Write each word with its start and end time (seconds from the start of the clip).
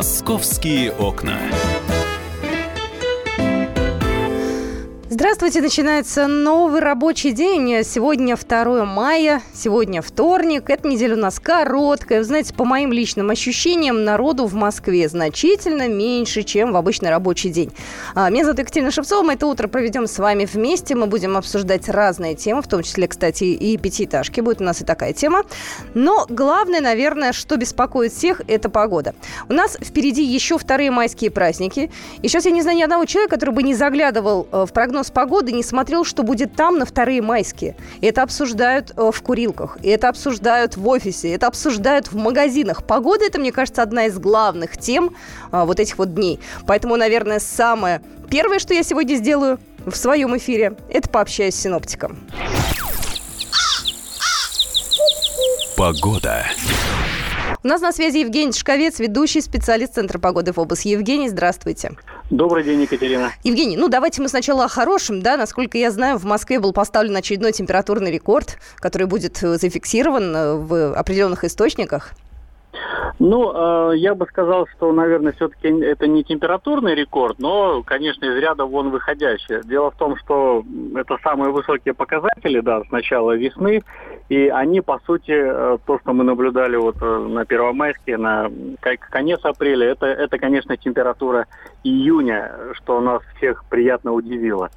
Московские 0.00 0.92
окна. 0.92 1.38
Здравствуйте, 5.20 5.60
начинается 5.60 6.26
новый 6.26 6.80
рабочий 6.80 7.32
день. 7.32 7.84
Сегодня 7.84 8.38
2 8.38 8.86
мая, 8.86 9.42
сегодня 9.52 10.00
вторник. 10.00 10.70
Эта 10.70 10.88
неделя 10.88 11.14
у 11.14 11.18
нас 11.18 11.38
короткая. 11.38 12.20
Вы 12.20 12.24
знаете, 12.24 12.54
по 12.54 12.64
моим 12.64 12.90
личным 12.90 13.28
ощущениям, 13.28 14.02
народу 14.02 14.46
в 14.46 14.54
Москве 14.54 15.10
значительно 15.10 15.88
меньше, 15.88 16.42
чем 16.42 16.72
в 16.72 16.76
обычный 16.76 17.10
рабочий 17.10 17.50
день. 17.50 17.70
А, 18.14 18.30
меня 18.30 18.44
зовут 18.44 18.60
Екатерина 18.60 18.90
Шевцова. 18.90 19.22
Мы 19.22 19.34
это 19.34 19.46
утро 19.46 19.68
проведем 19.68 20.06
с 20.06 20.18
вами 20.18 20.46
вместе. 20.46 20.94
Мы 20.94 21.04
будем 21.04 21.36
обсуждать 21.36 21.90
разные 21.90 22.34
темы, 22.34 22.62
в 22.62 22.66
том 22.66 22.82
числе, 22.82 23.06
кстати, 23.06 23.44
и 23.44 23.76
пятиэтажки. 23.76 24.40
Будет 24.40 24.62
у 24.62 24.64
нас 24.64 24.80
и 24.80 24.86
такая 24.86 25.12
тема. 25.12 25.42
Но 25.92 26.24
главное, 26.30 26.80
наверное, 26.80 27.34
что 27.34 27.58
беспокоит 27.58 28.14
всех, 28.14 28.40
это 28.48 28.70
погода. 28.70 29.14
У 29.50 29.52
нас 29.52 29.76
впереди 29.78 30.24
еще 30.24 30.56
вторые 30.56 30.90
майские 30.90 31.30
праздники. 31.30 31.90
И 32.22 32.28
сейчас 32.28 32.46
я 32.46 32.52
не 32.52 32.62
знаю 32.62 32.78
ни 32.78 32.82
одного 32.82 33.04
человека, 33.04 33.34
который 33.34 33.54
бы 33.54 33.62
не 33.62 33.74
заглядывал 33.74 34.48
э, 34.50 34.64
в 34.66 34.72
прогноз 34.72 35.09
погоды, 35.12 35.52
не 35.52 35.62
смотрел, 35.62 36.04
что 36.04 36.22
будет 36.22 36.54
там 36.54 36.78
на 36.78 36.84
вторые 36.84 37.22
майские. 37.22 37.76
Это 38.00 38.22
обсуждают 38.22 38.92
э, 38.96 39.10
в 39.12 39.22
курилках, 39.22 39.78
это 39.82 40.08
обсуждают 40.08 40.76
в 40.76 40.88
офисе, 40.88 41.32
это 41.32 41.46
обсуждают 41.46 42.12
в 42.12 42.16
магазинах. 42.16 42.84
Погода– 42.84 43.24
это, 43.26 43.38
мне 43.38 43.52
кажется, 43.52 43.82
одна 43.82 44.06
из 44.06 44.18
главных 44.18 44.76
тем 44.76 45.14
э, 45.52 45.64
вот 45.64 45.80
этих 45.80 45.98
вот 45.98 46.14
дней. 46.14 46.40
Поэтому, 46.66 46.96
наверное, 46.96 47.38
самое 47.38 48.00
первое, 48.30 48.58
что 48.58 48.74
я 48.74 48.82
сегодня 48.82 49.16
сделаю 49.16 49.58
в 49.86 49.94
своем 49.96 50.36
эфире, 50.36 50.76
это 50.88 51.08
пообщаюсь 51.08 51.54
с 51.54 51.60
синоптиком. 51.60 52.18
Погода. 55.76 56.44
У 57.62 57.68
нас 57.68 57.82
на 57.82 57.92
связи 57.92 58.20
Евгений 58.20 58.52
Шковец, 58.52 59.00
ведущий 59.00 59.42
специалист 59.42 59.92
Центра 59.92 60.18
погоды 60.18 60.50
ФОБОС. 60.54 60.86
Евгений, 60.86 61.28
здравствуйте. 61.28 61.90
Добрый 62.30 62.64
день, 62.64 62.80
Екатерина. 62.80 63.32
Евгений, 63.44 63.76
ну 63.76 63.88
давайте 63.88 64.22
мы 64.22 64.28
сначала 64.28 64.64
о 64.64 64.68
хорошем, 64.68 65.20
да, 65.20 65.36
насколько 65.36 65.76
я 65.76 65.90
знаю, 65.90 66.16
в 66.16 66.24
Москве 66.24 66.58
был 66.58 66.72
поставлен 66.72 67.14
очередной 67.16 67.52
температурный 67.52 68.10
рекорд, 68.10 68.56
который 68.76 69.06
будет 69.06 69.42
э, 69.42 69.58
зафиксирован 69.58 70.34
э, 70.34 70.54
в 70.54 70.94
определенных 70.94 71.44
источниках. 71.44 72.12
Ну, 73.18 73.90
э, 73.92 73.98
я 73.98 74.14
бы 74.14 74.24
сказал, 74.24 74.66
что, 74.68 74.90
наверное, 74.92 75.32
все-таки 75.32 75.68
это 75.68 76.06
не 76.06 76.24
температурный 76.24 76.94
рекорд, 76.94 77.38
но, 77.38 77.82
конечно, 77.82 78.24
из 78.24 78.36
ряда 78.36 78.64
вон 78.64 78.88
выходящий. 78.88 79.62
Дело 79.68 79.90
в 79.90 79.96
том, 79.96 80.16
что 80.16 80.64
это 80.96 81.18
самые 81.22 81.52
высокие 81.52 81.92
показатели, 81.92 82.60
да, 82.60 82.82
с 82.84 82.90
начала 82.90 83.36
весны, 83.36 83.82
и 84.30 84.46
они, 84.48 84.80
по 84.80 85.00
сути, 85.06 85.32
э, 85.32 85.78
то, 85.84 85.98
что 85.98 86.12
мы 86.12 86.22
наблюдали 86.22 86.76
вот 86.76 86.94
э, 87.02 87.18
на 87.28 87.44
Первомайске, 87.44 88.16
на 88.16 88.48
конец 89.10 89.40
апреля, 89.42 89.88
это, 89.88 90.06
это, 90.06 90.38
конечно, 90.38 90.76
температура 90.76 91.46
июня, 91.82 92.52
что 92.74 93.00
нас 93.00 93.22
всех 93.36 93.64
приятно 93.64 94.12
удивило. 94.12 94.70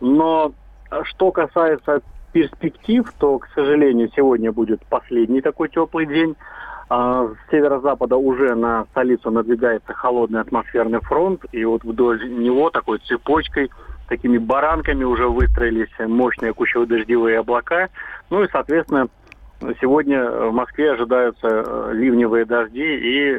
Но 0.00 0.52
э, 0.92 1.00
что 1.02 1.32
касается 1.32 2.02
перспектив, 2.32 3.12
то, 3.18 3.40
к 3.40 3.48
сожалению, 3.52 4.12
сегодня 4.14 4.52
будет 4.52 4.80
последний 4.86 5.40
такой 5.40 5.70
теплый 5.70 6.06
день. 6.06 6.36
А 6.88 7.26
с 7.26 7.50
северо-запада 7.50 8.16
уже 8.16 8.54
на 8.54 8.84
столицу 8.92 9.32
надвигается 9.32 9.92
холодный 9.92 10.40
атмосферный 10.40 11.00
фронт, 11.00 11.44
и 11.50 11.64
вот 11.64 11.82
вдоль 11.82 12.32
него 12.32 12.70
такой 12.70 12.98
цепочкой, 12.98 13.70
такими 14.10 14.36
баранками 14.38 15.04
уже 15.04 15.28
выстроились 15.28 15.88
мощные 15.98 16.52
кучево-дождевые 16.52 17.38
облака. 17.38 17.88
Ну 18.28 18.42
и, 18.42 18.48
соответственно, 18.52 19.08
Сегодня 19.78 20.24
в 20.24 20.52
Москве 20.54 20.92
ожидаются 20.92 21.46
э, 21.46 21.90
ливневые 21.92 22.46
дожди 22.46 22.80
и, 22.80 23.36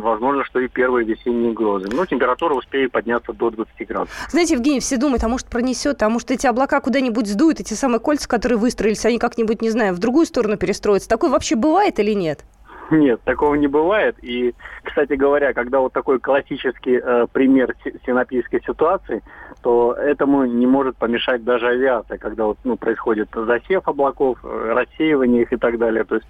возможно, 0.00 0.44
что 0.44 0.60
и 0.60 0.68
первые 0.68 1.04
весенние 1.04 1.52
грозы. 1.52 1.88
Но 1.90 2.06
температура 2.06 2.54
успеет 2.54 2.92
подняться 2.92 3.32
до 3.32 3.50
20 3.50 3.88
градусов. 3.88 4.28
Знаете, 4.30 4.54
Евгений, 4.54 4.78
все 4.78 4.96
думают, 4.96 5.24
а 5.24 5.28
может 5.28 5.48
пронесет, 5.48 6.04
а 6.04 6.08
может 6.08 6.30
эти 6.30 6.46
облака 6.46 6.80
куда-нибудь 6.80 7.26
сдуют, 7.26 7.58
эти 7.58 7.74
самые 7.74 7.98
кольца, 7.98 8.28
которые 8.28 8.58
выстроились, 8.58 9.04
они 9.06 9.18
как-нибудь, 9.18 9.60
не 9.60 9.70
знаю, 9.70 9.92
в 9.94 9.98
другую 9.98 10.26
сторону 10.26 10.56
перестроятся. 10.56 11.08
Такое 11.08 11.30
вообще 11.30 11.56
бывает 11.56 11.98
или 11.98 12.12
нет? 12.12 12.44
Нет, 12.90 13.20
такого 13.24 13.54
не 13.54 13.66
бывает. 13.66 14.16
И, 14.22 14.54
кстати 14.84 15.14
говоря, 15.14 15.52
когда 15.52 15.80
вот 15.80 15.92
такой 15.92 16.20
классический 16.20 17.00
э, 17.02 17.26
пример 17.32 17.74
синопийской 18.04 18.62
ситуации, 18.64 19.22
то 19.62 19.92
этому 19.94 20.44
не 20.44 20.66
может 20.66 20.96
помешать 20.96 21.44
даже 21.44 21.68
авиация, 21.68 22.18
когда 22.18 22.44
вот, 22.44 22.58
ну, 22.64 22.76
происходит 22.76 23.28
засев 23.34 23.88
облаков, 23.88 24.38
э, 24.44 24.72
рассеивание 24.74 25.42
их 25.42 25.52
и 25.52 25.56
так 25.56 25.78
далее. 25.78 26.04
То 26.04 26.16
есть 26.16 26.26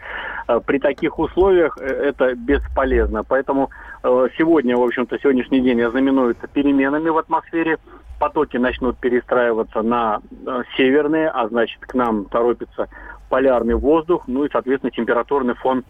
э, 0.48 0.60
при 0.64 0.78
таких 0.78 1.18
условиях 1.18 1.76
э, 1.78 1.84
это 1.84 2.34
бесполезно. 2.34 3.24
Поэтому 3.24 3.70
э, 4.02 4.28
сегодня, 4.38 4.76
в 4.76 4.82
общем-то, 4.82 5.18
сегодняшний 5.18 5.60
день 5.60 5.82
ознаменуется 5.82 6.46
переменами 6.46 7.08
в 7.08 7.18
атмосфере. 7.18 7.78
Потоки 8.18 8.56
начнут 8.56 8.96
перестраиваться 8.96 9.82
на 9.82 10.20
э, 10.46 10.62
северные, 10.76 11.28
а 11.28 11.48
значит 11.48 11.80
к 11.80 11.94
нам 11.94 12.24
торопится 12.26 12.88
полярный 13.28 13.74
воздух, 13.74 14.24
ну 14.26 14.44
и, 14.44 14.50
соответственно, 14.50 14.90
температурный 14.90 15.54
фон 15.54 15.84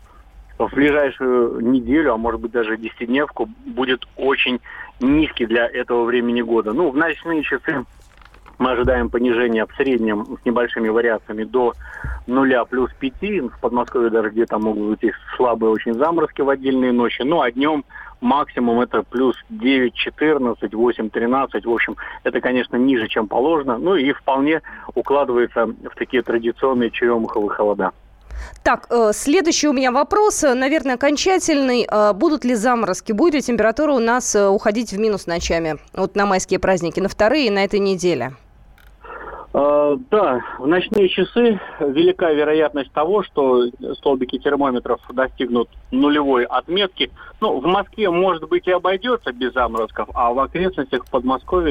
в 0.59 0.75
ближайшую 0.75 1.61
неделю, 1.61 2.15
а 2.15 2.17
может 2.17 2.41
быть 2.41 2.53
даже 2.53 2.77
десятидневку, 2.77 3.49
будет 3.67 4.07
очень 4.17 4.61
низкий 5.01 5.47
для 5.47 5.67
этого 5.67 6.05
времени 6.05 6.43
года. 6.43 6.73
Ну, 6.73 6.91
в 6.91 6.97
ночные 6.97 7.43
часы 7.43 7.85
мы 8.59 8.71
ожидаем 8.71 9.11
понижения 9.11 9.67
в 9.67 9.75
среднем 9.77 10.39
с 10.41 10.45
небольшими 10.47 10.89
вариациями 10.89 11.45
до 11.45 11.75
нуля 12.27 12.65
плюс 12.65 12.91
5. 12.99 13.13
В 13.53 13.61
Подмосковье 13.61 14.11
даже 14.11 14.31
где-то 14.31 14.59
могут 14.59 14.99
быть 15.01 15.13
слабые 15.37 15.71
очень 15.71 15.95
заморозки 15.95 16.41
в 16.41 16.49
отдельные 16.49 16.93
ночи. 16.93 17.23
Ну, 17.23 17.43
а 17.43 17.51
днем 17.51 17.85
максимум 18.21 18.81
это 18.81 19.03
плюс 19.03 19.37
9, 19.51 19.95
14, 19.95 20.75
8, 20.75 21.11
13. 21.11 21.67
В 21.67 21.71
общем, 21.71 21.97
это, 22.25 22.41
конечно, 22.41 22.77
ниже, 22.77 23.09
чем 23.09 23.29
положено. 23.29 23.79
Ну 23.79 23.95
и 23.95 24.13
вполне 24.13 24.63
укладывается 24.95 25.67
в 25.67 25.95
такие 25.97 26.23
традиционные 26.23 26.91
черемуховые 26.91 27.51
холода. 27.51 27.93
Так, 28.63 28.87
э, 28.91 29.13
следующий 29.13 29.69
у 29.69 29.73
меня 29.73 29.93
вопрос, 29.93 30.43
э, 30.43 30.55
наверное, 30.55 30.95
окончательный. 30.95 31.87
Э, 31.91 32.13
будут 32.13 32.45
ли 32.45 32.55
заморозки? 32.55 33.13
Будет 33.13 33.35
ли 33.35 33.43
температура 33.43 33.93
у 33.93 33.99
нас 33.99 34.35
уходить 34.35 34.93
в 34.93 34.99
минус 34.99 35.27
ночами? 35.27 35.77
Вот 35.93 36.17
на 36.17 36.27
майские 36.27 36.59
праздники, 36.59 37.01
на 37.01 37.09
вторые 37.09 37.51
на 37.51 37.65
этой 37.65 37.79
неделе. 37.79 38.33
Да, 39.53 40.41
в 40.59 40.67
ночные 40.67 41.09
часы 41.09 41.59
велика 41.81 42.31
вероятность 42.31 42.93
того, 42.93 43.23
что 43.23 43.69
столбики 43.95 44.39
термометров 44.39 45.01
достигнут 45.11 45.71
нулевой 45.91 46.45
отметки. 46.45 47.11
Ну, 47.41 47.61
в 47.61 47.65
Москве, 47.65 48.11
может 48.11 48.47
быть, 48.51 48.67
и 48.67 48.73
обойдется 48.73 49.33
без 49.33 49.55
заморозков, 49.55 50.11
а 50.13 50.35
в 50.35 50.41
окрестностях 50.41 51.07
Э, 51.07 51.63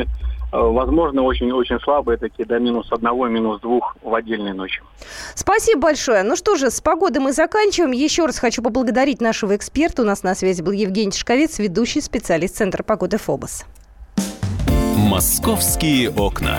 возможно, 0.52 1.24
очень-очень 1.24 1.80
слабые 1.80 2.18
такие, 2.18 2.46
до 2.46 2.60
минус 2.60 2.92
одного, 2.92 3.28
минус 3.28 3.62
двух 3.62 3.96
в 4.02 4.14
отдельные 4.14 4.54
ночи. 4.54 4.82
Спасибо 5.34 5.82
большое. 5.82 6.24
Ну 6.24 6.36
что 6.36 6.56
же, 6.56 6.70
с 6.70 6.82
погодой 6.82 7.22
мы 7.22 7.34
заканчиваем. 7.34 7.92
Еще 7.92 8.26
раз 8.26 8.40
хочу 8.40 8.62
поблагодарить 8.62 9.22
нашего 9.22 9.56
эксперта. 9.56 10.02
У 10.02 10.06
нас 10.06 10.24
на 10.24 10.36
связи 10.36 10.62
был 10.62 10.72
Евгений 10.72 11.12
Шковец, 11.12 11.60
ведущий 11.60 12.02
специалист 12.02 12.56
Центра 12.56 12.84
погоды 12.84 13.18
ФОБОС. 13.18 13.66
«Московские 14.98 16.10
окна». 16.10 16.58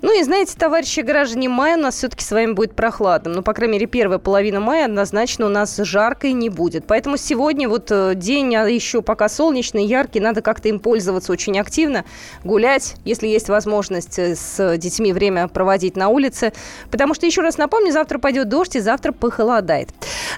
Ну 0.00 0.18
и 0.18 0.22
знаете, 0.22 0.54
товарищи 0.56 1.00
граждане, 1.00 1.48
май 1.48 1.74
у 1.74 1.76
нас 1.76 1.96
все-таки 1.96 2.22
с 2.22 2.30
вами 2.30 2.52
будет 2.52 2.74
прохладным. 2.74 3.32
Ну, 3.32 3.42
по 3.42 3.52
крайней 3.52 3.74
мере, 3.74 3.86
первая 3.86 4.18
половина 4.18 4.60
мая 4.60 4.84
однозначно 4.84 5.46
у 5.46 5.48
нас 5.48 5.76
жаркой 5.76 6.32
не 6.32 6.50
будет. 6.50 6.84
Поэтому 6.86 7.16
сегодня 7.16 7.68
вот 7.68 7.90
э, 7.90 8.12
день 8.14 8.54
а 8.54 8.68
еще 8.68 9.02
пока 9.02 9.28
солнечный, 9.28 9.84
яркий, 9.84 10.20
надо 10.20 10.40
как-то 10.40 10.68
им 10.68 10.78
пользоваться 10.78 11.32
очень 11.32 11.58
активно, 11.58 12.04
гулять, 12.44 12.94
если 13.04 13.26
есть 13.26 13.48
возможность 13.48 14.20
э, 14.20 14.36
с 14.36 14.76
детьми 14.78 15.12
время 15.12 15.48
проводить 15.48 15.96
на 15.96 16.10
улице. 16.10 16.52
Потому 16.92 17.14
что, 17.14 17.26
еще 17.26 17.40
раз 17.40 17.58
напомню, 17.58 17.90
завтра 17.90 18.18
пойдет 18.18 18.48
дождь 18.48 18.76
и 18.76 18.80
завтра 18.80 19.10
похолодает. 19.10 19.88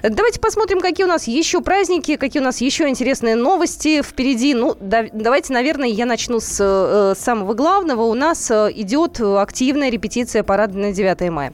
Давайте 0.01 0.39
посмотрим, 0.39 0.81
какие 0.81 1.05
у 1.05 1.09
нас 1.09 1.27
еще 1.27 1.61
праздники, 1.61 2.15
какие 2.15 2.41
у 2.41 2.45
нас 2.45 2.61
еще 2.61 2.89
интересные 2.89 3.35
новости 3.35 4.01
впереди. 4.01 4.55
Ну, 4.55 4.75
да, 4.79 5.05
давайте, 5.13 5.53
наверное, 5.53 5.89
я 5.89 6.07
начну 6.07 6.39
с 6.39 6.57
э, 6.59 7.13
самого 7.15 7.53
главного. 7.53 8.05
У 8.05 8.15
нас 8.15 8.49
э, 8.49 8.71
идет 8.73 9.21
активная 9.21 9.50
репетиция 9.89 10.43
парада 10.43 10.77
на 10.77 10.91
9 10.91 11.29
мая. 11.29 11.53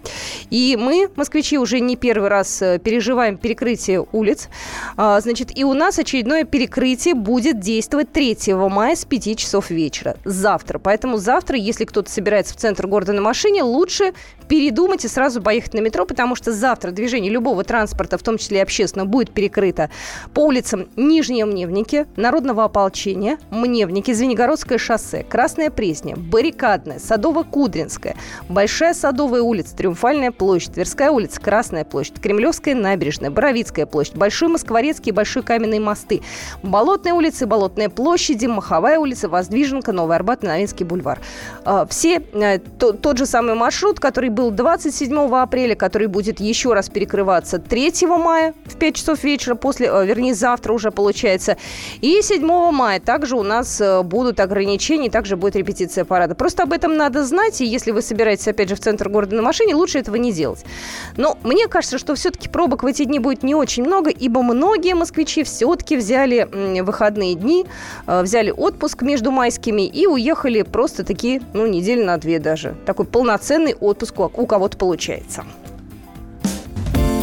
И 0.50 0.78
мы, 0.80 1.10
москвичи, 1.16 1.58
уже 1.58 1.80
не 1.80 1.96
первый 1.96 2.30
раз 2.30 2.62
э, 2.62 2.80
переживаем 2.80 3.38
перекрытие 3.38 4.06
улиц. 4.12 4.50
А, 4.96 5.20
значит, 5.20 5.58
и 5.58 5.64
у 5.64 5.74
нас 5.74 6.00
очередное 6.00 6.44
перекрытие 6.44 7.14
будет 7.14 7.60
действовать 7.60 8.12
3 8.12 8.38
мая 8.70 8.96
с 8.96 9.06
5 9.06 9.38
часов 9.38 9.70
вечера. 9.70 10.18
Завтра. 10.24 10.80
Поэтому 10.80 11.18
завтра, 11.18 11.58
если 11.58 11.86
кто-то 11.86 12.10
собирается 12.10 12.54
в 12.54 12.58
центр 12.58 12.88
города 12.88 13.14
на 13.14 13.22
машине, 13.22 13.64
лучше 13.64 14.14
передумать 14.48 15.06
и 15.06 15.08
сразу 15.08 15.42
поехать 15.42 15.74
на 15.74 15.80
метро, 15.80 16.06
потому 16.06 16.36
что 16.36 16.52
завтра 16.52 16.92
движение 16.92 17.32
любого 17.32 17.64
транспорта, 17.64 18.18
в 18.18 18.24
том 18.24 18.38
числе 18.38 18.60
и 18.60 18.62
общественного, 18.62 19.08
будет 19.08 19.32
перекрыто 19.32 19.90
по 20.34 20.42
улицам 20.42 20.88
Нижние 20.96 21.46
Мневники, 21.46 22.06
Народного 22.16 22.64
ополчения, 22.66 23.38
Мневники, 23.52 24.14
Звенигородское 24.14 24.78
шоссе, 24.78 25.24
Красная 25.24 25.70
Пресня, 25.70 26.16
Баррикадная, 26.16 27.00
Садово-Кудринская, 27.00 28.16
Большая 28.50 28.94
Садовая 28.94 29.42
улица, 29.42 29.76
Триумфальная 29.76 30.32
площадь, 30.32 30.74
Тверская 30.74 31.12
улица, 31.12 31.40
Красная 31.42 31.86
площадь, 31.86 32.20
Кремлевская 32.22 32.76
набережная, 32.76 33.30
Боровицкая 33.32 33.86
площадь, 33.86 34.16
Большой 34.16 34.50
Москворецкий, 34.50 35.12
Большой 35.12 35.44
Каменные 35.44 35.80
мосты, 35.80 36.22
Болотная 36.64 37.14
улица, 37.14 37.48
Болотная 37.48 37.90
площади, 37.90 38.46
Маховая 38.46 39.00
улица, 39.00 39.30
Воздвиженка, 39.30 39.92
Новый 39.92 40.16
Арбат 40.16 40.44
и 40.44 40.48
Новинский 40.48 40.86
бульвар. 40.86 41.20
А, 41.66 41.86
все, 41.86 42.22
э, 42.34 42.60
тот 42.60 43.18
же 43.18 43.26
самый 43.26 43.56
маршрут, 43.56 44.00
который 44.00 44.30
был 44.38 44.52
27 44.52 45.36
апреля, 45.36 45.76
который 45.76 46.06
будет 46.06 46.40
еще 46.40 46.74
раз 46.74 46.90
перекрываться 46.90 47.58
3 47.58 48.06
мая 48.08 48.54
в 48.66 48.76
5 48.76 48.96
часов 48.96 49.24
вечера, 49.24 49.56
после, 49.56 49.88
э, 49.88 50.06
вернее, 50.06 50.36
завтра 50.36 50.74
уже 50.74 50.92
получается. 50.92 51.58
И 52.02 52.22
7 52.22 52.46
мая 52.72 53.00
также 53.00 53.36
у 53.36 53.42
нас 53.42 53.82
э, 53.82 54.04
будут 54.04 54.40
ограничения, 54.40 55.10
также 55.10 55.38
будет 55.38 55.56
репетиция 55.56 56.06
парада. 56.06 56.36
Просто 56.36 56.64
об 56.64 56.72
этом 56.72 56.96
надо 56.98 57.26
знать, 57.26 57.62
и 57.62 57.66
если 57.66 57.90
вы 57.90 58.04
собираетесь, 58.04 58.48
опять 58.48 58.70
же, 58.70 58.76
в 58.76 58.80
центр 58.80 59.10
города 59.10 59.36
на 59.36 59.42
машине, 59.42 59.74
лучше 59.74 59.98
этого 59.98 60.18
не 60.18 60.32
делать. 60.32 60.64
Но 61.18 61.36
мне 61.44 61.68
кажется, 61.68 61.98
что 61.98 62.14
все-таки 62.14 62.48
пробок 62.48 62.84
в 62.84 62.86
эти 62.86 63.06
дни 63.06 63.18
будет 63.18 63.42
не 63.42 63.56
очень 63.56 63.86
много, 63.86 64.12
ибо 64.12 64.44
многие 64.44 64.94
москвичи 64.94 65.44
все-таки 65.44 65.98
взяли 65.98 66.48
выходные 66.84 67.34
дни, 67.34 67.66
э, 68.06 68.22
взяли 68.22 68.52
отпуск 68.52 69.02
между 69.02 69.32
майскими 69.32 69.88
и 69.88 70.06
уехали 70.06 70.62
просто 70.62 71.04
такие, 71.04 71.42
ну, 71.54 71.66
недели 71.66 72.04
на 72.04 72.18
две 72.18 72.38
даже. 72.38 72.76
Такой 72.86 73.08
полноценный 73.08 73.74
отпуск 73.74 74.20
у 74.20 74.27
кого-то 74.46 74.78
получается. 74.78 75.44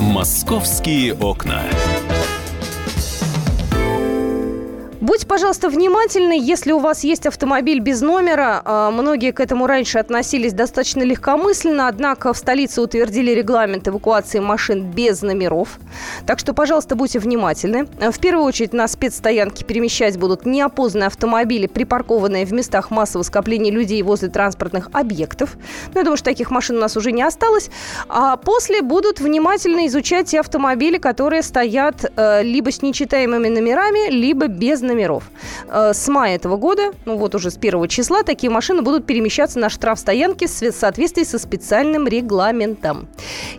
Московские 0.01 1.15
окна. 1.15 1.63
Будьте, 5.05 5.27
пожалуйста, 5.27 5.69
внимательны, 5.69 6.33
если 6.33 6.73
у 6.73 6.79
вас 6.79 7.05
есть 7.05 7.27
автомобиль 7.27 7.79
без 7.79 8.01
номера. 8.01 8.63
А, 8.65 8.91
многие 8.91 9.33
к 9.33 9.41
этому 9.41 9.67
раньше 9.67 9.99
относились 9.99 10.55
достаточно 10.55 11.03
легкомысленно, 11.03 11.89
однако 11.89 12.33
в 12.33 12.39
столице 12.39 12.81
утвердили 12.81 13.33
регламент 13.33 13.87
эвакуации 13.87 14.39
машин 14.39 14.91
без 14.91 15.21
номеров. 15.21 15.79
Так 16.25 16.39
что, 16.39 16.55
пожалуйста, 16.55 16.97
будьте 16.97 17.19
внимательны. 17.19 17.87
В 18.01 18.19
первую 18.19 18.47
очередь 18.47 18.73
на 18.73 18.89
спецстоянке 18.89 19.63
перемещать 19.67 20.17
будут 20.19 20.47
неопознанные 20.47 21.09
автомобили, 21.09 21.67
припаркованные 21.67 22.47
в 22.47 22.55
местах 22.55 22.91
массового 22.91 23.25
скопления 23.25 23.71
людей 23.71 24.03
возле 24.03 24.31
транспортных 24.31 24.89
объектов. 24.95 25.59
Ну, 25.93 26.01
я 26.01 26.05
думаю, 26.05 26.17
что 26.17 26.31
таких 26.31 26.51
машин 26.51 26.79
у 26.79 26.81
нас 26.81 26.97
уже 26.97 27.13
не 27.13 27.23
осталось. 27.23 27.69
А 28.09 28.39
после 28.39 28.81
будут 28.81 29.21
внимательно 29.21 29.87
изучать 29.87 30.29
те 30.29 30.41
автомобили, 30.41 30.97
которые 30.97 31.43
стоят 31.43 32.11
э, 32.17 32.43
либо 32.43 32.73
с 32.73 32.81
нечитаемыми 32.81 33.49
номерами, 33.49 34.09
либо 34.09 34.47
без 34.47 34.81
номеров 34.81 34.94
номеров. 34.95 35.25
Э, 35.69 35.93
с 35.93 36.09
мая 36.09 36.37
этого 36.37 36.57
года, 36.57 36.93
ну 37.05 37.17
вот 37.17 37.35
уже 37.35 37.51
с 37.51 37.57
первого 37.57 37.89
числа, 37.89 38.23
такие 38.23 38.51
машины 38.51 38.83
будут 38.83 39.07
перемещаться 39.07 39.59
на 39.59 39.69
штрафстоянке 39.69 40.47
в 40.47 40.51
соответствии 40.51 41.25
со 41.25 41.39
специальным 41.39 42.07
регламентом. 42.07 43.09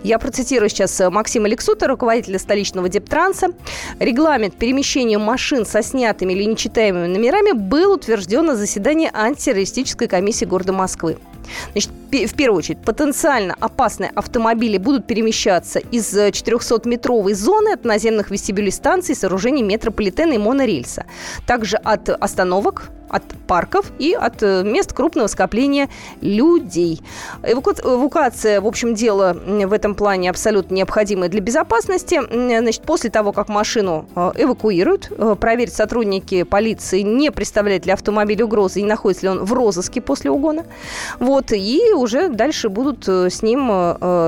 Я 0.04 0.20
процитирую 0.20 0.70
сейчас 0.70 1.00
э, 1.02 1.10
Максима 1.10 1.48
Лексута, 1.48 1.88
руководителя 1.88 2.40
столичного 2.40 2.90
Дептранса. 2.90 3.50
Регламент 4.00 4.56
перемещения 4.56 5.18
машин 5.18 5.66
со 5.66 5.82
снятыми 5.84 6.34
или 6.34 6.44
нечитаемыми 6.44 7.08
номерами 7.08 7.52
был 7.52 7.94
утвержден 7.94 8.46
на 8.46 8.56
заседании 8.56 9.10
антитеррористической 9.14 10.08
комиссии 10.08 10.46
города 10.46 10.74
Москвы. 10.74 11.18
Значит, 11.72 11.92
в 12.26 12.36
первую 12.36 12.60
очередь, 12.60 12.80
потенциально 12.80 13.56
опасные 13.60 14.12
автомобили 14.16 14.78
будут 14.78 15.08
перемещаться 15.08 15.80
из 15.80 16.14
400-метровой 16.14 17.32
э, 17.32 17.36
зоны 17.36 17.74
от 17.74 17.84
наземных 17.86 18.32
вестибюлей 18.32 18.72
станций, 18.72 19.16
сооружений 19.16 19.64
метрополитена 19.64 20.34
и 20.34 20.38
монорельса. 20.38 21.06
Также 21.46 21.78
от 21.78 22.10
остановок, 22.10 22.92
от 23.10 23.24
парков 23.48 23.92
и 24.00 24.14
от 24.14 24.42
э, 24.42 24.64
мест 24.64 24.94
крупного 24.94 25.28
скопления 25.28 25.90
людей. 26.22 27.02
Эвакуация, 27.44 28.62
в 28.62 28.68
общем, 28.68 28.96
дело 28.96 29.34
в 29.34 29.74
этом 29.74 29.96
плане 29.96 30.30
абсолютно 30.30 30.76
необходимая 30.76 31.30
для 31.30 31.42
безопасности. 31.42 32.20
Значит, 32.30 32.82
после 32.84 33.10
того, 33.10 33.32
как 33.32 33.48
машину 33.48 34.08
э, 34.16 34.32
эвакуируют, 34.36 35.12
проверят 35.40 35.74
сотрудники 35.74 36.44
полиции, 36.44 37.02
не 37.02 37.32
представляет 37.32 37.86
ли 37.86 37.92
автомобиль 37.92 38.42
угрозы 38.42 38.82
и 38.82 38.84
находится 38.84 39.28
ли 39.28 39.30
он 39.30 39.44
в 39.44 39.54
розыске 39.54 40.02
после 40.02 40.32
угона. 40.32 40.66
Вот, 41.20 41.52
и 41.52 41.94
уже 42.06 42.30
дальше 42.30 42.70
будут 42.70 43.08
с 43.08 43.42
ним 43.42 43.68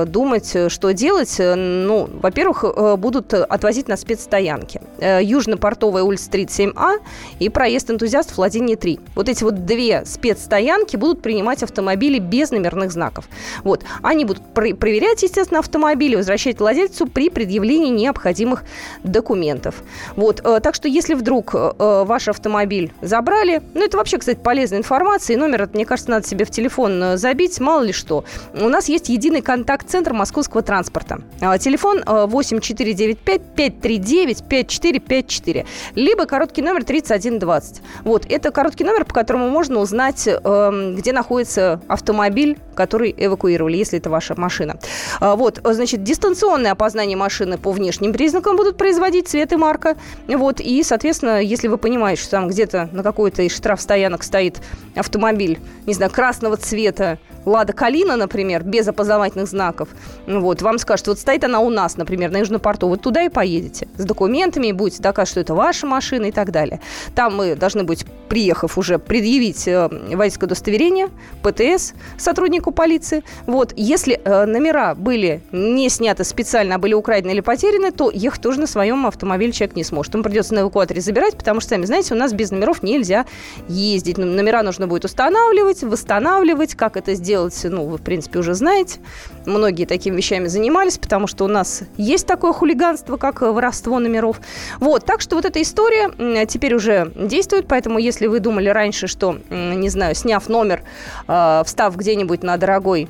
думать, 0.06 0.56
что 0.68 0.92
делать. 0.92 1.36
Ну, 1.38 2.08
во-первых, 2.20 2.98
будут 2.98 3.32
отвозить 3.34 3.88
на 3.88 3.96
спецстоянки. 3.96 4.80
Южно-портовая 5.00 6.02
улица 6.02 6.30
37А 6.30 6.98
и 7.38 7.48
проезд 7.48 7.90
энтузиастов 7.90 8.36
Владимир 8.36 8.76
3. 8.76 9.00
Вот 9.14 9.28
эти 9.28 9.44
вот 9.44 9.64
две 9.64 10.04
спецстоянки 10.04 10.96
будут 10.96 11.22
принимать 11.22 11.62
автомобили 11.62 12.18
без 12.18 12.50
номерных 12.50 12.92
знаков. 12.92 13.28
Вот. 13.64 13.84
Они 14.02 14.24
будут 14.24 14.42
пр- 14.54 14.74
проверять, 14.74 15.22
естественно, 15.22 15.60
автомобили, 15.60 16.16
возвращать 16.16 16.58
владельцу 16.58 17.06
при 17.06 17.30
предъявлении 17.30 17.90
необходимых 17.90 18.64
документов. 19.04 19.76
Вот. 20.16 20.40
Э, 20.44 20.60
так 20.60 20.74
что, 20.74 20.88
если 20.88 21.14
вдруг 21.14 21.54
э, 21.54 21.70
ваш 21.78 22.28
автомобиль 22.28 22.92
забрали, 23.00 23.62
ну, 23.74 23.84
это 23.84 23.96
вообще, 23.96 24.18
кстати, 24.18 24.38
полезная 24.42 24.78
информация, 24.78 25.34
и 25.34 25.36
номер, 25.38 25.68
мне 25.72 25.84
кажется, 25.84 26.10
надо 26.10 26.26
себе 26.26 26.44
в 26.44 26.50
телефон 26.50 27.02
э, 27.02 27.16
забить, 27.16 27.60
мало 27.68 27.82
ли 27.82 27.92
что. 27.92 28.24
У 28.54 28.68
нас 28.70 28.88
есть 28.88 29.10
единый 29.10 29.42
контакт-центр 29.42 30.14
московского 30.14 30.62
транспорта. 30.62 31.20
Телефон 31.60 32.02
8495 32.06 33.42
539 33.54 34.44
5454. 34.48 35.66
Либо 35.94 36.24
короткий 36.24 36.62
номер 36.62 36.84
3120. 36.84 37.82
Вот, 38.04 38.24
это 38.26 38.50
короткий 38.50 38.84
номер, 38.84 39.04
по 39.04 39.12
которому 39.12 39.50
можно 39.50 39.80
узнать, 39.80 40.26
э, 40.26 40.94
где 40.96 41.12
находится 41.12 41.82
автомобиль, 41.88 42.58
который 42.74 43.14
эвакуировали, 43.14 43.76
если 43.76 43.98
это 43.98 44.08
ваша 44.08 44.34
машина. 44.40 44.78
А, 45.20 45.36
вот, 45.36 45.60
значит, 45.62 46.02
дистанционное 46.02 46.72
опознание 46.72 47.16
машины 47.16 47.58
по 47.58 47.70
внешним 47.72 48.14
признакам 48.14 48.56
будут 48.56 48.78
производить 48.78 49.28
цвет 49.28 49.52
и 49.52 49.56
марка. 49.56 49.96
Вот, 50.26 50.60
и, 50.60 50.82
соответственно, 50.82 51.42
если 51.42 51.68
вы 51.68 51.76
понимаете, 51.76 52.22
что 52.22 52.30
там 52.32 52.48
где-то 52.48 52.88
на 52.92 53.02
какой-то 53.02 53.42
из 53.42 53.54
штрафстоянок 53.54 54.22
стоит 54.22 54.60
автомобиль, 54.96 55.58
не 55.86 55.94
знаю, 55.94 56.10
красного 56.10 56.56
цвета, 56.56 57.18
Лада 57.48 57.72
Калина, 57.72 58.16
например, 58.16 58.62
без 58.62 58.86
опознавательных 58.88 59.48
знаков, 59.48 59.88
вот, 60.26 60.62
вам 60.62 60.78
скажут, 60.78 61.08
вот 61.08 61.18
стоит 61.18 61.44
она 61.44 61.60
у 61.60 61.70
нас, 61.70 61.96
например, 61.96 62.30
на 62.30 62.38
Южном 62.38 62.60
порту, 62.60 62.88
вот 62.88 63.02
туда 63.02 63.22
и 63.22 63.28
поедете 63.28 63.88
с 63.96 64.04
документами, 64.04 64.68
и 64.68 64.72
будете 64.72 65.02
доказывать, 65.02 65.30
что 65.30 65.40
это 65.40 65.54
ваша 65.54 65.86
машина 65.86 66.26
и 66.26 66.32
так 66.32 66.50
далее. 66.50 66.80
Там 67.14 67.36
мы 67.36 67.54
должны 67.54 67.84
быть, 67.84 68.04
приехав 68.28 68.78
уже, 68.78 68.98
предъявить 68.98 69.66
э, 69.66 69.88
водительское 69.88 70.46
удостоверение, 70.46 71.08
ПТС 71.42 71.94
сотруднику 72.16 72.70
полиции. 72.70 73.24
Вот, 73.46 73.72
если 73.76 74.20
э, 74.22 74.44
номера 74.44 74.94
были 74.94 75.42
не 75.52 75.88
сняты 75.88 76.24
специально, 76.24 76.76
а 76.76 76.78
были 76.78 76.94
украдены 76.94 77.32
или 77.32 77.40
потеряны, 77.40 77.90
то 77.90 78.10
ехать 78.12 78.42
тоже 78.42 78.60
на 78.60 78.66
своем 78.66 79.06
автомобиле 79.06 79.52
человек 79.52 79.76
не 79.76 79.84
сможет. 79.84 80.14
Ему 80.14 80.24
придется 80.24 80.54
на 80.54 80.60
эвакуаторе 80.60 81.00
забирать, 81.00 81.36
потому 81.36 81.60
что, 81.60 81.70
сами 81.70 81.86
знаете, 81.86 82.14
у 82.14 82.16
нас 82.16 82.32
без 82.32 82.50
номеров 82.50 82.82
нельзя 82.82 83.26
ездить. 83.68 84.18
Номера 84.18 84.62
нужно 84.62 84.86
будет 84.86 85.04
устанавливать, 85.04 85.82
восстанавливать, 85.82 86.74
как 86.74 86.96
это 86.96 87.14
сделать 87.14 87.38
делать, 87.38 87.60
ну, 87.64 87.86
вы, 87.86 87.98
в 87.98 88.02
принципе, 88.02 88.38
уже 88.38 88.54
знаете. 88.54 89.00
Многие 89.46 89.84
такими 89.84 90.16
вещами 90.16 90.48
занимались, 90.48 90.98
потому 90.98 91.26
что 91.26 91.44
у 91.44 91.48
нас 91.48 91.82
есть 91.96 92.26
такое 92.26 92.52
хулиганство, 92.52 93.16
как 93.16 93.40
воровство 93.42 93.98
номеров. 93.98 94.40
Вот, 94.80 95.04
так 95.04 95.20
что 95.20 95.36
вот 95.36 95.44
эта 95.44 95.60
история 95.62 96.46
теперь 96.46 96.74
уже 96.74 97.12
действует, 97.14 97.66
поэтому 97.68 97.98
если 97.98 98.17
вы 98.26 98.40
думали 98.40 98.68
раньше, 98.68 99.06
что, 99.06 99.38
не 99.50 99.88
знаю, 99.88 100.14
сняв 100.14 100.48
номер, 100.48 100.82
э, 101.26 101.62
встав 101.64 101.96
где-нибудь 101.96 102.42
на 102.42 102.56
дорогой 102.56 103.08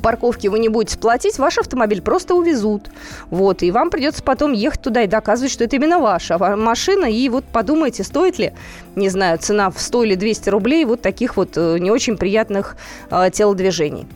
парковки 0.00 0.46
вы 0.46 0.58
не 0.58 0.68
будете 0.68 0.98
платить, 0.98 1.38
ваш 1.38 1.58
автомобиль 1.58 2.00
просто 2.00 2.34
увезут. 2.34 2.90
Вот, 3.30 3.62
и 3.62 3.70
вам 3.70 3.90
придется 3.90 4.22
потом 4.22 4.52
ехать 4.52 4.82
туда 4.82 5.02
и 5.02 5.06
доказывать, 5.06 5.52
что 5.52 5.64
это 5.64 5.76
именно 5.76 5.98
ваша 5.98 6.38
машина. 6.38 7.06
И 7.06 7.28
вот 7.28 7.44
подумайте, 7.44 8.04
стоит 8.04 8.38
ли, 8.38 8.52
не 8.96 9.08
знаю, 9.08 9.38
цена 9.38 9.70
в 9.70 9.80
100 9.80 10.04
или 10.04 10.14
200 10.14 10.48
рублей 10.50 10.84
вот 10.84 11.02
таких 11.02 11.36
вот 11.36 11.56
э, 11.56 11.78
не 11.78 11.90
очень 11.90 12.16
приятных 12.16 12.76
э, 13.10 13.30
телодвижений. 13.32 14.06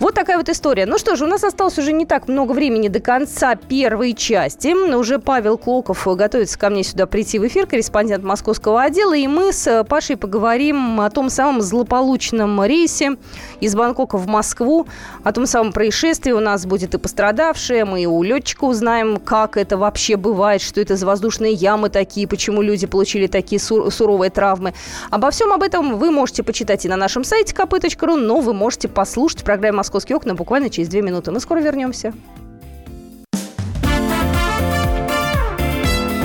Вот 0.00 0.14
такая 0.14 0.36
вот 0.36 0.48
история. 0.48 0.86
Ну 0.86 0.96
что 0.96 1.16
ж, 1.16 1.22
у 1.22 1.26
нас 1.26 1.42
осталось 1.42 1.76
уже 1.76 1.92
не 1.92 2.06
так 2.06 2.28
много 2.28 2.52
времени 2.52 2.86
до 2.86 3.00
конца 3.00 3.56
первой 3.56 4.14
части. 4.14 4.72
Уже 4.94 5.18
Павел 5.18 5.58
Клоков 5.58 6.06
готовится 6.16 6.56
ко 6.56 6.70
мне 6.70 6.84
сюда 6.84 7.06
прийти 7.06 7.40
в 7.40 7.46
эфир, 7.48 7.66
корреспондент 7.66 8.22
московского 8.22 8.82
отдела, 8.82 9.16
и 9.16 9.26
мы 9.26 9.52
с 9.52 9.84
Пашей 9.88 10.16
поговорим 10.16 11.00
о 11.00 11.10
том 11.10 11.30
самом 11.30 11.62
злополучном 11.62 12.62
рейсе 12.62 13.16
из 13.58 13.74
Бангкока 13.74 14.18
в 14.18 14.28
Москву, 14.28 14.86
о 15.24 15.32
том 15.32 15.46
самом 15.46 15.72
происшествии. 15.72 16.30
У 16.30 16.38
нас 16.38 16.64
будет 16.64 16.94
и 16.94 16.98
пострадавшие, 16.98 17.84
мы 17.84 18.04
и 18.04 18.06
у 18.06 18.22
летчика 18.22 18.66
узнаем, 18.66 19.16
как 19.16 19.56
это 19.56 19.76
вообще 19.76 20.16
бывает, 20.16 20.62
что 20.62 20.80
это 20.80 20.94
за 20.94 21.06
воздушные 21.06 21.54
ямы 21.54 21.88
такие, 21.88 22.28
почему 22.28 22.62
люди 22.62 22.86
получили 22.86 23.26
такие 23.26 23.60
сур- 23.60 23.90
суровые 23.90 24.30
травмы. 24.30 24.74
Обо 25.10 25.32
всем 25.32 25.52
об 25.52 25.64
этом 25.64 25.98
вы 25.98 26.12
можете 26.12 26.44
почитать 26.44 26.84
и 26.84 26.88
на 26.88 26.96
нашем 26.96 27.24
сайте 27.24 27.52
kp.ru, 27.52 28.14
но 28.14 28.38
вы 28.38 28.54
можете 28.54 28.86
послушать 28.86 29.40
в 29.40 29.44
программе 29.44 29.87
«Московские 29.88 30.16
окна» 30.16 30.34
буквально 30.34 30.68
через 30.68 30.88
две 30.88 31.00
минуты. 31.00 31.30
Мы 31.30 31.40
скоро 31.40 31.60
вернемся. 31.60 32.12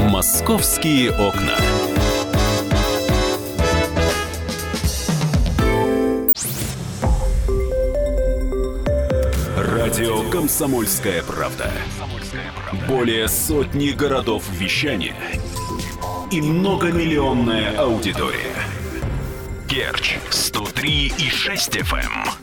«Московские 0.09 1.11
окна». 1.11 1.55
Радио 9.55 10.29
«Комсомольская 10.29 11.23
правда». 11.23 11.71
Более 12.89 13.29
сотни 13.29 13.91
городов 13.91 14.43
вещания 14.51 15.15
и 16.31 16.41
многомиллионная 16.41 17.77
аудитория. 17.77 18.57
Керчь 19.69 20.17
103 20.31 21.13
и 21.17 21.29
6 21.29 21.77
FM. 21.77 22.42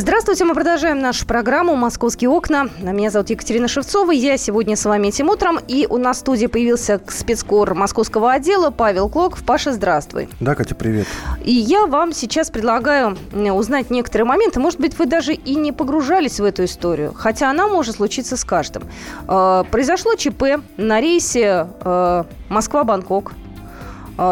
Здравствуйте, 0.00 0.46
мы 0.46 0.54
продолжаем 0.54 0.98
нашу 1.00 1.26
программу 1.26 1.76
«Московские 1.76 2.30
окна». 2.30 2.70
Меня 2.80 3.10
зовут 3.10 3.28
Екатерина 3.28 3.68
Шевцова, 3.68 4.12
я 4.12 4.38
сегодня 4.38 4.74
с 4.74 4.86
вами 4.86 5.08
этим 5.08 5.28
утром. 5.28 5.58
И 5.68 5.86
у 5.90 5.98
нас 5.98 6.16
в 6.16 6.20
студии 6.20 6.46
появился 6.46 7.02
спецкор 7.06 7.74
московского 7.74 8.32
отдела 8.32 8.70
Павел 8.70 9.10
Клоков. 9.10 9.44
Паша, 9.44 9.74
здравствуй. 9.74 10.30
Да, 10.40 10.54
Катя, 10.54 10.74
привет. 10.74 11.06
И 11.44 11.52
я 11.52 11.84
вам 11.84 12.14
сейчас 12.14 12.50
предлагаю 12.50 13.18
узнать 13.34 13.90
некоторые 13.90 14.26
моменты. 14.26 14.58
Может 14.58 14.80
быть, 14.80 14.98
вы 14.98 15.04
даже 15.04 15.34
и 15.34 15.54
не 15.54 15.70
погружались 15.70 16.40
в 16.40 16.44
эту 16.44 16.64
историю, 16.64 17.12
хотя 17.14 17.50
она 17.50 17.68
может 17.68 17.96
случиться 17.96 18.38
с 18.38 18.44
каждым. 18.44 18.84
Э, 19.28 19.64
произошло 19.70 20.14
ЧП 20.14 20.62
на 20.78 21.02
рейсе 21.02 21.66
э, 21.84 22.24
Москва-Бангкок 22.48 23.34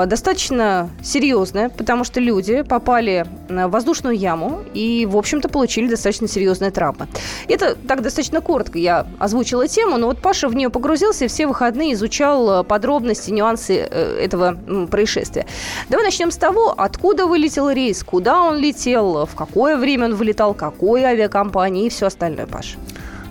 достаточно 0.07 0.91
серьезная, 1.03 1.71
потому 1.71 2.05
что 2.05 2.21
люди 2.21 2.63
попали 2.63 3.27
в 3.49 3.69
воздушную 3.69 4.17
яму 4.17 4.63
и, 4.75 5.07
в 5.07 5.17
общем-то, 5.17 5.49
получили 5.49 5.89
достаточно 5.89 6.29
серьезные 6.29 6.71
травмы. 6.71 7.09
Это 7.49 7.75
так 7.75 8.03
достаточно 8.03 8.41
коротко 8.41 8.79
я 8.79 9.07
озвучила 9.19 9.67
тему, 9.67 9.97
но 9.97 10.09
вот 10.09 10.21
Паша 10.21 10.49
в 10.49 10.55
нее 10.55 10.71
погрузился 10.71 11.25
и 11.25 11.29
все 11.29 11.47
выходные 11.47 11.95
изучал 11.95 12.61
э, 12.61 12.65
подробности, 12.65 13.31
нюансы 13.31 13.77
э, 13.77 14.21
этого 14.23 14.59
происшествия. 14.91 15.47
Давай 15.89 16.05
начнем 16.05 16.31
с 16.31 16.37
того, 16.37 16.75
откуда 16.77 17.27
вылетел 17.27 17.71
рейс, 17.71 18.03
куда 18.05 18.43
он 18.43 18.59
летел, 18.59 19.27
в 19.27 19.35
какое 19.35 19.77
время 19.77 20.07
он 20.07 20.15
вылетал, 20.15 20.55
какой 20.55 21.03
авиакомпании 21.03 21.87
и 21.87 21.89
все 21.89 22.07
остальное, 22.07 22.47
Паша. 22.47 22.79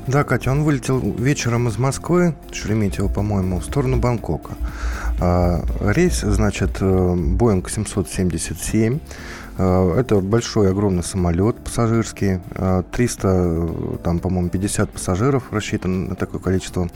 Да, 0.08 0.24
Катя, 0.24 0.52
он 0.52 0.64
вылетел 0.64 1.00
вечером 1.00 1.68
из 1.68 1.78
Москвы, 1.78 2.34
Шереметьево, 2.52 3.10
по-моему, 3.10 3.60
в 3.60 3.66
сторону 3.66 3.98
Бангкока. 3.98 4.52
А, 5.20 5.64
рейс, 5.80 6.22
значит, 6.22 6.82
Boeing 6.82 7.68
777. 7.68 9.00
А, 9.58 10.00
это 10.00 10.20
большой, 10.20 10.70
огромный 10.70 11.04
самолет 11.04 11.58
пассажирский. 11.58 12.42
300, 12.92 13.28
а, 13.28 13.98
там, 14.04 14.20
по-моему, 14.20 14.50
50 14.50 14.90
пассажиров 14.92 15.52
рассчитан 15.52 16.10
на 16.10 16.16
такое 16.16 16.40
количество. 16.40 16.90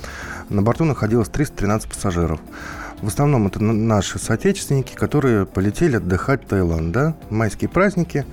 На 0.49 0.61
борту 0.61 0.85
находилось 0.85 1.29
313 1.29 1.89
пассажиров. 1.89 2.39
В 3.01 3.07
основном 3.07 3.47
это 3.47 3.63
наши 3.63 4.19
соотечественники, 4.19 4.93
которые 4.93 5.47
полетели 5.47 5.95
отдыхать 5.95 6.43
в 6.43 6.47
Таиланд, 6.47 6.91
да, 6.91 7.15
майские 7.31 7.69
праздники. 7.69 8.25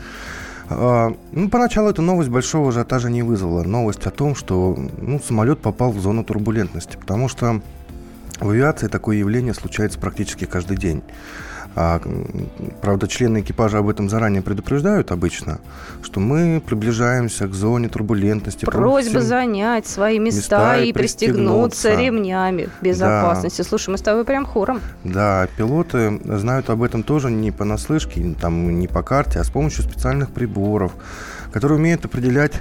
А, 0.68 1.14
ну, 1.32 1.48
поначалу 1.48 1.88
эта 1.88 2.02
новость 2.02 2.28
большого 2.28 2.68
ажиотажа 2.68 3.08
не 3.08 3.22
вызвала. 3.22 3.62
Новость 3.62 4.06
о 4.06 4.10
том, 4.10 4.34
что 4.34 4.76
ну, 4.98 5.18
самолет 5.18 5.60
попал 5.60 5.92
в 5.92 6.00
зону 6.00 6.24
турбулентности, 6.24 6.98
потому 6.98 7.28
что 7.28 7.62
в 8.40 8.50
авиации 8.50 8.88
такое 8.88 9.16
явление 9.16 9.54
случается 9.54 9.98
практически 9.98 10.44
каждый 10.44 10.76
день. 10.76 11.02
А, 11.80 12.00
правда, 12.80 13.06
члены 13.06 13.40
экипажа 13.40 13.78
об 13.78 13.88
этом 13.88 14.08
заранее 14.08 14.42
предупреждают 14.42 15.12
обычно, 15.12 15.60
что 16.02 16.18
мы 16.18 16.60
приближаемся 16.64 17.46
к 17.46 17.54
зоне 17.54 17.88
турбулентности. 17.88 18.64
Просьба 18.64 19.20
занять 19.20 19.86
свои 19.86 20.18
места, 20.18 20.38
места 20.38 20.78
и, 20.78 20.88
и 20.88 20.92
пристегнуться, 20.92 21.94
ремнями 21.94 22.68
безопасности. 22.80 23.62
Да. 23.62 23.68
Слушай, 23.68 23.90
мы 23.90 23.98
с 23.98 24.02
тобой 24.02 24.24
прям 24.24 24.44
хором. 24.44 24.80
Да, 25.04 25.46
пилоты 25.56 26.20
знают 26.24 26.68
об 26.70 26.82
этом 26.82 27.02
тоже 27.02 27.30
не 27.30 27.52
понаслышке, 27.52 28.34
там, 28.40 28.80
не 28.80 28.88
по 28.88 29.02
карте, 29.02 29.38
а 29.38 29.44
с 29.44 29.50
помощью 29.50 29.84
специальных 29.84 30.30
приборов, 30.30 30.92
которые 31.52 31.78
умеют 31.78 32.04
определять 32.04 32.54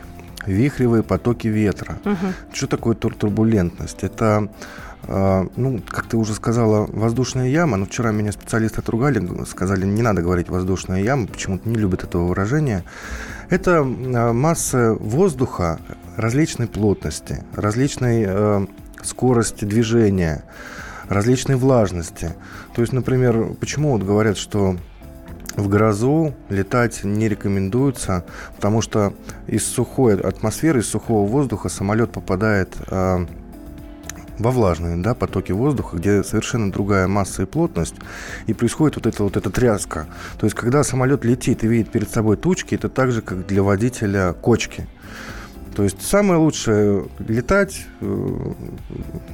вихревые 0.46 1.04
потоки 1.04 1.48
ветра. 1.48 1.98
Угу. 2.06 2.54
Что 2.54 2.68
такое 2.68 2.96
тур 2.96 3.16
турбулентность? 3.16 4.04
Это 4.04 4.50
ну, 5.08 5.82
как 5.88 6.06
ты 6.08 6.18
уже 6.18 6.34
сказала, 6.34 6.86
воздушная 6.92 7.48
яма. 7.48 7.78
Но 7.78 7.86
вчера 7.86 8.12
меня 8.12 8.32
специалисты 8.32 8.82
отругали, 8.82 9.22
сказали, 9.46 9.86
не 9.86 10.02
надо 10.02 10.22
говорить 10.22 10.50
воздушная 10.50 11.02
яма, 11.02 11.28
почему-то 11.28 11.70
не 11.70 11.76
любят 11.76 12.04
этого 12.04 12.26
выражения. 12.28 12.84
Это 13.50 13.80
а, 13.80 14.34
масса 14.34 14.94
воздуха 15.00 15.80
различной 16.18 16.68
плотности, 16.68 17.44
различной 17.54 18.26
э, 18.28 18.66
скорости 19.04 19.66
движения, 19.66 20.44
различной 21.08 21.56
влажности. 21.56 22.36
То 22.76 22.82
есть, 22.82 22.92
например, 22.92 23.54
почему 23.60 23.92
вот 23.92 24.04
говорят, 24.04 24.38
что 24.38 24.76
в 25.56 25.70
грозу 25.70 26.34
летать 26.50 27.04
не 27.04 27.30
рекомендуется, 27.30 28.26
потому 28.56 28.82
что 28.82 29.14
из 29.48 29.66
сухой 29.66 30.20
атмосферы, 30.20 30.82
из 30.82 30.90
сухого 30.90 31.28
воздуха 31.28 31.70
самолет 31.70 32.12
попадает 32.12 32.76
э, 32.90 33.26
во 34.40 34.52
влажные 34.52 34.98
да, 34.98 35.14
потоки 35.14 35.52
воздуха, 35.52 35.98
где 35.98 36.24
совершенно 36.24 36.72
другая 36.72 37.08
масса 37.08 37.44
и 37.44 37.46
плотность, 37.46 37.96
и 38.48 38.54
происходит 38.54 38.96
вот 38.98 39.08
эта 39.08 39.24
вот 39.24 39.38
эта 39.38 39.50
тряска. 39.50 40.08
То 40.40 40.46
есть, 40.46 40.56
когда 40.56 40.84
самолет 40.84 41.26
летит 41.26 41.64
и 41.64 41.68
видит 41.68 41.92
перед 41.92 42.10
собой 42.10 42.38
тучки, 42.38 42.76
это 42.76 42.90
так 42.90 43.12
же, 43.12 43.22
как 43.22 43.46
для 43.48 43.64
водителя 43.64 44.34
кочки. 44.34 44.88
То 45.78 45.84
есть 45.84 46.02
самое 46.02 46.40
лучшее 46.40 47.06
летать 47.20 47.86
э, 48.02 48.54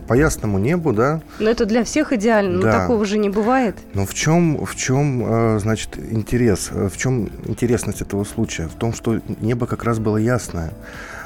по 0.09 0.13
ясному 0.13 0.59
небу, 0.59 0.91
да. 0.91 1.21
Но 1.39 1.49
это 1.49 1.65
для 1.65 1.85
всех 1.85 2.11
идеально, 2.11 2.61
да. 2.61 2.65
но 2.65 2.79
такого 2.79 3.05
же 3.05 3.17
не 3.17 3.29
бывает. 3.29 3.77
Но 3.93 4.05
в 4.05 4.13
чем, 4.13 4.65
в 4.65 4.75
чем, 4.75 5.23
э, 5.25 5.59
значит, 5.61 5.97
интерес, 5.97 6.69
э, 6.73 6.89
в 6.89 6.97
чем 6.97 7.29
интересность 7.45 8.01
этого 8.01 8.25
случая? 8.25 8.67
В 8.67 8.73
том, 8.73 8.93
что 8.93 9.21
небо 9.39 9.67
как 9.67 9.85
раз 9.85 9.99
было 9.99 10.17
ясное. 10.17 10.73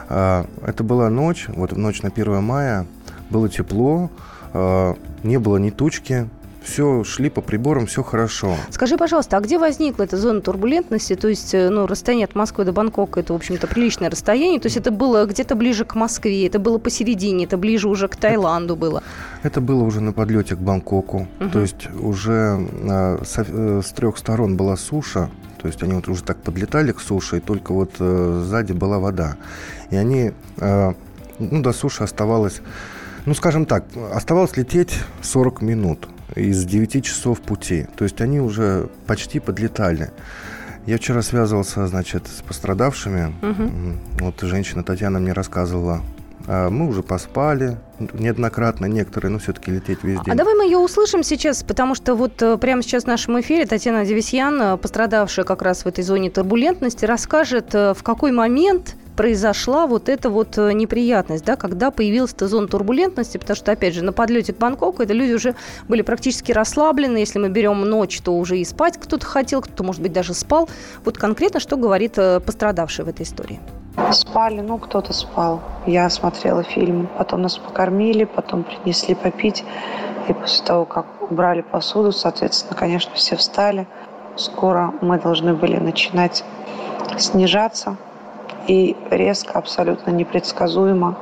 Это 0.08 0.84
была 0.84 1.10
ночь, 1.10 1.48
вот 1.50 1.76
ночь 1.76 2.02
на 2.04 2.10
1 2.10 2.42
мая, 2.42 2.86
было 3.30 3.50
тепло, 3.50 4.10
э, 4.54 4.94
не 5.24 5.38
было 5.38 5.58
ни 5.58 5.70
тучки, 5.70 6.30
все 6.68 7.04
шли 7.04 7.30
по 7.30 7.42
приборам, 7.42 7.86
все 7.86 8.04
хорошо. 8.04 8.56
Скажи, 8.72 8.98
пожалуйста, 8.98 9.38
а 9.38 9.40
где 9.40 9.58
возникла 9.58 10.04
эта 10.04 10.18
зона 10.18 10.42
турбулентности? 10.42 11.16
То 11.16 11.30
есть, 11.30 11.54
э, 11.54 11.70
ну, 11.70 11.88
расстояние 11.88 12.26
от 12.26 12.36
Москвы 12.36 12.66
до 12.66 12.74
Бангкока, 12.74 13.22
это, 13.22 13.34
в 13.34 13.36
общем-то, 13.38 13.68
приличное 13.68 14.10
расстояние. 14.10 14.60
То 14.60 14.66
есть, 14.66 14.76
это 14.78 14.92
было 14.92 15.26
где-то 15.26 15.56
ближе 15.56 15.86
к 15.86 15.96
Москве, 15.96 16.46
это 16.46 16.60
было 16.60 16.78
посередине, 16.78 17.46
это 17.46 17.58
ближе 17.58 17.88
уже 17.88 18.08
к 18.10 18.18
Таиланду 18.18 18.76
было. 18.76 19.02
Это 19.44 19.62
было 19.62 19.84
уже 19.84 20.02
на 20.02 20.12
подлете 20.12 20.56
к 20.56 20.60
Бангкоку. 20.60 21.28
Угу. 21.40 21.50
То 21.50 21.62
есть, 21.62 21.88
уже 22.02 22.68
э, 22.84 23.24
с, 23.24 23.38
э, 23.38 23.82
с 23.84 23.92
трех 23.94 24.18
сторон 24.18 24.58
была 24.58 24.76
суша, 24.76 25.30
то 25.62 25.68
есть 25.68 25.82
они 25.84 25.94
вот 25.94 26.08
уже 26.08 26.24
так 26.24 26.38
подлетали 26.38 26.92
к 26.92 27.00
суше, 27.00 27.38
и 27.38 27.40
только 27.40 27.74
вот 27.74 27.92
э, 28.00 28.42
сзади 28.46 28.74
была 28.74 29.00
вода. 29.00 29.38
И 29.90 29.96
они, 29.96 30.34
э, 30.58 30.94
ну, 31.40 31.62
до 31.62 31.72
суши 31.72 32.04
оставалось 32.04 32.62
ну, 33.28 33.34
скажем 33.34 33.66
так, 33.66 33.84
оставалось 34.14 34.56
лететь 34.56 34.98
40 35.22 35.62
минут 35.62 36.08
из 36.34 36.64
9 36.64 37.04
часов 37.04 37.42
пути. 37.42 37.86
То 37.98 38.06
есть 38.06 38.22
они 38.22 38.40
уже 38.40 38.90
почти 39.06 39.42
подлетали. 39.42 40.12
Я 40.86 40.98
вчера 40.98 41.22
связывался, 41.22 41.86
значит, 41.88 42.26
с 42.28 42.42
пострадавшими. 42.42 43.34
Угу. 43.42 44.24
Вот 44.24 44.42
женщина 44.44 44.82
Татьяна 44.82 45.20
мне 45.20 45.34
рассказывала. 45.34 46.04
А, 46.48 46.70
мы 46.70 46.88
уже 46.88 47.04
поспали 47.04 47.78
неоднократно, 48.14 48.86
некоторые, 48.86 49.30
но 49.30 49.40
все-таки 49.40 49.72
лететь 49.72 50.04
весь 50.04 50.22
день. 50.22 50.34
А 50.34 50.38
давай 50.38 50.56
мы 50.56 50.64
ее 50.64 50.78
услышим 50.78 51.22
сейчас, 51.22 51.64
потому 51.64 51.96
что 51.96 52.16
вот 52.16 52.42
э, 52.42 52.58
прямо 52.58 52.82
сейчас 52.82 53.04
в 53.04 53.08
нашем 53.08 53.42
эфире 53.42 53.66
Татьяна 53.66 54.06
Девисьян, 54.06 54.62
э, 54.62 54.78
пострадавшая 54.78 55.44
как 55.44 55.62
раз 55.62 55.84
в 55.84 55.88
этой 55.88 56.06
зоне 56.06 56.30
турбулентности, 56.30 57.04
расскажет, 57.04 57.76
э, 57.76 57.94
в 57.94 58.04
какой 58.04 58.32
момент 58.32 58.96
произошла 59.18 59.88
вот 59.88 60.08
эта 60.08 60.30
вот 60.30 60.58
э, 60.58 60.72
неприятность, 60.72 61.44
да, 61.44 61.56
когда 61.58 61.92
появилась 61.92 62.32
эта 62.34 62.48
зона 62.48 62.68
турбулентности, 62.68 63.38
потому 63.38 63.58
что, 63.58 63.72
опять 63.72 63.96
же, 63.96 64.04
на 64.04 64.14
подлете 64.14 64.54
к 64.54 64.58
Бангкоку 64.58 65.02
это 65.02 65.14
люди 65.14 65.34
уже 65.34 65.56
были 65.90 66.04
практически 66.04 66.52
расслаблены. 66.52 67.18
Если 67.18 67.40
мы 67.40 67.50
берем 67.50 67.82
ночь, 67.82 68.22
то 68.22 68.38
уже 68.38 68.60
и 68.60 68.64
спать 68.64 68.98
кто-то 68.98 69.26
хотел, 69.26 69.62
кто-то, 69.62 69.84
может 69.84 70.02
быть, 70.02 70.14
даже 70.14 70.34
спал. 70.34 70.70
Вот 71.04 71.18
конкретно 71.18 71.60
что 71.60 71.76
говорит 71.76 72.14
э, 72.18 72.40
пострадавший 72.40 73.06
в 73.06 73.10
этой 73.10 73.24
истории? 73.24 73.60
Спали, 74.12 74.62
ну, 74.62 74.78
кто-то 74.78 75.12
спал. 75.12 75.62
Я 75.88 76.08
смотрела 76.12 76.62
фильм, 76.62 77.10
потом 77.18 77.42
нас 77.42 77.58
покормили, 77.58 78.26
потом 78.26 78.64
принесли 78.64 79.16
попить. 79.16 79.66
И 80.30 80.34
после 80.34 80.64
того, 80.64 80.86
как 80.86 81.08
убрали 81.32 81.62
посуду, 81.62 82.12
соответственно, 82.12 82.78
конечно, 82.78 83.12
все 83.16 83.36
встали. 83.36 83.88
Скоро 84.36 84.94
мы 85.02 85.20
должны 85.20 85.56
были 85.56 85.78
начинать 85.78 86.44
снижаться. 87.18 87.98
И 88.68 88.98
резко, 89.10 89.58
абсолютно 89.58 90.12
непредсказуемо, 90.12 91.16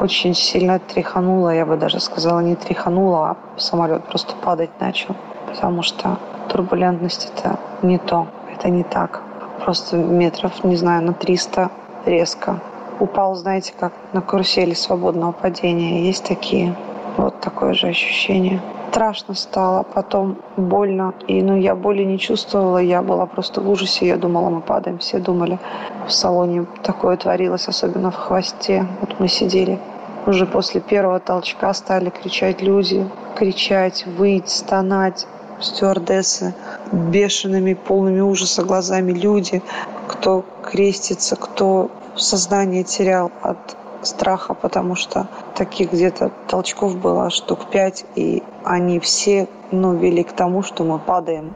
очень 0.00 0.34
сильно 0.34 0.78
тряхануло, 0.78 1.50
я 1.54 1.66
бы 1.66 1.76
даже 1.76 2.00
сказала, 2.00 2.40
не 2.40 2.54
тряхануло, 2.54 3.30
а 3.30 3.60
самолет 3.60 4.04
просто 4.04 4.34
падать 4.36 4.70
начал. 4.80 5.14
Потому 5.46 5.82
что 5.82 6.18
турбулентность 6.48 7.32
это 7.34 7.58
не 7.82 7.98
то, 7.98 8.26
это 8.54 8.68
не 8.68 8.82
так. 8.82 9.22
Просто 9.62 9.96
метров, 9.96 10.64
не 10.64 10.76
знаю, 10.76 11.02
на 11.02 11.12
300 11.12 11.70
резко. 12.06 12.60
Упал, 12.98 13.34
знаете, 13.34 13.72
как 13.78 13.92
на 14.12 14.22
карусели 14.22 14.74
свободного 14.74 15.32
падения. 15.32 16.06
Есть 16.06 16.24
такие. 16.24 16.74
Вот 17.16 17.40
такое 17.40 17.74
же 17.74 17.88
ощущение 17.88 18.60
страшно 18.96 19.34
стало, 19.34 19.82
потом 19.82 20.38
больно. 20.56 21.12
И 21.28 21.42
ну, 21.42 21.54
я 21.54 21.74
боли 21.74 22.02
не 22.02 22.18
чувствовала, 22.18 22.78
я 22.78 23.02
была 23.02 23.26
просто 23.26 23.60
в 23.60 23.68
ужасе. 23.68 24.06
Я 24.06 24.16
думала, 24.16 24.48
мы 24.48 24.62
падаем. 24.62 24.98
Все 24.98 25.18
думали, 25.18 25.58
в 26.06 26.12
салоне 26.12 26.66
такое 26.82 27.16
творилось, 27.16 27.68
особенно 27.68 28.10
в 28.10 28.16
хвосте. 28.16 28.86
Вот 29.00 29.18
мы 29.18 29.28
сидели. 29.28 29.78
Уже 30.26 30.46
после 30.46 30.80
первого 30.80 31.20
толчка 31.20 31.72
стали 31.74 32.10
кричать 32.10 32.62
люди, 32.62 33.08
кричать, 33.36 34.06
выть, 34.06 34.48
стонать. 34.48 35.26
Стюардессы 35.60 36.54
бешеными, 36.92 37.72
полными 37.72 38.20
ужаса 38.20 38.62
глазами 38.62 39.12
люди, 39.12 39.62
кто 40.06 40.44
крестится, 40.62 41.34
кто 41.36 41.90
сознание 42.14 42.84
терял 42.84 43.32
от 43.42 43.76
страха, 44.02 44.54
потому 44.54 44.94
что 44.96 45.28
таких 45.54 45.92
где-то 45.92 46.30
толчков 46.46 46.96
было 46.98 47.30
штук 47.30 47.70
пять, 47.70 48.04
и 48.16 48.42
они 48.64 49.00
все 49.00 49.48
ну, 49.70 49.94
вели 49.94 50.22
к 50.22 50.32
тому, 50.32 50.62
что 50.62 50.84
мы 50.84 50.98
падаем. 50.98 51.54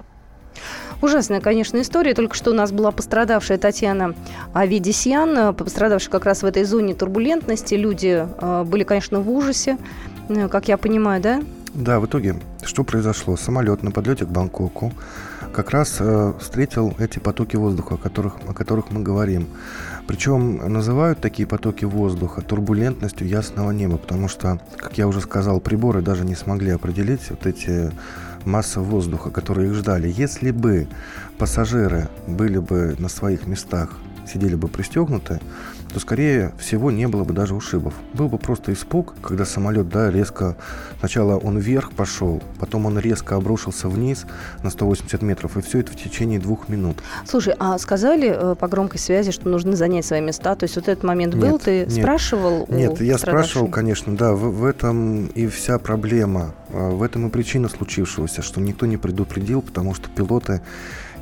Ужасная, 1.02 1.40
конечно, 1.40 1.80
история. 1.80 2.14
Только 2.14 2.34
что 2.34 2.50
у 2.50 2.54
нас 2.54 2.72
была 2.72 2.90
пострадавшая 2.90 3.58
Татьяна 3.58 4.14
Авидисьян, 4.52 5.54
пострадавшая 5.54 6.10
как 6.10 6.26
раз 6.26 6.42
в 6.42 6.46
этой 6.46 6.64
зоне 6.64 6.94
турбулентности. 6.94 7.74
Люди 7.74 8.26
э, 8.26 8.64
были, 8.64 8.84
конечно, 8.84 9.20
в 9.20 9.30
ужасе, 9.30 9.78
э, 10.28 10.48
как 10.48 10.68
я 10.68 10.76
понимаю, 10.76 11.22
да? 11.22 11.42
Да, 11.72 12.00
в 12.00 12.06
итоге 12.06 12.36
что 12.62 12.84
произошло? 12.84 13.36
Самолет 13.36 13.82
на 13.82 13.92
подлете 13.92 14.26
к 14.26 14.28
Бангкоку 14.28 14.92
как 15.52 15.70
раз 15.70 15.96
э, 16.00 16.32
встретил 16.38 16.94
эти 16.98 17.18
потоки 17.18 17.56
воздуха, 17.56 17.94
о 17.94 17.98
которых, 17.98 18.36
о 18.46 18.52
которых 18.52 18.90
мы 18.90 19.00
говорим. 19.02 19.46
Причем 20.06 20.56
называют 20.72 21.20
такие 21.20 21.46
потоки 21.46 21.84
воздуха 21.84 22.42
турбулентностью 22.42 23.26
ясного 23.26 23.70
неба, 23.70 23.96
потому 23.96 24.28
что, 24.28 24.60
как 24.76 24.98
я 24.98 25.06
уже 25.06 25.20
сказал, 25.20 25.60
приборы 25.60 26.02
даже 26.02 26.24
не 26.24 26.34
смогли 26.34 26.72
определить 26.72 27.30
вот 27.30 27.46
эти 27.46 27.92
массы 28.44 28.80
воздуха, 28.80 29.30
которые 29.30 29.68
их 29.70 29.74
ждали. 29.74 30.08
Если 30.08 30.50
бы 30.50 30.88
пассажиры 31.38 32.08
были 32.26 32.58
бы 32.58 32.96
на 32.98 33.08
своих 33.08 33.46
местах, 33.46 33.98
сидели 34.30 34.54
бы 34.54 34.68
пристегнуты, 34.68 35.40
то, 35.92 36.00
скорее 36.00 36.52
всего, 36.58 36.90
не 36.90 37.08
было 37.08 37.24
бы 37.24 37.32
даже 37.32 37.54
ушибов. 37.54 37.94
Был 38.14 38.28
бы 38.28 38.38
просто 38.38 38.72
испуг, 38.72 39.14
когда 39.22 39.44
самолет, 39.44 39.88
да, 39.88 40.10
резко... 40.10 40.56
Сначала 40.98 41.36
он 41.38 41.58
вверх 41.58 41.92
пошел, 41.92 42.42
потом 42.58 42.86
он 42.86 42.98
резко 42.98 43.36
обрушился 43.36 43.88
вниз 43.88 44.26
на 44.62 44.70
180 44.70 45.22
метров, 45.22 45.56
и 45.56 45.62
все 45.62 45.80
это 45.80 45.92
в 45.92 45.96
течение 45.96 46.38
двух 46.38 46.68
минут. 46.68 46.98
Слушай, 47.24 47.54
а 47.58 47.78
сказали 47.78 48.30
э, 48.34 48.54
по 48.54 48.68
громкой 48.68 49.00
связи, 49.00 49.30
что 49.32 49.48
нужно 49.48 49.76
занять 49.76 50.04
свои 50.04 50.20
места? 50.20 50.54
То 50.56 50.64
есть 50.64 50.76
вот 50.76 50.88
этот 50.88 51.04
момент 51.04 51.34
был? 51.34 51.52
Нет, 51.52 51.62
Ты 51.62 51.80
нет, 51.86 51.92
спрашивал 51.92 52.66
Нет, 52.68 53.00
я 53.00 53.18
спрашивал, 53.18 53.68
конечно, 53.68 54.14
да. 54.16 54.34
В, 54.34 54.60
в 54.60 54.64
этом 54.64 55.26
и 55.26 55.46
вся 55.46 55.78
проблема. 55.78 56.54
А, 56.72 56.90
в 56.90 57.02
этом 57.02 57.26
и 57.26 57.30
причина 57.30 57.68
случившегося, 57.68 58.42
что 58.42 58.60
никто 58.60 58.86
не 58.86 58.96
предупредил, 58.96 59.62
потому 59.62 59.94
что 59.94 60.08
пилоты 60.08 60.60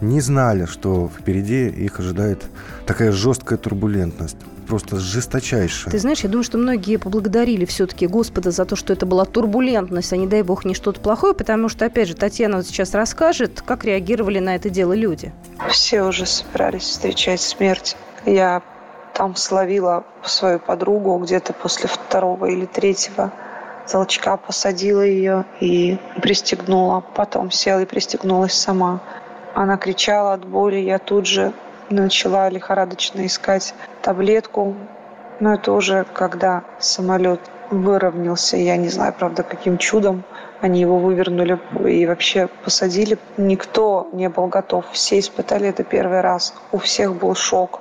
не 0.01 0.21
знали, 0.21 0.67
что 0.67 1.09
впереди 1.09 1.69
их 1.69 2.01
ожидает 2.01 2.45
такая 2.87 3.13
жесткая 3.13 3.59
турбулентность 3.59 4.37
просто 4.69 4.99
жесточайшая. 4.99 5.91
Ты 5.91 5.99
знаешь, 5.99 6.21
я 6.21 6.29
думаю, 6.29 6.45
что 6.45 6.59
многие 6.59 6.99
поблагодарили 6.99 7.65
все-таки 7.65 8.07
Господа 8.07 8.51
за 8.51 8.67
то, 8.67 8.77
что 8.77 8.93
это 8.93 9.07
была 9.07 9.25
турбулентность, 9.25 10.13
а 10.13 10.17
не 10.17 10.27
дай 10.27 10.43
бог 10.43 10.65
не 10.65 10.75
что-то 10.75 11.01
плохое, 11.01 11.35
потому 11.35 11.69
что, 11.69 11.87
опять 11.87 12.09
же, 12.09 12.15
Татьяна 12.15 12.59
вот 12.59 12.67
сейчас 12.67 12.95
расскажет, 12.95 13.63
как 13.63 13.85
реагировали 13.85 14.39
на 14.39 14.55
это 14.55 14.69
дело 14.69 14.93
люди. 14.93 15.33
Все 15.71 16.03
уже 16.03 16.27
собирались 16.27 16.83
встречать 16.83 17.41
смерть. 17.41 17.97
Я 18.27 18.63
там 19.15 19.35
словила 19.37 20.05
свою 20.23 20.61
подругу 20.61 21.19
где-то 21.19 21.53
после 21.55 21.89
второго 21.89 22.47
или 22.47 22.67
третьего 22.67 23.33
толчка, 23.91 24.37
посадила 24.37 25.01
ее 25.01 25.47
и 25.61 25.99
пристегнула. 26.21 27.01
Потом 27.01 27.51
села 27.51 27.81
и 27.81 27.87
пристегнулась 27.87 28.53
сама. 28.53 29.01
Она 29.61 29.77
кричала 29.77 30.35
от 30.35 30.45
боли, 30.45 30.77
я 30.77 31.01
тут 31.01 31.27
же 31.27 31.53
начала 31.91 32.49
лихорадочно 32.49 33.27
искать 33.27 33.75
таблетку. 34.03 34.77
Но 35.41 35.55
это 35.55 35.73
уже 35.73 36.07
когда 36.13 36.63
самолет 36.79 37.41
выровнялся, 37.69 38.57
я 38.57 38.77
не 38.77 38.89
знаю, 38.89 39.17
правда, 39.19 39.43
каким 39.43 39.77
чудом 39.77 40.23
они 40.61 40.81
его 40.81 40.99
вывернули 40.99 41.59
и 41.85 42.07
вообще 42.07 42.49
посадили. 42.63 43.19
Никто 43.37 44.09
не 44.13 44.29
был 44.29 44.47
готов. 44.47 44.85
Все 44.93 45.19
испытали 45.19 45.67
это 45.67 45.83
первый 45.83 46.21
раз. 46.21 46.55
У 46.71 46.79
всех 46.79 47.17
был 47.17 47.35
шок. 47.35 47.81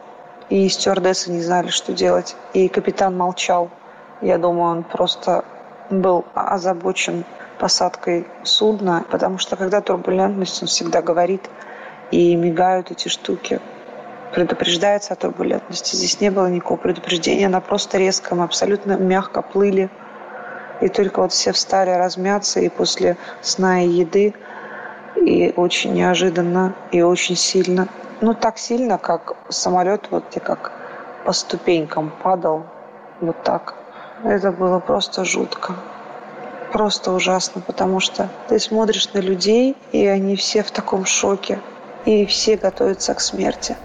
И 0.49 0.67
стюардессы 0.69 1.31
не 1.31 1.43
знали, 1.43 1.67
что 1.67 1.93
делать. 1.93 2.35
И 2.53 2.69
капитан 2.69 3.15
молчал. 3.15 3.69
Я 4.21 4.39
думаю, 4.39 4.77
он 4.77 4.83
просто 4.83 5.45
был 5.91 6.25
озабочен 6.33 7.23
посадкой 7.59 8.25
судна, 8.43 9.05
потому 9.11 9.37
что 9.37 9.55
когда 9.55 9.81
турбулентность, 9.81 10.61
он 10.61 10.67
всегда 10.67 11.03
говорит, 11.03 11.47
и 12.11 12.35
мигают 12.35 12.91
эти 12.91 13.07
штуки 13.07 13.59
предупреждается 14.33 15.13
о 15.13 15.15
турбулентности. 15.15 15.95
Здесь 15.95 16.19
не 16.21 16.29
было 16.29 16.47
никакого 16.47 16.77
предупреждения, 16.77 17.47
она 17.47 17.61
просто 17.61 17.97
резко, 17.97 18.35
мы 18.35 18.43
абсолютно 18.43 18.97
мягко 18.97 19.41
плыли. 19.41 19.89
И 20.81 20.89
только 20.89 21.21
вот 21.21 21.31
все 21.31 21.53
встали 21.53 21.89
размяться, 21.89 22.59
и 22.59 22.69
после 22.69 23.17
сна 23.41 23.83
и 23.83 23.87
еды, 23.87 24.35
и 25.15 25.53
очень 25.55 25.93
неожиданно, 25.93 26.75
и 26.91 27.01
очень 27.01 27.35
сильно. 27.35 27.87
Ну, 28.21 28.33
так 28.33 28.57
сильно, 28.57 28.97
как 28.97 29.35
самолет 29.49 30.07
вот 30.11 30.23
и 30.35 30.39
как 30.39 30.71
по 31.25 31.33
ступенькам 31.33 32.11
падал, 32.21 32.65
вот 33.21 33.41
так. 33.43 33.75
Это 34.23 34.51
было 34.51 34.79
просто 34.79 35.25
жутко. 35.25 35.73
Просто 36.71 37.11
ужасно, 37.11 37.61
потому 37.61 37.99
что 37.99 38.29
ты 38.47 38.59
смотришь 38.59 39.11
на 39.13 39.19
людей, 39.19 39.75
и 39.91 40.05
они 40.05 40.35
все 40.35 40.61
в 40.63 40.71
таком 40.71 41.05
шоке, 41.05 41.59
и 42.07 42.25
все 42.25 42.55
готовятся 42.55 43.13
к 43.13 43.19
смерти. 43.19 43.75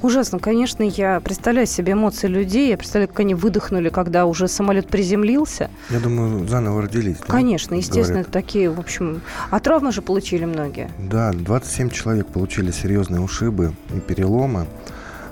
Ужасно, 0.00 0.38
конечно, 0.38 0.84
я 0.84 1.18
представляю 1.20 1.66
себе 1.66 1.94
эмоции 1.94 2.28
людей, 2.28 2.70
я 2.70 2.78
представляю, 2.78 3.08
как 3.08 3.20
они 3.20 3.34
выдохнули, 3.34 3.88
когда 3.88 4.26
уже 4.26 4.46
самолет 4.46 4.88
приземлился. 4.88 5.68
Я 5.90 5.98
думаю, 5.98 6.46
заново 6.46 6.82
родились. 6.82 7.16
Да? 7.18 7.26
Конечно, 7.26 7.74
естественно, 7.74 8.22
говорят. 8.22 8.32
такие, 8.32 8.70
в 8.70 8.78
общем... 8.78 9.22
А 9.50 9.58
травмы 9.58 9.90
же 9.90 10.00
получили 10.00 10.44
многие. 10.44 10.88
Да, 10.98 11.32
27 11.32 11.90
человек 11.90 12.28
получили 12.28 12.70
серьезные 12.70 13.20
ушибы 13.20 13.74
и 13.92 13.98
переломы. 13.98 14.66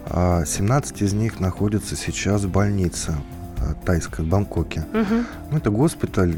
17 0.08 1.02
а 1.02 1.04
из 1.04 1.12
них 1.12 1.38
находятся 1.38 1.94
сейчас 1.94 2.42
в 2.42 2.50
больнице 2.50 3.14
а, 3.58 3.74
тайской, 3.84 4.24
в 4.24 4.28
Бангкоке. 4.28 4.84
Угу. 4.92 5.24
Ну, 5.52 5.56
это 5.56 5.70
госпиталь 5.70 6.36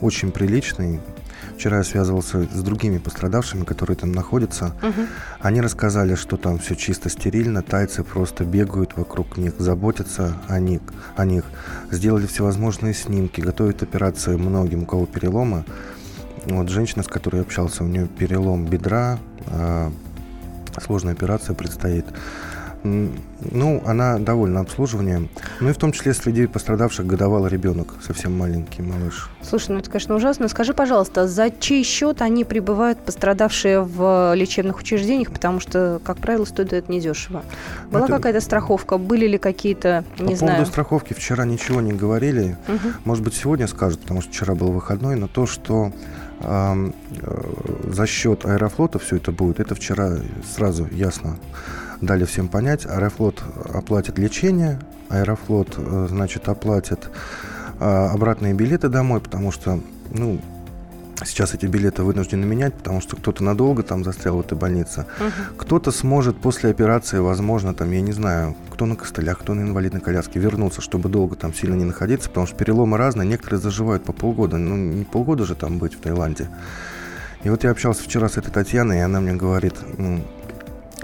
очень 0.00 0.32
приличный, 0.32 1.00
Вчера 1.56 1.78
я 1.78 1.84
связывался 1.84 2.42
с 2.42 2.62
другими 2.62 2.98
пострадавшими, 2.98 3.64
которые 3.64 3.96
там 3.96 4.12
находятся. 4.12 4.74
Угу. 4.82 5.06
Они 5.40 5.62
рассказали, 5.62 6.14
что 6.14 6.36
там 6.36 6.58
все 6.58 6.76
чисто 6.76 7.08
стерильно, 7.08 7.62
тайцы 7.62 8.04
просто 8.04 8.44
бегают 8.44 8.96
вокруг 8.96 9.38
них, 9.38 9.54
заботятся 9.58 10.36
о 10.48 10.60
них, 10.60 10.82
о 11.16 11.24
них. 11.24 11.44
Сделали 11.90 12.26
всевозможные 12.26 12.92
снимки, 12.92 13.40
готовят 13.40 13.82
операции 13.82 14.36
многим, 14.36 14.82
у 14.82 14.86
кого 14.86 15.06
переломы. 15.06 15.64
Вот 16.44 16.68
женщина, 16.68 17.02
с 17.02 17.08
которой 17.08 17.36
я 17.36 17.42
общался, 17.42 17.84
у 17.84 17.86
нее 17.86 18.06
перелом 18.06 18.66
бедра, 18.66 19.18
э, 19.46 19.90
сложная 20.84 21.14
операция 21.14 21.54
предстоит. 21.54 22.04
Ну, 23.40 23.82
она 23.86 24.18
довольна 24.18 24.60
обслуживанием. 24.60 25.28
Ну 25.60 25.68
и 25.68 25.72
в 25.72 25.76
том 25.76 25.92
числе 25.92 26.14
среди 26.14 26.46
пострадавших 26.46 27.06
годовалый 27.06 27.50
ребенок, 27.50 27.94
совсем 28.02 28.36
маленький 28.36 28.82
малыш. 28.82 29.30
Слушай, 29.42 29.72
ну 29.72 29.78
это, 29.78 29.90
конечно, 29.90 30.14
ужасно. 30.14 30.48
Скажи, 30.48 30.72
пожалуйста, 30.72 31.28
за 31.28 31.50
чей 31.50 31.84
счет 31.84 32.22
они 32.22 32.44
прибывают, 32.44 32.98
пострадавшие 32.98 33.82
в 33.82 34.34
лечебных 34.34 34.78
учреждениях? 34.78 35.30
Потому 35.30 35.60
что, 35.60 36.00
как 36.02 36.16
правило, 36.18 36.44
стоит 36.44 36.72
это 36.72 36.90
недешево. 36.90 37.42
Была 37.90 38.04
это... 38.04 38.14
какая-то 38.14 38.40
страховка? 38.40 38.96
Были 38.96 39.26
ли 39.26 39.38
какие-то, 39.38 40.04
не 40.18 40.30
По 40.30 40.36
знаю... 40.36 40.54
поводу 40.54 40.70
страховки 40.70 41.12
вчера 41.12 41.44
ничего 41.44 41.80
не 41.80 41.92
говорили. 41.92 42.56
Угу. 42.68 42.88
Может 43.04 43.24
быть, 43.24 43.34
сегодня 43.34 43.66
скажут, 43.66 44.00
потому 44.00 44.22
что 44.22 44.32
вчера 44.32 44.54
был 44.54 44.72
выходной, 44.72 45.16
но 45.16 45.28
то, 45.28 45.46
что 45.46 45.92
э, 46.40 46.90
за 47.84 48.06
счет 48.06 48.46
Аэрофлота 48.46 48.98
все 48.98 49.16
это 49.16 49.30
будет, 49.30 49.60
это 49.60 49.74
вчера 49.74 50.12
сразу 50.54 50.88
ясно 50.90 51.36
дали 52.00 52.24
всем 52.24 52.48
понять. 52.48 52.86
Аэрофлот 52.86 53.42
оплатит 53.72 54.18
лечение, 54.18 54.78
Аэрофлот, 55.08 55.74
э, 55.76 56.06
значит, 56.10 56.48
оплатит 56.48 57.10
э, 57.78 57.84
обратные 57.84 58.54
билеты 58.54 58.88
домой, 58.88 59.20
потому 59.20 59.52
что, 59.52 59.80
ну, 60.10 60.40
сейчас 61.24 61.54
эти 61.54 61.66
билеты 61.66 62.02
вынуждены 62.02 62.44
менять, 62.44 62.74
потому 62.74 63.00
что 63.00 63.16
кто-то 63.16 63.42
надолго 63.42 63.82
там 63.82 64.04
застрял 64.04 64.36
в 64.36 64.40
этой 64.40 64.58
больнице. 64.58 65.06
Угу. 65.18 65.56
Кто-то 65.58 65.90
сможет 65.90 66.36
после 66.38 66.70
операции, 66.70 67.18
возможно, 67.18 67.74
там, 67.74 67.90
я 67.92 68.00
не 68.00 68.12
знаю, 68.12 68.54
кто 68.70 68.86
на 68.86 68.96
костылях, 68.96 69.38
кто 69.38 69.54
на 69.54 69.62
инвалидной 69.62 70.00
коляске, 70.00 70.38
вернуться, 70.40 70.80
чтобы 70.80 71.08
долго 71.08 71.36
там 71.36 71.54
сильно 71.54 71.74
не 71.74 71.84
находиться, 71.84 72.28
потому 72.28 72.46
что 72.46 72.56
переломы 72.56 72.98
разные, 72.98 73.26
некоторые 73.26 73.60
заживают 73.60 74.04
по 74.04 74.12
полгода. 74.12 74.58
Ну, 74.58 74.76
не 74.76 75.04
полгода 75.04 75.44
же 75.44 75.54
там 75.54 75.78
быть 75.78 75.94
в 75.94 76.00
Таиланде. 76.00 76.48
И 77.44 77.50
вот 77.50 77.64
я 77.64 77.70
общался 77.70 78.02
вчера 78.02 78.28
с 78.28 78.36
этой 78.36 78.50
Татьяной, 78.50 78.98
и 78.98 79.00
она 79.00 79.20
мне 79.20 79.34
говорит, 79.34 79.74
ну, 79.98 80.24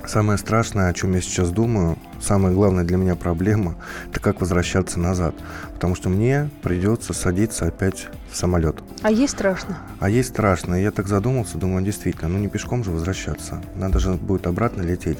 самое 0.06 0.38
страшное, 0.38 0.88
о 0.88 0.92
чем 0.92 1.14
я 1.14 1.20
сейчас 1.20 1.50
думаю, 1.50 1.98
самая 2.20 2.52
главная 2.52 2.84
для 2.84 2.96
меня 2.96 3.16
проблема, 3.16 3.76
это 4.10 4.20
как 4.20 4.40
возвращаться 4.40 4.98
назад. 4.98 5.34
Потому 5.74 5.94
что 5.94 6.08
мне 6.08 6.50
придется 6.62 7.12
садиться 7.12 7.66
опять 7.66 8.08
в 8.30 8.36
самолет. 8.36 8.76
А 9.02 9.10
ей 9.10 9.28
страшно? 9.28 9.78
А 10.00 10.08
ей 10.08 10.24
страшно. 10.24 10.76
И 10.76 10.82
я 10.82 10.90
так 10.90 11.08
задумался, 11.08 11.58
думаю, 11.58 11.84
действительно, 11.84 12.28
ну 12.28 12.38
не 12.38 12.48
пешком 12.48 12.84
же 12.84 12.90
возвращаться. 12.90 13.60
Надо 13.74 13.98
же 13.98 14.12
будет 14.12 14.46
обратно 14.46 14.82
лететь. 14.82 15.18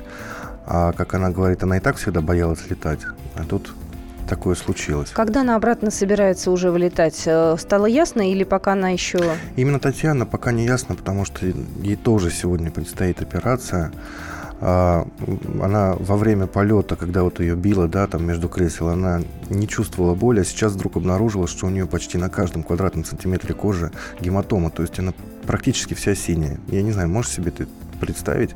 А 0.67 0.93
как 0.93 1.15
она 1.15 1.31
говорит, 1.31 1.63
она 1.63 1.79
и 1.79 1.81
так 1.81 1.97
всегда 1.97 2.21
боялась 2.21 2.71
летать. 2.71 3.01
А 3.35 3.45
тут 3.45 3.75
такое 4.29 4.55
случилось. 4.55 5.11
Когда 5.11 5.41
она 5.43 5.57
обратно 5.57 5.91
собирается 5.91 6.51
уже 6.51 6.71
вылетать, 6.71 7.23
э, 7.27 7.57
стало 7.59 7.87
ясно 7.87 8.31
или 8.31 8.45
пока 8.45 8.73
она 8.73 8.91
еще... 8.91 9.19
Именно 9.57 9.81
Татьяна 9.81 10.25
пока 10.27 10.53
не 10.53 10.65
ясно, 10.65 10.95
потому 10.95 11.25
что 11.25 11.45
ей 11.45 11.97
тоже 11.97 12.31
сегодня 12.31 12.71
предстоит 12.71 13.21
операция. 13.21 13.93
А, 14.65 15.09
она 15.61 15.97
во 15.99 16.17
время 16.17 16.47
полета, 16.47 16.95
когда 16.95 17.25
вот 17.25 17.41
ее 17.41 17.57
било, 17.57 17.89
да, 17.89 18.07
там 18.07 18.25
между 18.25 18.49
кресел, 18.49 18.89
она 18.89 19.21
не 19.51 19.67
чувствовала 19.67 20.15
боли, 20.15 20.41
а 20.41 20.45
сейчас 20.45 20.75
вдруг 20.75 20.97
обнаружила, 20.97 21.49
что 21.49 21.67
у 21.67 21.71
нее 21.71 21.87
почти 21.87 22.17
на 22.17 22.29
каждом 22.29 22.63
квадратном 22.63 23.05
сантиметре 23.05 23.55
кожи 23.55 23.91
гематома, 24.21 24.71
то 24.71 24.83
есть 24.83 24.97
она 25.01 25.15
практически 25.49 25.95
вся 25.95 26.15
синяя. 26.15 26.61
Я 26.69 26.83
не 26.83 26.93
знаю, 26.93 27.09
можешь 27.09 27.33
себе 27.33 27.51
ты 27.51 27.67
представить. 28.01 28.51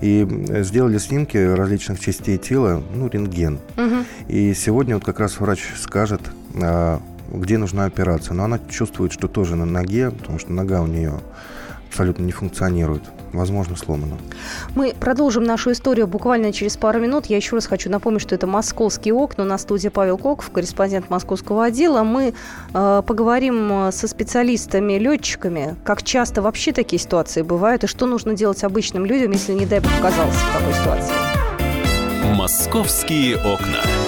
И 0.00 0.26
сделали 0.62 0.98
снимки 0.98 1.36
различных 1.36 2.00
частей 2.00 2.36
тела, 2.36 2.82
ну, 2.92 3.08
рентген. 3.08 3.60
Угу. 3.76 4.04
И 4.26 4.54
сегодня 4.54 4.96
вот 4.96 5.04
как 5.04 5.20
раз 5.20 5.38
врач 5.38 5.60
скажет, 5.80 6.20
а, 6.60 7.00
где 7.32 7.58
нужна 7.58 7.84
операция. 7.84 8.34
Но 8.34 8.44
она 8.44 8.58
чувствует, 8.68 9.12
что 9.12 9.28
тоже 9.28 9.54
на 9.54 9.66
ноге, 9.66 10.10
потому 10.10 10.40
что 10.40 10.52
нога 10.52 10.82
у 10.82 10.86
нее 10.86 11.14
абсолютно 11.88 12.24
не 12.24 12.32
функционирует 12.32 13.02
возможно, 13.32 13.76
сломано. 13.76 14.16
Мы 14.74 14.94
продолжим 14.98 15.44
нашу 15.44 15.72
историю 15.72 16.06
буквально 16.06 16.52
через 16.52 16.76
пару 16.76 17.00
минут. 17.00 17.26
Я 17.26 17.36
еще 17.36 17.56
раз 17.56 17.66
хочу 17.66 17.90
напомнить, 17.90 18.22
что 18.22 18.34
это 18.34 18.46
«Московские 18.46 19.14
окна». 19.14 19.44
На 19.44 19.58
студии 19.58 19.88
Павел 19.88 20.18
Коков, 20.18 20.50
корреспондент 20.50 21.10
московского 21.10 21.64
отдела. 21.64 22.02
Мы 22.02 22.34
э, 22.74 23.02
поговорим 23.06 23.90
со 23.92 24.08
специалистами, 24.08 24.94
летчиками, 24.94 25.76
как 25.84 26.02
часто 26.02 26.42
вообще 26.42 26.72
такие 26.72 26.98
ситуации 26.98 27.42
бывают, 27.42 27.84
и 27.84 27.86
что 27.86 28.06
нужно 28.06 28.34
делать 28.34 28.64
обычным 28.64 29.04
людям, 29.04 29.32
если, 29.32 29.52
не 29.52 29.66
дай 29.66 29.80
бог, 29.80 29.92
оказался 29.98 30.38
в 30.38 30.58
такой 30.58 30.74
ситуации. 30.74 31.14
«Московские 32.34 33.36
окна». 33.36 34.07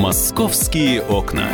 Московские 0.00 1.02
окна. 1.02 1.50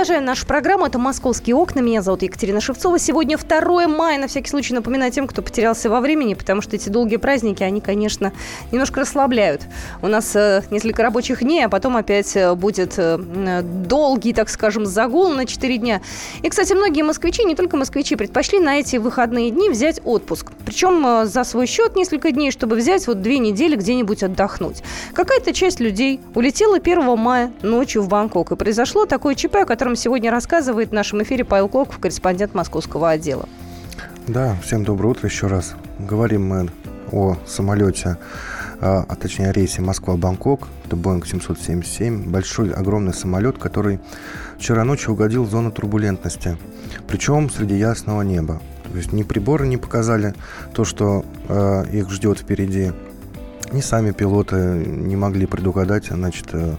Продолжаем 0.00 0.24
нашу 0.24 0.46
программу. 0.46 0.86
Это 0.86 0.98
«Московские 0.98 1.56
окна». 1.56 1.80
Меня 1.80 2.00
зовут 2.00 2.22
Екатерина 2.22 2.62
Шевцова. 2.62 2.98
Сегодня 2.98 3.36
2 3.36 3.86
мая. 3.86 4.18
На 4.18 4.28
всякий 4.28 4.48
случай 4.48 4.72
напоминаю 4.72 5.12
тем, 5.12 5.26
кто 5.26 5.42
потерялся 5.42 5.90
во 5.90 6.00
времени, 6.00 6.32
потому 6.32 6.62
что 6.62 6.74
эти 6.74 6.88
долгие 6.88 7.16
праздники, 7.16 7.62
они, 7.62 7.82
конечно, 7.82 8.32
немножко 8.72 9.00
расслабляют. 9.00 9.60
У 10.00 10.06
нас 10.06 10.34
э, 10.34 10.62
несколько 10.70 11.02
рабочих 11.02 11.40
дней, 11.40 11.66
а 11.66 11.68
потом 11.68 11.98
опять 11.98 12.34
э, 12.34 12.54
будет 12.54 12.94
э, 12.96 13.18
долгий, 13.62 14.32
так 14.32 14.48
скажем, 14.48 14.86
загул 14.86 15.28
на 15.34 15.44
4 15.44 15.76
дня. 15.76 16.00
И, 16.42 16.48
кстати, 16.48 16.72
многие 16.72 17.02
москвичи, 17.02 17.44
не 17.44 17.54
только 17.54 17.76
москвичи, 17.76 18.16
предпочли 18.16 18.58
на 18.58 18.78
эти 18.78 18.96
выходные 18.96 19.50
дни 19.50 19.68
взять 19.68 20.00
отпуск. 20.02 20.50
Причем 20.64 21.26
за 21.26 21.44
свой 21.44 21.66
счет 21.66 21.94
несколько 21.94 22.32
дней, 22.32 22.52
чтобы 22.52 22.76
взять 22.76 23.06
вот 23.06 23.20
две 23.20 23.36
недели 23.36 23.76
где-нибудь 23.76 24.22
отдохнуть. 24.22 24.82
Какая-то 25.12 25.52
часть 25.52 25.78
людей 25.78 26.22
улетела 26.34 26.76
1 26.76 27.18
мая 27.18 27.52
ночью 27.60 28.00
в 28.00 28.08
Бангкок. 28.08 28.52
И 28.52 28.56
произошло 28.56 29.04
такое 29.04 29.34
ЧП, 29.34 29.66
котором 29.66 29.89
сегодня 29.96 30.30
рассказывает 30.30 30.90
в 30.90 30.92
нашем 30.92 31.22
эфире 31.22 31.44
Павел 31.44 31.68
Клоков, 31.68 31.98
корреспондент 31.98 32.54
московского 32.54 33.10
отдела. 33.10 33.48
Да, 34.26 34.56
всем 34.62 34.84
доброе 34.84 35.08
утро 35.08 35.28
еще 35.28 35.46
раз. 35.46 35.74
Говорим 35.98 36.46
мы 36.46 36.68
о 37.12 37.36
самолете, 37.46 38.16
а, 38.80 39.04
а 39.08 39.16
точнее 39.16 39.50
о 39.50 39.52
рейсе 39.52 39.82
Москва-Бангкок. 39.82 40.68
Это 40.84 40.96
Boeing 40.96 41.26
777. 41.26 42.30
Большой, 42.30 42.72
огромный 42.72 43.14
самолет, 43.14 43.58
который 43.58 43.98
вчера 44.58 44.84
ночью 44.84 45.12
угодил 45.12 45.44
в 45.44 45.50
зону 45.50 45.70
турбулентности. 45.70 46.56
Причем 47.08 47.50
среди 47.50 47.76
ясного 47.76 48.22
неба. 48.22 48.60
То 48.90 48.96
есть 48.96 49.12
ни 49.12 49.22
приборы 49.22 49.66
не 49.66 49.76
показали 49.76 50.34
то, 50.74 50.84
что 50.84 51.24
э, 51.48 51.84
их 51.92 52.10
ждет 52.10 52.38
впереди. 52.38 52.92
Ни 53.72 53.80
сами 53.80 54.10
пилоты 54.10 54.56
не 54.56 55.16
могли 55.16 55.46
предугадать, 55.46 56.06
значит, 56.06 56.48
э, 56.52 56.74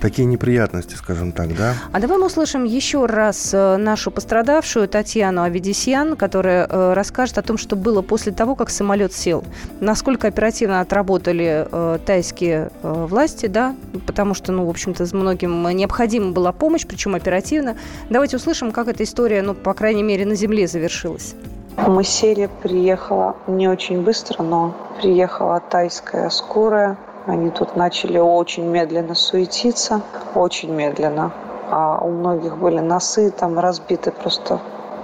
такие 0.00 0.26
неприятности, 0.26 0.94
скажем 0.94 1.32
так, 1.32 1.54
да. 1.56 1.74
А 1.92 2.00
давай 2.00 2.18
мы 2.18 2.26
услышим 2.26 2.64
еще 2.64 3.06
раз 3.06 3.50
э, 3.52 3.76
нашу 3.76 4.10
пострадавшую 4.10 4.88
Татьяну 4.88 5.42
Авидисьян, 5.42 6.16
которая 6.16 6.66
э, 6.66 6.92
расскажет 6.94 7.38
о 7.38 7.42
том, 7.42 7.58
что 7.58 7.76
было 7.76 8.02
после 8.02 8.32
того, 8.32 8.54
как 8.54 8.70
самолет 8.70 9.12
сел. 9.12 9.44
Насколько 9.80 10.28
оперативно 10.28 10.80
отработали 10.80 11.66
э, 11.70 11.98
тайские 12.04 12.70
власти, 12.82 13.46
да, 13.46 13.76
потому 14.06 14.34
что, 14.34 14.52
ну, 14.52 14.66
в 14.66 14.70
общем-то, 14.70 15.04
многим 15.16 15.68
необходима 15.68 16.32
была 16.32 16.52
помощь, 16.52 16.86
причем 16.86 17.14
оперативно. 17.14 17.76
Давайте 18.08 18.36
услышим, 18.36 18.72
как 18.72 18.88
эта 18.88 19.04
история, 19.04 19.42
ну, 19.42 19.54
по 19.54 19.74
крайней 19.74 20.02
мере, 20.02 20.24
на 20.24 20.34
земле 20.34 20.66
завершилась. 20.66 21.34
Мы 21.76 22.04
сели, 22.04 22.48
приехала 22.62 23.36
не 23.46 23.68
очень 23.68 24.02
быстро, 24.02 24.42
но 24.42 24.74
приехала 25.00 25.60
тайская 25.60 26.28
скорая, 26.30 26.98
они 27.26 27.50
тут 27.50 27.76
начали 27.76 28.18
очень 28.18 28.66
медленно 28.66 29.14
суетиться, 29.14 30.00
очень 30.34 30.72
медленно. 30.72 31.32
А 31.70 31.98
у 32.02 32.10
многих 32.10 32.56
были 32.56 32.80
носы 32.80 33.30
там 33.30 33.58
разбиты 33.58 34.10
просто. 34.10 34.60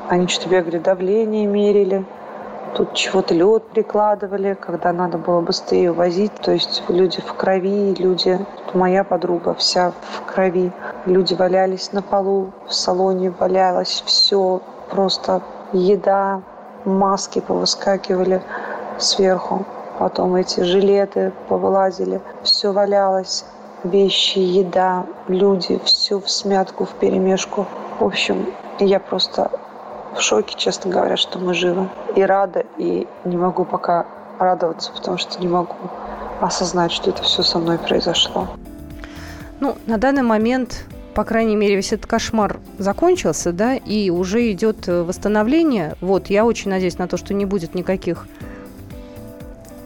Они 0.08 0.26
что-то 0.26 0.48
бегали, 0.50 0.78
давление 0.78 1.46
мерили. 1.46 2.04
Тут 2.74 2.94
чего-то 2.94 3.34
лед 3.34 3.64
прикладывали, 3.68 4.54
когда 4.54 4.92
надо 4.92 5.18
было 5.18 5.40
быстрее 5.40 5.92
увозить. 5.92 6.34
То 6.34 6.52
есть 6.52 6.82
люди 6.88 7.20
в 7.20 7.34
крови, 7.34 7.94
люди... 7.94 8.38
Моя 8.74 9.04
подруга 9.04 9.54
вся 9.54 9.92
в 10.10 10.22
крови. 10.30 10.72
Люди 11.06 11.34
валялись 11.34 11.92
на 11.92 12.02
полу, 12.02 12.52
в 12.66 12.74
салоне 12.74 13.30
валялось 13.30 14.02
все. 14.04 14.60
Просто 14.90 15.40
еда, 15.72 16.42
маски 16.84 17.40
повыскакивали 17.40 18.42
сверху. 18.98 19.64
Потом 19.98 20.34
эти 20.34 20.60
жилеты 20.60 21.32
повылазили, 21.48 22.20
все 22.42 22.72
валялось, 22.72 23.44
вещи, 23.82 24.38
еда, 24.38 25.06
люди, 25.28 25.80
все 25.84 26.20
в 26.20 26.30
смятку, 26.30 26.84
в 26.84 26.90
перемешку. 26.90 27.66
В 27.98 28.04
общем, 28.04 28.46
я 28.78 29.00
просто 29.00 29.50
в 30.14 30.20
шоке, 30.20 30.54
честно 30.56 30.90
говоря, 30.90 31.16
что 31.16 31.38
мы 31.38 31.54
живы. 31.54 31.88
И 32.14 32.22
рада, 32.22 32.64
и 32.76 33.06
не 33.24 33.36
могу 33.36 33.64
пока 33.64 34.06
радоваться, 34.38 34.92
потому 34.92 35.16
что 35.16 35.40
не 35.40 35.48
могу 35.48 35.74
осознать, 36.40 36.92
что 36.92 37.10
это 37.10 37.22
все 37.22 37.42
со 37.42 37.58
мной 37.58 37.78
произошло. 37.78 38.48
Ну, 39.60 39.76
на 39.86 39.96
данный 39.96 40.22
момент, 40.22 40.84
по 41.14 41.24
крайней 41.24 41.56
мере, 41.56 41.76
весь 41.76 41.92
этот 41.92 42.06
кошмар 42.06 42.58
закончился, 42.76 43.52
да, 43.52 43.74
и 43.76 44.10
уже 44.10 44.50
идет 44.52 44.86
восстановление. 44.86 45.94
Вот, 46.02 46.26
я 46.26 46.44
очень 46.44 46.70
надеюсь 46.70 46.98
на 46.98 47.08
то, 47.08 47.16
что 47.16 47.32
не 47.32 47.46
будет 47.46 47.74
никаких 47.74 48.26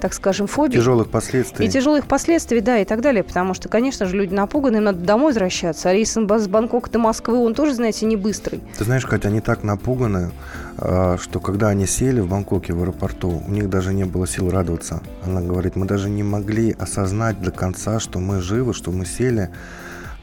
так 0.01 0.15
скажем, 0.15 0.47
фобий. 0.47 0.77
Тяжелых 0.79 1.11
последствий. 1.11 1.67
И 1.67 1.69
тяжелых 1.69 2.07
последствий, 2.07 2.61
да, 2.61 2.79
и 2.79 2.85
так 2.85 3.01
далее. 3.01 3.23
Потому 3.23 3.55
что, 3.55 3.69
конечно 3.69 4.07
же, 4.07 4.17
люди 4.17 4.35
напуганы, 4.35 4.79
им 4.79 4.85
надо 4.85 4.99
домой 4.99 5.29
возвращаться. 5.29 5.89
А 5.89 5.93
рейс 5.93 6.13
с 6.13 6.49
Бангкока 6.49 6.91
до 6.91 6.99
Москвы, 6.99 7.39
он 7.39 7.55
тоже, 7.55 7.75
знаете, 7.75 8.07
не 8.07 8.17
быстрый. 8.17 8.61
Ты 8.79 8.85
знаешь, 8.85 9.07
Катя, 9.07 9.29
они 9.29 9.41
так 9.41 9.63
напуганы, 9.63 10.33
а, 10.79 11.17
что 11.19 11.41
когда 11.41 11.69
они 11.69 11.87
сели 11.87 12.21
в 12.21 12.29
Бангкоке 12.29 12.73
в 12.73 12.83
аэропорту, 12.83 13.43
у 13.47 13.51
них 13.51 13.69
даже 13.69 13.93
не 13.95 14.05
было 14.05 14.27
сил 14.27 14.51
радоваться. 14.51 15.03
Она 15.25 15.41
говорит, 15.41 15.77
мы 15.77 15.87
даже 15.87 16.09
не 16.09 16.23
могли 16.23 16.75
осознать 16.79 17.41
до 17.43 17.51
конца, 17.51 18.01
что 18.01 18.19
мы 18.19 18.41
живы, 18.41 18.75
что 18.75 18.91
мы 18.91 19.07
сели. 19.07 19.51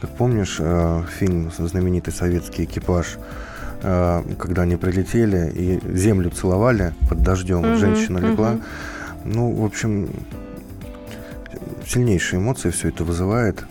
Как 0.01 0.09
помнишь 0.11 0.57
а, 0.59 1.03
фильм 1.19 1.51
знаменитый 1.57 2.13
«Советский 2.13 2.65
экипаж», 2.65 3.17
а, 3.83 4.23
когда 4.39 4.63
они 4.63 4.75
прилетели 4.75 5.51
и 5.53 5.79
землю 5.95 6.31
целовали 6.31 6.93
под 7.09 7.21
дождем, 7.21 7.59
угу, 7.59 7.77
женщина 7.77 8.17
легла. 8.17 8.51
Угу. 8.51 8.61
Ну, 9.23 9.51
в 9.51 9.65
общем, 9.65 10.09
сильнейшие 11.85 12.39
эмоции 12.39 12.69
все 12.69 12.89
это 12.89 13.03
вызывает. 13.03 13.65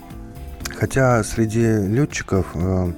Хотя 0.79 1.25
среди 1.25 1.65
летчиков, 1.87 2.47
э, 2.55 2.93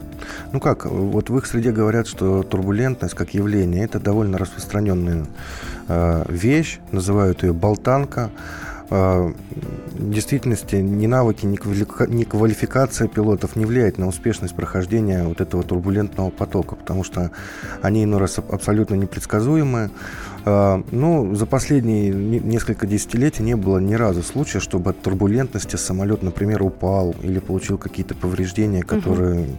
ну 0.52 0.60
как, 0.60 0.86
вот 0.86 1.30
в 1.30 1.38
их 1.38 1.46
среде 1.46 1.70
говорят, 1.70 2.08
что 2.08 2.42
турбулентность 2.42 3.14
как 3.14 3.34
явление 3.34 3.84
это 3.84 4.00
довольно 4.00 4.36
распространенная 4.36 5.26
э, 5.86 6.24
вещь, 6.28 6.80
называют 6.90 7.44
ее 7.44 7.52
болтанка. 7.52 8.30
Э, 8.90 9.32
в 9.92 10.10
действительности 10.10 10.76
ни 10.76 11.06
навыки, 11.06 11.46
ни 11.46 12.24
квалификация 12.24 13.06
пилотов 13.06 13.54
не 13.54 13.64
влияет 13.64 13.98
на 13.98 14.08
успешность 14.08 14.56
прохождения 14.56 15.24
вот 15.24 15.40
этого 15.40 15.62
турбулентного 15.62 16.30
потока, 16.30 16.74
потому 16.74 17.04
что 17.04 17.30
они 17.82 18.04
иной 18.04 18.18
раз 18.18 18.38
абсолютно 18.38 18.94
непредсказуемы. 18.94 19.90
А, 20.44 20.82
ну, 20.90 21.34
за 21.34 21.46
последние 21.46 22.10
несколько 22.10 22.86
десятилетий 22.86 23.42
не 23.42 23.56
было 23.56 23.78
ни 23.78 23.94
разу 23.94 24.22
случая, 24.22 24.60
чтобы 24.60 24.90
от 24.90 25.02
турбулентности 25.02 25.76
самолет, 25.76 26.22
например, 26.22 26.62
упал 26.62 27.14
или 27.22 27.38
получил 27.38 27.78
какие-то 27.78 28.14
повреждения, 28.14 28.82
которые 28.82 29.40
угу. 29.40 29.58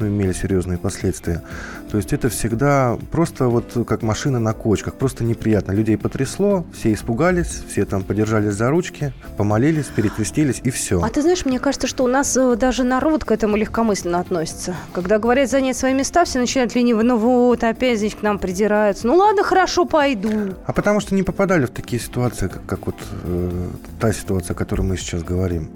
ну, 0.00 0.08
имели 0.08 0.32
серьезные 0.32 0.78
последствия. 0.78 1.42
То 1.90 1.98
есть 1.98 2.12
это 2.12 2.28
всегда 2.28 2.98
просто 3.10 3.48
вот 3.48 3.86
как 3.86 4.02
машина 4.02 4.38
на 4.40 4.52
кочках, 4.52 4.94
просто 4.94 5.24
неприятно. 5.24 5.72
Людей 5.72 5.96
потрясло, 5.96 6.64
все 6.72 6.92
испугались, 6.92 7.62
все 7.68 7.84
там 7.84 8.02
подержались 8.02 8.54
за 8.54 8.70
ручки, 8.70 9.12
помолились, 9.36 9.86
перекрестились 9.86 10.60
и 10.64 10.70
все. 10.70 11.00
А 11.02 11.08
ты 11.08 11.22
знаешь, 11.22 11.44
мне 11.44 11.60
кажется, 11.60 11.86
что 11.86 12.04
у 12.04 12.08
нас 12.08 12.36
э, 12.36 12.56
даже 12.56 12.84
народ 12.84 13.24
к 13.24 13.30
этому 13.30 13.56
легкомысленно 13.56 14.20
относится. 14.20 14.74
Когда 14.92 15.18
говорят 15.18 15.50
занять 15.50 15.76
свои 15.76 15.94
места, 15.94 16.24
все 16.24 16.38
начинают 16.38 16.74
лениво, 16.74 17.02
ну 17.02 17.16
вот, 17.16 17.62
опять 17.62 17.98
здесь 17.98 18.14
к 18.14 18.22
нам 18.22 18.38
придираются. 18.38 19.06
Ну 19.06 19.16
ладно, 19.16 19.44
хорошо, 19.44 19.84
пойду. 19.84 20.54
А 20.66 20.72
потому 20.72 21.00
что 21.00 21.14
не 21.14 21.22
попадали 21.22 21.66
в 21.66 21.70
такие 21.70 22.00
ситуации, 22.02 22.48
как, 22.48 22.66
как 22.66 22.86
вот 22.86 22.96
э, 23.24 23.68
та 24.00 24.12
ситуация, 24.12 24.54
о 24.54 24.58
которой 24.58 24.82
мы 24.82 24.96
сейчас 24.96 25.22
говорим. 25.22 25.70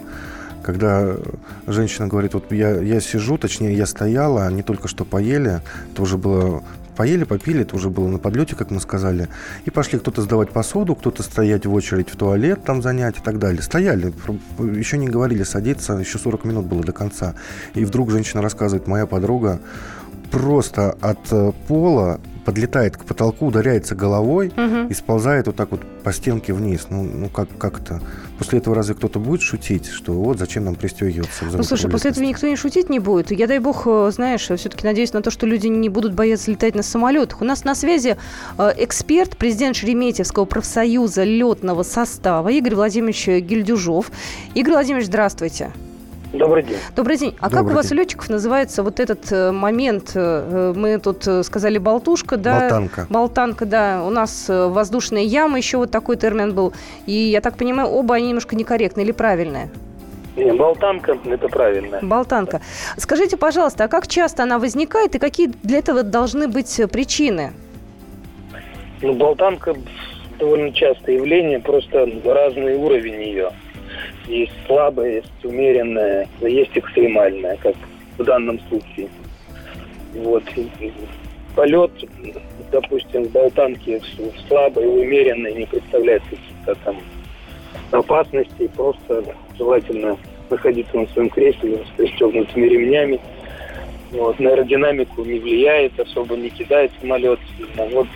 Когда 0.63 1.17
женщина 1.67 2.07
говорит, 2.07 2.35
вот 2.35 2.53
я, 2.53 2.81
я 2.81 3.01
сижу, 3.01 3.39
точнее, 3.39 3.75
я 3.75 3.87
стояла, 3.87 4.47
они 4.47 4.63
только 4.63 4.89
что 4.89 5.05
поели, 5.05 5.61
это 5.93 6.03
уже 6.03 6.19
было 6.19 6.63
поели, 7.01 7.25
попили, 7.25 7.63
это 7.63 7.77
уже 7.77 7.89
было 7.89 8.09
на 8.09 8.19
подлете, 8.19 8.57
как 8.57 8.71
мы 8.71 8.79
сказали, 8.79 9.29
и 9.65 9.71
пошли 9.71 9.99
кто-то 9.99 10.21
сдавать 10.21 10.51
посуду, 10.51 10.95
кто-то 10.95 11.23
стоять 11.23 11.65
в 11.65 11.73
очередь 11.73 12.11
в 12.11 12.17
туалет, 12.17 12.63
там 12.65 12.83
занять 12.83 13.17
и 13.17 13.23
так 13.23 13.39
далее. 13.39 13.63
Стояли, 13.63 14.13
еще 14.59 14.99
не 14.99 15.09
говорили 15.09 15.43
садиться, 15.43 15.95
еще 15.95 16.19
40 16.19 16.45
минут 16.45 16.67
было 16.67 16.83
до 16.83 16.93
конца. 16.93 17.35
И 17.75 17.87
вдруг 17.87 18.11
женщина 18.11 18.43
рассказывает, 18.43 18.87
моя 18.87 19.07
подруга 19.07 19.61
просто 20.31 20.91
от 21.01 21.21
э, 21.33 21.53
пола 21.69 22.21
подлетает 22.45 22.97
к 22.97 23.05
потолку, 23.05 23.47
ударяется 23.47 23.95
головой 23.95 24.49
угу. 24.49 24.89
и 24.89 24.95
сползает 24.95 25.47
вот 25.47 25.57
так 25.57 25.71
вот 25.71 25.81
по 26.03 26.13
стенке 26.13 26.53
вниз. 26.53 26.87
Ну, 26.91 27.03
ну 27.03 27.29
как, 27.29 27.49
как 27.59 27.81
то 27.81 28.01
После 28.41 28.59
этого 28.59 28.75
разве 28.75 28.95
кто-то 28.95 29.19
будет 29.19 29.43
шутить, 29.43 29.87
что 29.87 30.15
вот 30.15 30.39
зачем 30.39 30.65
нам 30.65 30.75
пристегиваться? 30.75 31.45
Ну, 31.53 31.63
слушай, 31.63 31.91
после 31.91 32.11
этого 32.11 32.25
никто 32.25 32.47
не 32.47 32.57
шутить 32.57 32.89
не 32.89 32.99
будет. 32.99 33.31
Я, 33.31 33.47
дай 33.47 33.59
бог, 33.59 33.83
э, 33.85 34.11
знаешь, 34.15 34.41
все-таки 34.41 34.87
надеюсь 34.87 35.13
на 35.13 35.21
то, 35.21 35.31
что 35.31 35.45
люди 35.45 35.67
не 35.67 35.91
будут 35.91 36.15
бояться 36.15 36.51
летать 36.51 36.75
на 36.75 36.83
самолетах. 36.83 37.43
У 37.43 37.45
нас 37.45 37.65
на 37.65 37.75
связи 37.75 38.17
э, 38.57 38.73
эксперт, 38.79 39.37
президент 39.37 39.77
Шереметьевского 39.77 40.47
профсоюза 40.47 41.23
летного 41.23 41.83
состава 41.83 42.49
Игорь 42.49 42.77
Владимирович 42.77 43.27
Гильдюжов. 43.27 44.11
Игорь 44.55 44.73
Владимирович, 44.73 45.09
здравствуйте. 45.09 45.71
Добрый 46.33 46.63
день. 46.63 46.79
Добрый 46.95 47.17
день. 47.17 47.35
А 47.41 47.49
Добрый 47.49 47.65
как 47.65 47.73
у 47.73 47.77
вас, 47.77 47.89
день. 47.89 47.99
летчиков, 47.99 48.29
называется 48.29 48.85
вот 48.85 49.01
этот 49.01 49.33
э, 49.33 49.51
момент? 49.51 50.13
Э, 50.15 50.73
мы 50.77 50.99
тут 50.99 51.27
э, 51.27 51.43
сказали 51.43 51.79
болтушка, 51.79 52.37
да? 52.37 52.61
Болтанка. 52.61 53.07
Болтанка, 53.11 53.67
да. 53.67 54.05
У 54.07 54.11
нас 54.11 54.47
воздушная 54.49 55.23
яма, 55.23 55.59
еще 55.59 55.79
вот 55.79 55.91
такой 55.91 56.17
термин 56.17 56.55
был. 56.55 56.73
И 57.07 57.13
я 57.13 57.41
так 57.41 57.57
понимаю, 57.57 57.89
оба 57.89 58.15
они 58.15 58.29
немножко 58.29 58.55
некорректные 58.55 59.05
или 59.05 59.13
правильные? 59.13 59.71
Не, 60.37 60.53
болтанка– 60.53 61.19
это 61.25 61.49
правильно. 61.49 61.99
Болтанка. 62.01 62.61
Скажите, 62.97 63.37
пожалуйста, 63.37 63.85
а 63.85 63.89
как 63.89 64.07
часто 64.07 64.45
она 64.45 64.61
возникает 64.61 65.17
и 65.17 65.19
какие 65.19 65.51
для 65.65 65.79
этого 65.79 66.05
должны 66.05 66.47
быть 66.47 66.81
причины? 66.93 67.53
Ну, 69.03 69.15
болтанка 69.15 69.75
довольно 70.39 70.73
частое 70.73 71.17
явление, 71.17 71.59
просто 71.59 72.07
разный 72.25 72.77
уровень 72.77 73.21
ее. 73.21 73.51
Есть 74.31 74.53
слабая, 74.67 75.17
есть 75.17 75.45
умеренная, 75.45 76.29
есть 76.41 76.71
экстремальная, 76.75 77.57
как 77.57 77.75
в 78.17 78.23
данном 78.23 78.61
случае. 78.69 79.09
Вот. 80.15 80.45
Полет, 81.57 81.91
допустим, 82.71 83.25
в 83.25 83.33
болтанке 83.33 83.99
в 83.99 84.49
слабой, 84.49 84.87
умеренной 84.87 85.53
не 85.55 85.67
представляет 85.67 86.23
каких-то 86.23 86.77
там 86.85 86.97
опасностей. 87.91 88.69
Просто 88.69 89.25
желательно 89.59 90.17
находиться 90.49 90.97
на 90.97 91.07
своем 91.09 91.29
кресле 91.29 91.79
с 91.79 91.97
пристегнутыми 91.97 92.67
ремнями. 92.67 93.21
Вот, 94.13 94.39
на 94.39 94.51
аэродинамику 94.51 95.25
не 95.25 95.41
влияет, 95.41 95.99
особо 95.99 96.37
не 96.37 96.51
кидает 96.51 96.93
самолет. 97.01 97.41
Вот 97.77 98.07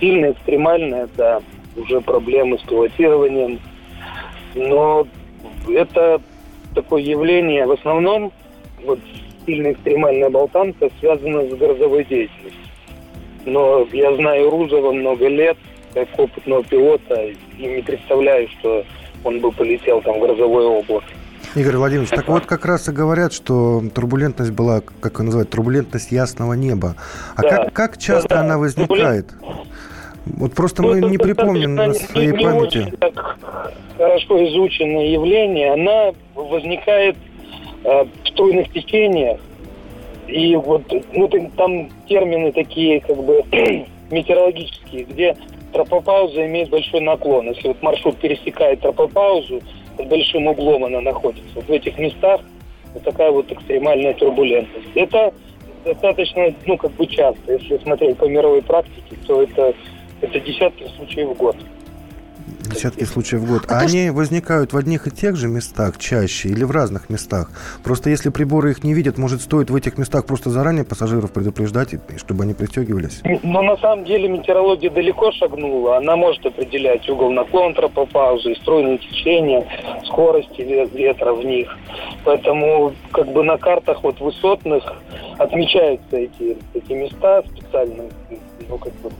сильно 0.00 0.32
экстремальная, 0.32 1.08
да, 1.16 1.40
уже 1.76 2.00
проблемы 2.00 2.58
с 2.58 2.62
пилотированием. 2.62 3.60
Но 4.56 5.06
это 5.68 6.20
такое 6.74 7.02
явление, 7.02 7.66
в 7.66 7.72
основном, 7.72 8.32
вот 8.84 8.98
сильная 9.46 9.72
экстремальная 9.72 10.30
болтанка 10.30 10.88
связана 11.00 11.42
с 11.42 11.52
грозовой 11.54 12.04
деятельностью. 12.04 12.60
Но 13.46 13.86
я 13.92 14.14
знаю 14.16 14.50
Рузова 14.50 14.92
много 14.92 15.28
лет, 15.28 15.56
как 15.94 16.08
опытного 16.18 16.62
пилота, 16.62 17.22
и 17.24 17.36
не 17.58 17.82
представляю, 17.82 18.48
что 18.48 18.84
он 19.24 19.40
бы 19.40 19.50
полетел 19.52 20.00
там 20.02 20.18
в 20.18 20.20
грозовое 20.20 20.66
облако. 20.66 21.06
Игорь 21.54 21.76
Владимирович, 21.76 22.10
так 22.10 22.28
вот 22.28 22.46
как 22.46 22.64
раз 22.64 22.88
и 22.88 22.92
говорят, 22.92 23.32
что 23.32 23.82
турбулентность 23.92 24.52
была, 24.52 24.82
как 25.00 25.18
ее 25.18 25.24
называют, 25.24 25.50
турбулентность 25.50 26.12
ясного 26.12 26.52
неба. 26.52 26.94
А 27.34 27.42
да. 27.42 27.48
как, 27.48 27.72
как 27.72 27.98
часто 27.98 28.28
да, 28.28 28.40
она 28.40 28.58
возникает? 28.58 29.26
Вот 30.26 30.52
просто 30.52 30.82
мы 30.82 31.00
не 31.00 31.18
припомним 31.18 31.74
на 31.74 31.94
своей 31.94 32.32
не 32.32 32.38
памяти. 32.38 32.78
Очень 32.78 32.96
так 32.98 33.36
хорошо 34.00 34.42
изученное 34.48 35.08
явление, 35.08 35.74
она 35.74 36.12
возникает 36.34 37.16
э, 37.84 38.04
в 38.24 38.30
тройных 38.34 38.72
течениях. 38.72 39.38
И 40.26 40.56
вот 40.56 40.82
ну, 41.12 41.28
там 41.56 41.90
термины 42.08 42.50
такие 42.50 43.00
как 43.00 43.22
бы 43.22 43.44
метеорологические, 44.10 45.04
где 45.04 45.36
тропопауза 45.74 46.46
имеет 46.46 46.70
большой 46.70 47.00
наклон. 47.00 47.48
Если 47.48 47.68
вот 47.68 47.82
маршрут 47.82 48.16
пересекает 48.16 48.80
тропопаузу, 48.80 49.60
под 49.98 50.08
большим 50.08 50.46
углом 50.46 50.86
она 50.86 51.02
находится. 51.02 51.50
Вот 51.54 51.66
в 51.66 51.70
этих 51.70 51.98
местах 51.98 52.40
вот 52.94 53.02
такая 53.02 53.30
вот 53.30 53.52
экстремальная 53.52 54.14
турбулентность. 54.14 54.88
Это 54.94 55.34
достаточно, 55.84 56.54
ну, 56.64 56.78
как 56.78 56.92
бы 56.92 57.06
часто. 57.06 57.52
Если 57.52 57.76
смотреть 57.78 58.16
по 58.16 58.24
мировой 58.24 58.62
практике, 58.62 59.16
то 59.26 59.42
это 59.42 59.74
это 60.22 60.40
десятки 60.40 60.86
случаев 60.96 61.28
в 61.30 61.34
год. 61.34 61.56
Десятки 62.60 63.04
случаев 63.04 63.42
в 63.42 63.48
год. 63.48 63.62
А, 63.68 63.78
а 63.78 63.80
они 63.80 64.06
что... 64.06 64.12
возникают 64.14 64.72
в 64.72 64.76
одних 64.76 65.06
и 65.06 65.10
тех 65.10 65.36
же 65.36 65.48
местах 65.48 65.98
чаще 65.98 66.48
или 66.48 66.64
в 66.64 66.70
разных 66.70 67.10
местах? 67.10 67.50
Просто 67.82 68.10
если 68.10 68.30
приборы 68.30 68.70
их 68.70 68.84
не 68.84 68.94
видят, 68.94 69.18
может, 69.18 69.40
стоит 69.42 69.70
в 69.70 69.76
этих 69.76 69.98
местах 69.98 70.26
просто 70.26 70.50
заранее 70.50 70.84
пассажиров 70.84 71.32
предупреждать, 71.32 71.94
чтобы 72.16 72.44
они 72.44 72.54
пристегивались? 72.54 73.22
Но 73.42 73.62
на 73.62 73.76
самом 73.78 74.04
деле 74.04 74.28
метеорология 74.28 74.90
далеко 74.90 75.32
шагнула. 75.32 75.98
Она 75.98 76.16
может 76.16 76.44
определять 76.44 77.08
угол 77.08 77.30
наклона 77.30 77.74
тропопаузы, 77.74 78.54
стройные 78.56 78.98
течения, 78.98 79.64
скорости 80.06 80.62
ветра 80.62 81.32
в 81.32 81.44
них. 81.44 81.76
Поэтому 82.24 82.94
как 83.12 83.32
бы 83.32 83.42
на 83.42 83.56
картах 83.56 84.02
вот 84.02 84.20
высотных 84.20 84.84
отмечаются 85.38 86.16
эти, 86.16 86.56
эти 86.74 86.92
места 86.92 87.42
специальным 87.42 88.06
ну, 88.68 88.78
как 88.78 88.92
бы 88.94 89.10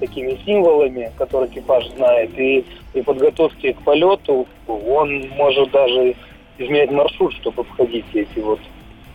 такими 0.00 0.38
символами, 0.44 1.12
которые 1.16 1.50
экипаж 1.50 1.88
знает, 1.96 2.30
и 2.38 2.64
при 2.92 3.02
подготовке 3.02 3.74
к 3.74 3.82
полету 3.82 4.46
он 4.66 5.28
может 5.36 5.70
даже 5.70 6.16
изменять 6.58 6.90
маршрут, 6.90 7.32
чтобы 7.34 7.62
обходить 7.62 8.06
эти 8.14 8.38
вот. 8.40 8.58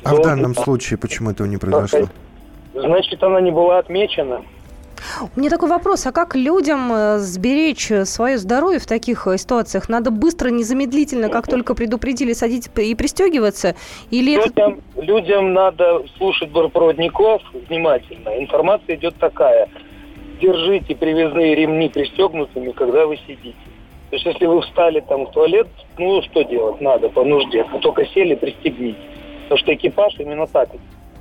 А 0.03 0.09
зоны. 0.09 0.21
в 0.21 0.25
данном 0.25 0.55
случае 0.55 0.97
почему 0.97 1.31
этого 1.31 1.47
не 1.47 1.57
произошло? 1.57 2.07
Значит, 2.73 3.23
она 3.23 3.41
не 3.41 3.51
была 3.51 3.79
отмечена. 3.79 4.41
У 5.35 5.39
меня 5.39 5.49
такой 5.49 5.69
вопрос, 5.69 6.05
а 6.05 6.11
как 6.11 6.35
людям 6.35 6.91
э, 6.91 7.17
сберечь 7.19 7.91
свое 8.05 8.37
здоровье 8.37 8.79
в 8.79 8.85
таких 8.85 9.27
э, 9.27 9.37
ситуациях? 9.37 9.87
Надо 9.89 10.11
быстро, 10.11 10.49
незамедлительно, 10.49 11.29
как 11.29 11.47
только 11.47 11.75
предупредили, 11.75 12.33
садить 12.33 12.69
и 12.77 12.95
пристегиваться? 12.95 13.75
Или 14.09 14.35
людям, 14.35 14.81
людям 14.95 15.53
надо 15.53 16.03
слушать 16.17 16.49
бортпроводников 16.49 17.41
внимательно. 17.69 18.29
Информация 18.39 18.95
идет 18.95 19.15
такая. 19.17 19.69
Держите 20.41 20.95
привязные 20.95 21.55
ремни 21.55 21.89
пристегнутыми, 21.89 22.71
когда 22.71 23.05
вы 23.05 23.17
сидите. 23.17 23.55
То 24.09 24.15
есть, 24.15 24.25
если 24.25 24.45
вы 24.45 24.61
встали 24.61 24.99
там 25.01 25.25
в 25.25 25.31
туалет, 25.31 25.67
ну, 25.97 26.21
что 26.23 26.43
делать 26.43 26.81
надо 26.81 27.09
по 27.09 27.23
нужде? 27.23 27.65
А 27.71 27.79
только 27.79 28.05
сели, 28.07 28.35
пристегните. 28.35 28.99
Потому 29.43 29.59
что 29.59 29.73
экипаж 29.73 30.15
именно 30.19 30.47
так, 30.47 30.69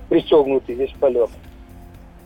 пристегнутый 0.08 0.74
весь 0.74 0.92
полет. 1.00 1.30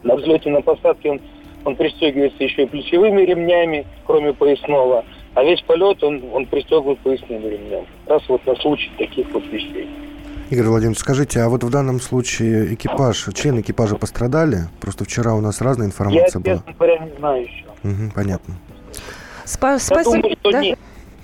На 0.02 0.16
взлете, 0.16 0.50
на 0.50 0.62
посадке 0.62 1.10
он, 1.10 1.20
он 1.64 1.76
пристегивается 1.76 2.42
еще 2.42 2.62
и 2.62 2.66
плечевыми 2.66 3.22
ремнями, 3.22 3.86
кроме 4.06 4.32
поясного. 4.32 5.04
А 5.34 5.44
весь 5.44 5.60
полет 5.62 6.02
он, 6.02 6.22
он 6.32 6.46
пристегнут 6.46 6.98
поясным 7.00 7.48
ремнем. 7.48 7.86
Раз 8.06 8.22
вот 8.28 8.44
на 8.46 8.54
случай 8.56 8.90
таких 8.98 9.30
вот 9.32 9.44
вещей. 9.46 9.88
Игорь 10.50 10.66
Владимирович, 10.66 10.98
скажите, 11.00 11.40
а 11.40 11.48
вот 11.48 11.62
в 11.62 11.70
данном 11.70 12.00
случае 12.00 12.72
экипаж, 12.74 13.28
члены 13.34 13.60
экипажа 13.60 13.96
пострадали? 13.96 14.68
Просто 14.80 15.04
вчера 15.04 15.34
у 15.34 15.40
нас 15.40 15.60
разная 15.60 15.86
информация 15.86 16.26
Я, 16.26 16.40
была. 16.40 16.56
честно 16.56 16.72
говоря, 16.72 16.98
не 17.00 17.16
знаю 17.18 17.42
еще. 17.42 17.64
Угу, 17.84 18.12
понятно. 18.14 18.54
Спа- 19.44 19.72
Я 19.72 19.78
спасибо. 19.78 20.16
думаю, 20.22 20.36
что 20.40 20.50
Да. 20.50 20.60
нет. 20.62 20.78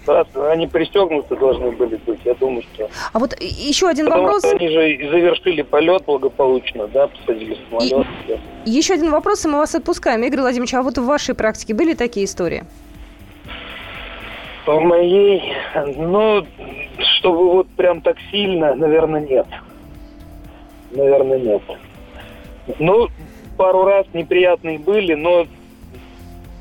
Раз 0.06 0.26
они 0.52 0.66
пристегнуты 0.66 1.34
должны 1.37 1.70
были 1.72 1.96
быть, 1.96 2.20
я 2.26 2.34
думаю, 2.34 2.62
что... 2.74 2.90
А 3.14 3.18
вот 3.18 3.34
и- 3.40 3.46
еще 3.46 3.88
один 3.88 4.04
Потому 4.06 4.24
вопрос. 4.24 4.42
что 4.42 4.50
они 4.56 4.68
же 4.68 4.92
и 4.92 5.08
завершили 5.08 5.62
полет 5.62 6.04
благополучно, 6.04 6.87
да, 6.88 7.06
посадили 7.06 7.56
самолет. 7.70 8.06
да. 8.28 8.34
Еще 8.66 8.92
один 8.92 9.10
вопрос, 9.10 9.46
и 9.46 9.48
мы 9.48 9.56
вас 9.56 9.74
отпускаем. 9.74 10.22
Игорь 10.22 10.40
Владимирович, 10.40 10.74
а 10.74 10.82
вот 10.82 10.98
в 10.98 11.04
вашей 11.06 11.34
практике 11.34 11.72
были 11.72 11.94
такие 11.94 12.26
истории? 12.26 12.64
По 14.64 14.81
моей, 14.81 15.53
ну, 15.96 16.46
чтобы 17.16 17.50
вот 17.53 17.68
прям 17.70 18.00
так 18.00 18.16
сильно, 18.31 18.74
наверное, 18.74 19.20
нет. 19.20 19.46
Наверное, 20.90 21.38
нет. 21.38 21.62
Ну, 22.79 23.09
пару 23.59 23.85
раз 23.85 24.07
неприятные 24.14 24.79
были, 24.79 25.14
но 25.14 25.46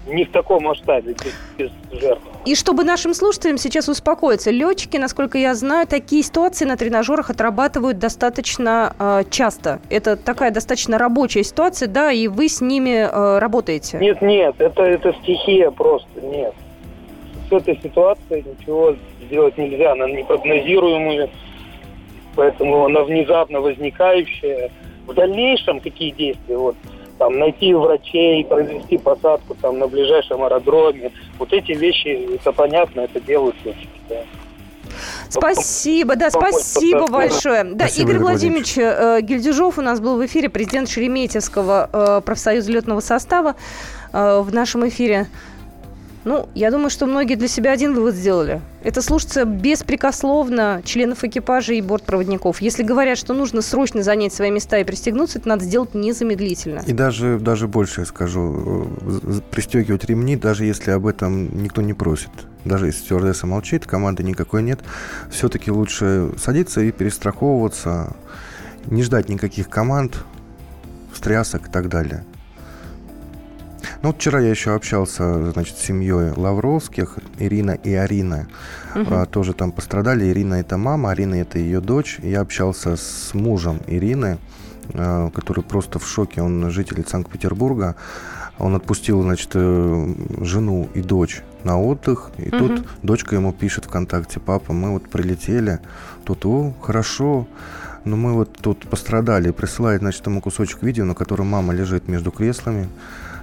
не 0.08 0.26
в 0.26 0.32
таком 0.32 0.63
масштабе, 0.63 1.16
без, 1.58 1.72
без 1.92 2.00
жертв. 2.02 2.22
И 2.46 2.56
чтобы 2.56 2.84
нашим 2.84 3.13
слушателям 3.13 3.58
сейчас 3.58 3.88
успокоиться, 3.88 4.52
летчики, 4.52 4.98
насколько 4.98 5.38
я 5.38 5.56
знаю, 5.56 5.88
такие 5.88 6.24
ситуации 6.24 6.66
на 6.66 6.76
тренажерах 6.76 7.30
отрабатывают 7.30 8.00
достаточно 8.00 8.94
э, 9.00 9.24
часто. 9.30 9.80
Это 9.89 10.18
такая 10.18 10.52
достаточно 10.52 10.98
рабочая 10.98 11.44
ситуация, 11.44 11.88
да, 11.88 12.12
и 12.12 12.28
вы 12.28 12.50
с 12.50 12.60
ними 12.60 13.08
э, 13.10 13.39
работаете. 13.39 13.98
Нет, 14.00 14.22
нет, 14.22 14.56
это, 14.58 14.84
это 14.84 15.13
стихия 15.22 15.72
просто, 15.72 16.20
нет. 16.22 16.54
С 17.54 17.62
этой 17.62 17.80
ситуацией 17.84 18.44
ничего 18.44 18.96
сделать 19.22 19.58
нельзя, 19.60 19.92
она 19.92 20.10
непрогнозируемая, 20.10 21.30
поэтому 22.36 22.86
она 22.86 23.04
внезапно 23.04 23.62
возникающая. 23.62 24.72
В 25.06 25.13
дальнейшем 25.13 25.80
какие 25.80 26.12
действия? 26.12 26.58
Вот 26.58 26.76
там 27.20 27.38
найти 27.38 27.74
врачей, 27.74 28.44
произвести 28.46 28.98
посадку 28.98 29.56
там 29.62 29.78
на 29.78 29.88
ближайшем 29.88 30.42
аэродроме. 30.44 31.12
Вот 31.38 31.54
эти 31.54 31.74
вещи, 31.74 32.36
это 32.36 32.52
понятно, 32.52 33.02
это 33.02 33.20
делают 33.20 33.56
да. 34.10 34.16
Спасибо, 35.30 36.16
да, 36.16 36.32
спасибо 36.32 37.08
большое. 37.08 37.63
Да, 37.63 37.88
Спасибо, 37.88 38.12
Игорь 38.12 38.22
Владимирович 38.22 38.78
э, 38.78 39.22
Гильдюжов 39.22 39.78
у 39.78 39.82
нас 39.82 40.00
был 40.00 40.18
в 40.18 40.26
эфире, 40.26 40.50
президент 40.50 40.89
Шереметьевского 40.89 41.89
э, 41.92 42.22
профсоюза 42.26 42.72
летного 42.72 43.00
состава 43.00 43.56
э, 44.12 44.39
в 44.42 44.54
нашем 44.54 44.88
эфире. 44.88 45.28
Ну, 46.25 46.47
я 46.55 46.71
думаю, 46.71 46.89
что 46.89 47.05
многие 47.05 47.36
для 47.36 47.47
себя 47.47 47.71
один 47.71 47.93
вывод 47.93 48.15
сделали. 48.15 48.62
Это 48.83 49.01
слушаться 49.01 49.43
беспрекословно 49.43 50.81
членов 50.86 51.23
экипажа 51.23 51.73
и 51.73 51.81
бортпроводников. 51.81 52.62
Если 52.62 52.83
говорят, 52.83 53.17
что 53.17 53.33
нужно 53.33 53.62
срочно 53.62 54.03
занять 54.03 54.33
свои 54.33 54.49
места 54.49 54.77
и 54.77 54.83
пристегнуться, 54.83 55.39
это 55.39 55.49
надо 55.49 55.65
сделать 55.65 55.93
незамедлительно. 55.93 56.81
И 56.88 56.93
даже, 56.93 57.39
даже 57.39 57.67
больше 57.67 58.01
я 58.01 58.05
скажу, 58.05 58.88
э, 59.01 59.39
пристегивать 59.51 60.05
ремни, 60.05 60.38
даже 60.38 60.65
если 60.65 60.91
об 60.91 61.07
этом 61.07 61.62
никто 61.62 61.81
не 61.81 61.93
просит. 61.93 62.31
Даже 62.63 62.86
если 62.88 63.01
стюардесса 63.01 63.45
молчит, 63.45 63.86
команды 63.86 64.23
никакой 64.23 64.63
нет, 64.63 64.79
все-таки 65.29 65.71
лучше 65.71 66.31
садиться 66.38 66.79
и 66.79 66.91
перестраховываться, 66.91 68.15
не 68.86 69.03
ждать 69.03 69.27
никаких 69.27 69.69
команд, 69.69 70.17
встрясок 71.12 71.67
и 71.67 71.71
так 71.71 71.89
далее. 71.89 72.23
Ну, 74.04 74.10
вот 74.10 74.18
вчера 74.18 74.42
я 74.42 74.50
еще 74.50 74.76
общался, 74.76 75.54
значит, 75.54 75.78
с 75.78 75.86
семьей 75.86 76.34
Лавровских, 76.36 77.20
Ирина 77.39 77.72
и 77.72 77.94
Арина. 77.94 78.48
А, 78.94 79.26
тоже 79.26 79.54
там 79.54 79.72
пострадали. 79.72 80.30
Ирина 80.30 80.56
это 80.56 80.76
мама, 80.76 81.12
Арина 81.12 81.36
это 81.36 81.58
ее 81.58 81.80
дочь. 81.80 82.20
Я 82.22 82.42
общался 82.42 82.98
с 82.98 83.34
мужем 83.34 83.80
Ирины, 83.88 84.39
а, 84.94 85.30
который 85.30 85.63
просто 85.63 86.00
в 86.00 86.06
шоке. 86.06 86.42
Он 86.42 86.70
житель 86.70 87.02
Санкт-Петербурга. 87.08 87.96
Он 88.60 88.76
отпустил, 88.76 89.22
значит, 89.22 89.52
э, 89.54 90.16
жену 90.42 90.89
и 90.94 91.02
дочь 91.02 91.42
на 91.63 91.82
отдых. 91.82 92.32
И 92.38 92.54
Мгм. 92.54 92.60
тут 92.60 92.88
дочка 93.04 93.36
ему 93.38 93.54
пишет 93.54 93.86
ВКонтакте, 93.86 94.42
папа, 94.42 94.74
мы 94.74 94.92
вот 94.92 95.08
прилетели. 95.08 95.80
Тут, 96.26 96.46
о, 96.46 96.74
хорошо. 96.82 97.48
Но 98.04 98.18
мы 98.18 98.34
вот 98.34 98.52
тут 98.62 98.86
пострадали. 98.89 99.52
Присылает, 99.52 100.02
значит, 100.02 100.28
ему 100.28 100.42
кусочек 100.42 100.84
видео, 100.84 101.06
на 101.06 101.16
котором 101.16 101.48
мама 101.48 101.72
лежит 101.74 102.10
между 102.10 102.32
креслами 102.32 102.89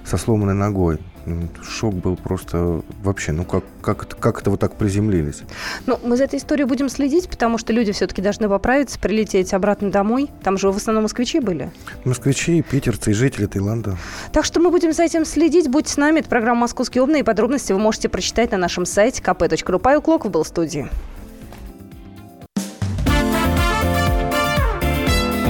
со 0.05 0.17
сломанной 0.17 0.53
ногой. 0.53 0.99
Ну, 1.25 1.47
Шок 1.61 1.93
был 1.93 2.15
просто 2.15 2.81
вообще, 3.03 3.31
ну 3.31 3.45
как, 3.45 3.63
как, 3.81 4.03
это, 4.03 4.15
как 4.15 4.41
это 4.41 4.49
вот 4.49 4.59
так 4.59 4.75
приземлились? 4.75 5.43
Ну, 5.85 5.99
мы 6.03 6.17
за 6.17 6.23
этой 6.23 6.39
историей 6.39 6.65
будем 6.65 6.89
следить, 6.89 7.29
потому 7.29 7.59
что 7.59 7.73
люди 7.73 7.91
все-таки 7.91 8.21
должны 8.21 8.49
поправиться, 8.49 8.97
прилететь 8.99 9.53
обратно 9.53 9.91
домой. 9.91 10.29
Там 10.41 10.57
же 10.57 10.71
в 10.71 10.77
основном 10.77 11.03
москвичи 11.03 11.39
были. 11.39 11.71
Москвичи, 12.05 12.61
питерцы 12.63 13.11
и 13.11 13.13
жители 13.13 13.45
Таиланда. 13.45 13.97
Так 14.31 14.45
что 14.45 14.59
мы 14.59 14.71
будем 14.71 14.93
за 14.93 15.03
этим 15.03 15.25
следить. 15.25 15.69
Будьте 15.69 15.93
с 15.93 15.97
нами. 15.97 16.19
Это 16.19 16.29
программа 16.29 16.61
«Московские 16.61 17.03
умные». 17.03 17.23
Подробности 17.23 17.71
вы 17.71 17.79
можете 17.79 18.09
прочитать 18.09 18.51
на 18.51 18.57
нашем 18.57 18.85
сайте 18.85 19.21
kp.ru. 19.21 19.79
Павел 19.79 20.01
Клоков 20.01 20.31
был 20.31 20.43
в 20.43 20.47
студии. 20.47 20.89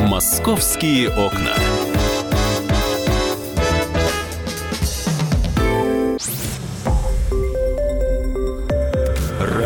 «Московские 0.10 1.10
окна». 1.10 1.56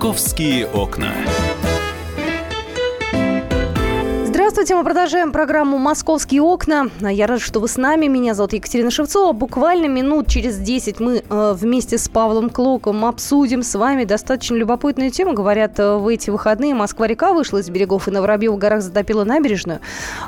Московские 0.00 0.66
окна. 0.66 1.14
Здравствуйте, 4.60 4.78
мы 4.78 4.84
продолжаем 4.84 5.32
программу 5.32 5.78
«Московские 5.78 6.42
окна». 6.42 6.90
Я 7.00 7.26
рада, 7.26 7.40
что 7.40 7.60
вы 7.60 7.66
с 7.66 7.78
нами. 7.78 8.08
Меня 8.08 8.34
зовут 8.34 8.52
Екатерина 8.52 8.90
Шевцова. 8.90 9.32
Буквально 9.32 9.86
минут 9.86 10.28
через 10.28 10.58
10 10.58 11.00
мы 11.00 11.24
э, 11.26 11.52
вместе 11.56 11.96
с 11.96 12.10
Павлом 12.10 12.50
Клоком 12.50 13.06
обсудим 13.06 13.62
с 13.62 13.74
вами 13.74 14.04
достаточно 14.04 14.56
любопытную 14.56 15.10
тему. 15.12 15.32
Говорят, 15.32 15.78
э, 15.78 15.96
в 15.96 16.06
эти 16.08 16.28
выходные 16.28 16.74
Москва-река 16.74 17.32
вышла 17.32 17.56
из 17.56 17.70
берегов 17.70 18.06
и 18.06 18.10
на 18.10 18.20
Воробьевых 18.20 18.58
горах 18.58 18.82
затопила 18.82 19.24
набережную. 19.24 19.80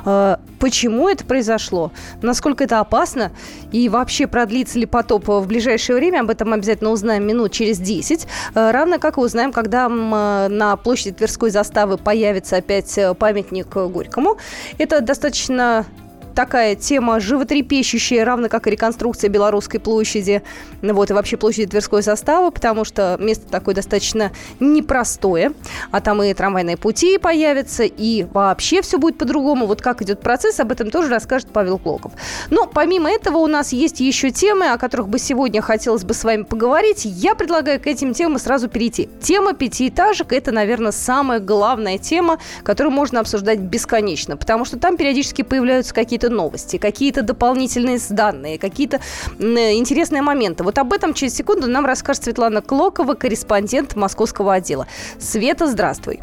Э, 0.03 0.37
почему 0.59 1.09
это 1.09 1.25
произошло? 1.25 1.91
Насколько 2.23 2.63
это 2.63 2.79
опасно? 2.79 3.33
И 3.71 3.87
вообще 3.87 4.25
продлится 4.25 4.79
ли 4.79 4.87
потоп 4.87 5.27
в 5.27 5.45
ближайшее 5.45 5.97
время? 5.97 6.21
Об 6.21 6.31
этом 6.31 6.53
обязательно 6.53 6.89
узнаем 6.89 7.23
минут 7.27 7.51
через 7.51 7.77
10. 7.77 8.25
Э, 8.55 8.71
равно 8.71 8.97
как 8.97 9.17
и 9.17 9.21
узнаем, 9.21 9.51
когда 9.51 9.87
на 9.89 10.75
площади 10.77 11.11
Тверской 11.11 11.51
заставы 11.51 11.99
появится 11.99 12.55
опять 12.57 12.97
памятник 13.19 13.67
э, 13.75 13.85
Горькому. 14.23 14.37
Это 14.77 15.01
достаточно 15.01 15.85
такая 16.33 16.75
тема 16.75 17.19
животрепещущая, 17.19 18.25
равно 18.25 18.49
как 18.49 18.67
и 18.67 18.71
реконструкция 18.71 19.29
Белорусской 19.29 19.79
площади, 19.79 20.43
вот, 20.81 21.09
и 21.09 21.13
вообще 21.13 21.37
площади 21.37 21.67
Тверской 21.67 22.01
заставы, 22.01 22.51
потому 22.51 22.85
что 22.85 23.17
место 23.19 23.49
такое 23.49 23.75
достаточно 23.75 24.31
непростое, 24.59 25.53
а 25.91 26.01
там 26.01 26.21
и 26.23 26.33
трамвайные 26.33 26.77
пути 26.77 27.17
появятся, 27.17 27.83
и 27.83 28.23
вообще 28.33 28.81
все 28.81 28.97
будет 28.97 29.17
по-другому. 29.17 29.65
Вот 29.65 29.81
как 29.81 30.01
идет 30.01 30.21
процесс, 30.21 30.59
об 30.59 30.71
этом 30.71 30.91
тоже 30.91 31.09
расскажет 31.09 31.49
Павел 31.51 31.77
Клоков. 31.77 32.13
Но 32.49 32.67
помимо 32.67 33.09
этого 33.11 33.37
у 33.37 33.47
нас 33.47 33.73
есть 33.73 33.99
еще 33.99 34.31
темы, 34.31 34.71
о 34.71 34.77
которых 34.77 35.09
бы 35.09 35.19
сегодня 35.19 35.61
хотелось 35.61 36.03
бы 36.03 36.13
с 36.13 36.23
вами 36.23 36.43
поговорить. 36.43 37.05
Я 37.05 37.35
предлагаю 37.35 37.79
к 37.79 37.87
этим 37.87 38.13
темам 38.13 38.39
сразу 38.39 38.67
перейти. 38.67 39.09
Тема 39.21 39.53
пятиэтажек– 39.53 40.31
это, 40.33 40.51
наверное, 40.51 40.91
самая 40.91 41.39
главная 41.39 41.97
тема, 41.97 42.39
которую 42.63 42.93
можно 42.93 43.19
обсуждать 43.19 43.59
бесконечно, 43.59 44.37
потому 44.37 44.65
что 44.65 44.77
там 44.79 44.97
периодически 44.97 45.41
появляются 45.41 45.93
какие-то 45.93 46.22
новости, 46.29 46.77
какие-то 46.77 47.21
дополнительные 47.21 47.99
данные, 48.09 48.57
какие-то 48.57 48.99
интересные 49.39 50.21
моменты. 50.21 50.63
Вот 50.63 50.77
об 50.77 50.93
этом 50.93 51.13
через 51.13 51.35
секунду 51.35 51.67
нам 51.69 51.85
расскажет 51.85 52.23
Светлана 52.23 52.61
Клокова, 52.61 53.13
корреспондент 53.13 53.95
московского 53.95 54.53
отдела. 54.53 54.87
Света, 55.19 55.67
здравствуй. 55.67 56.19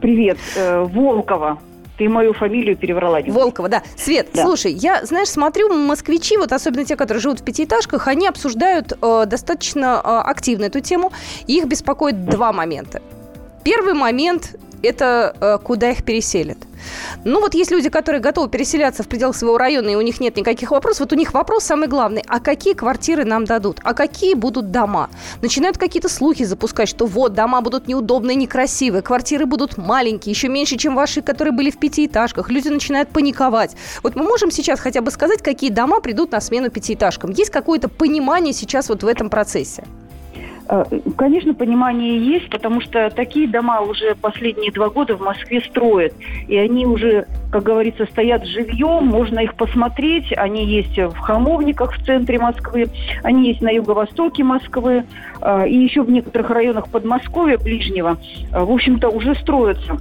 Привет, 0.00 0.38
э, 0.56 0.82
Волкова. 0.84 1.58
Ты 1.98 2.08
мою 2.08 2.34
фамилию 2.34 2.76
переврала. 2.76 3.20
Волкова, 3.26 3.68
да. 3.68 3.82
Свет, 3.96 4.28
да. 4.34 4.42
слушай, 4.42 4.72
я, 4.72 5.04
знаешь, 5.04 5.28
смотрю, 5.28 5.72
москвичи, 5.72 6.36
вот 6.36 6.52
особенно 6.52 6.84
те, 6.84 6.94
которые 6.94 7.20
живут 7.20 7.40
в 7.40 7.44
пятиэтажках, 7.44 8.06
они 8.06 8.28
обсуждают 8.28 8.92
э, 9.00 9.24
достаточно 9.26 10.00
э, 10.04 10.08
активно 10.08 10.66
эту 10.66 10.80
тему. 10.80 11.12
И 11.46 11.56
их 11.56 11.64
беспокоит 11.64 12.26
два 12.26 12.52
момента. 12.52 13.00
Первый 13.64 13.94
момент 13.94 14.56
это 14.82 15.34
э, 15.40 15.58
куда 15.62 15.90
их 15.90 16.04
переселят. 16.04 16.58
Ну 17.24 17.40
вот 17.40 17.54
есть 17.54 17.70
люди, 17.70 17.88
которые 17.88 18.20
готовы 18.20 18.48
переселяться 18.48 19.02
в 19.02 19.08
пределах 19.08 19.36
своего 19.36 19.58
района, 19.58 19.90
и 19.90 19.94
у 19.94 20.00
них 20.00 20.20
нет 20.20 20.36
никаких 20.36 20.70
вопросов. 20.70 21.00
Вот 21.00 21.12
у 21.12 21.16
них 21.16 21.34
вопрос 21.34 21.64
самый 21.64 21.88
главный. 21.88 22.22
А 22.26 22.40
какие 22.40 22.74
квартиры 22.74 23.24
нам 23.24 23.44
дадут? 23.44 23.80
А 23.82 23.94
какие 23.94 24.34
будут 24.34 24.70
дома? 24.70 25.10
Начинают 25.42 25.78
какие-то 25.78 26.08
слухи 26.08 26.44
запускать, 26.44 26.88
что 26.88 27.06
вот, 27.06 27.34
дома 27.34 27.60
будут 27.60 27.88
неудобные, 27.88 28.36
некрасивые, 28.36 29.02
квартиры 29.02 29.46
будут 29.46 29.76
маленькие, 29.76 30.32
еще 30.32 30.48
меньше, 30.48 30.76
чем 30.76 30.94
ваши, 30.94 31.22
которые 31.22 31.52
были 31.52 31.70
в 31.70 31.78
пятиэтажках. 31.78 32.50
Люди 32.50 32.68
начинают 32.68 33.08
паниковать. 33.08 33.76
Вот 34.02 34.16
мы 34.16 34.24
можем 34.24 34.50
сейчас 34.50 34.80
хотя 34.80 35.00
бы 35.00 35.10
сказать, 35.10 35.42
какие 35.42 35.70
дома 35.70 36.00
придут 36.00 36.32
на 36.32 36.40
смену 36.40 36.70
пятиэтажкам? 36.70 37.30
Есть 37.30 37.50
какое-то 37.50 37.88
понимание 37.88 38.52
сейчас 38.52 38.88
вот 38.88 39.02
в 39.02 39.06
этом 39.06 39.30
процессе? 39.30 39.84
Э, 40.68 40.84
конечно, 41.16 41.54
понимание 41.54 42.18
есть, 42.18 42.50
потому 42.50 42.80
что 42.80 43.10
такие 43.10 43.46
дома 43.48 43.80
уже 43.80 44.14
последние 44.16 44.72
два 44.72 44.88
года 44.88 45.16
в 45.16 45.20
Москве 45.20 45.60
строят. 45.60 46.14
И 46.48 46.56
они 46.56 46.86
уже, 46.86 47.26
как 47.52 47.62
говорится, 47.62 48.06
стоят 48.06 48.44
живьем, 48.44 49.06
можно 49.06 49.40
их 49.40 49.54
посмотреть. 49.54 50.32
Они 50.36 50.64
есть 50.64 50.98
в 50.98 51.16
Хамовниках 51.18 51.94
в 51.96 52.04
центре 52.04 52.38
Москвы, 52.38 52.88
они 53.22 53.48
есть 53.48 53.60
на 53.60 53.70
юго-востоке 53.70 54.42
Москвы, 54.42 55.04
э, 55.40 55.68
и 55.68 55.76
еще 55.76 56.02
в 56.02 56.10
некоторых 56.10 56.50
районах 56.50 56.88
Подмосковья 56.88 57.58
ближнего, 57.58 58.18
э, 58.52 58.64
в 58.64 58.70
общем-то, 58.70 59.08
уже 59.08 59.34
строятся. 59.36 59.98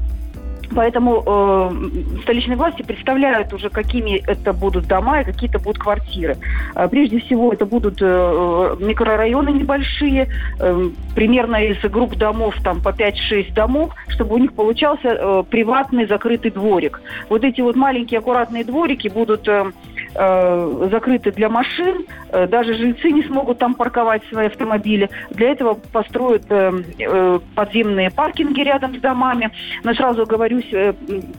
Поэтому 0.74 1.24
э, 1.26 2.22
столичные 2.24 2.58
власти 2.58 2.82
представляют 2.82 3.54
уже, 3.54 3.70
какими 3.70 4.18
это 4.28 4.54
будут 4.54 4.88
дома 4.88 5.22
и 5.22 5.26
какие-то 5.26 5.60
будут 5.60 5.80
квартиры. 5.80 6.38
Э, 6.76 6.88
прежде 6.88 7.20
всего, 7.20 7.54
это 7.54 7.66
будут 7.66 8.02
э, 8.02 8.76
микрорайоны 8.80 9.50
небольшие, 9.50 10.30
э, 10.60 10.90
примерно 11.14 11.64
из 11.64 11.80
групп 11.90 12.16
домов 12.16 12.56
там 12.64 12.82
по 12.82 12.90
5-6 12.90 13.54
домов, 13.54 13.94
чтобы 14.10 14.36
у 14.36 14.38
них 14.38 14.54
получался 14.54 15.10
э, 15.10 15.44
приватный 15.50 16.08
закрытый 16.08 16.52
дворик. 16.52 17.02
Вот 17.30 17.44
эти 17.44 17.62
вот 17.62 17.76
маленькие 17.76 18.20
аккуратные 18.20 18.64
дворики 18.64 19.08
будут... 19.08 19.48
Э, 19.48 19.72
э, 20.16 20.88
закрыты 20.92 21.32
для 21.32 21.50
машин, 21.50 22.06
э, 22.30 22.48
даже 22.48 22.74
жильцы 22.76 23.12
не 23.12 23.24
смогут 23.24 23.60
там 23.60 23.76
парковать 23.76 24.24
свои 24.30 24.48
автомобили. 24.48 25.10
Для 25.32 25.52
этого 25.52 25.74
построят 25.74 26.46
э, 26.50 27.40
подземные 27.56 28.12
паркинги 28.12 28.62
рядом 28.62 28.96
с 28.96 29.00
домами. 29.00 29.52
Но 29.84 29.94
сразу 29.94 30.26
говорюсь, 30.26 30.55
э, 30.72 30.94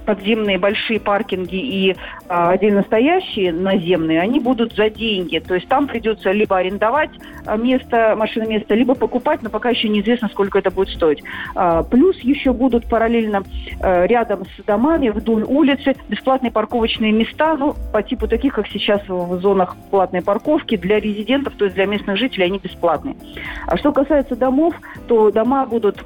подземные 0.04 0.58
большие 0.58 1.00
паркинги 1.00 1.56
и 1.56 1.90
э, 1.90 1.94
отдельно 2.28 2.82
стоящие 2.82 3.52
наземные, 3.52 4.20
они 4.20 4.40
будут 4.40 4.74
за 4.74 4.90
деньги. 4.90 5.38
То 5.38 5.54
есть 5.54 5.68
там 5.68 5.86
придется 5.86 6.32
либо 6.32 6.56
арендовать 6.56 7.10
э, 7.46 7.56
место, 7.56 8.14
машиноместо, 8.16 8.74
либо 8.74 8.94
покупать, 8.94 9.42
но 9.42 9.50
пока 9.50 9.70
еще 9.70 9.88
неизвестно, 9.88 10.28
сколько 10.28 10.58
это 10.58 10.70
будет 10.70 10.88
стоить. 10.90 11.22
А, 11.54 11.82
плюс 11.82 12.18
еще 12.20 12.52
будут 12.52 12.88
параллельно 12.88 13.42
э, 13.80 14.06
рядом 14.06 14.44
с 14.44 14.64
домами 14.64 15.08
вдоль 15.08 15.44
улицы 15.44 15.94
бесплатные 16.08 16.50
парковочные 16.50 17.12
места, 17.12 17.56
ну, 17.56 17.74
по 17.92 18.02
типу 18.02 18.28
таких, 18.28 18.54
как 18.54 18.66
сейчас 18.68 19.02
в 19.08 19.38
зонах 19.40 19.76
платной 19.90 20.22
парковки 20.22 20.76
для 20.76 21.00
резидентов, 21.00 21.54
то 21.56 21.64
есть 21.64 21.74
для 21.74 21.86
местных 21.86 22.16
жителей, 22.16 22.46
они 22.46 22.58
бесплатные. 22.58 23.16
А 23.66 23.76
что 23.76 23.92
касается 23.92 24.36
домов, 24.36 24.74
то 25.08 25.30
дома 25.30 25.66
будут 25.66 26.04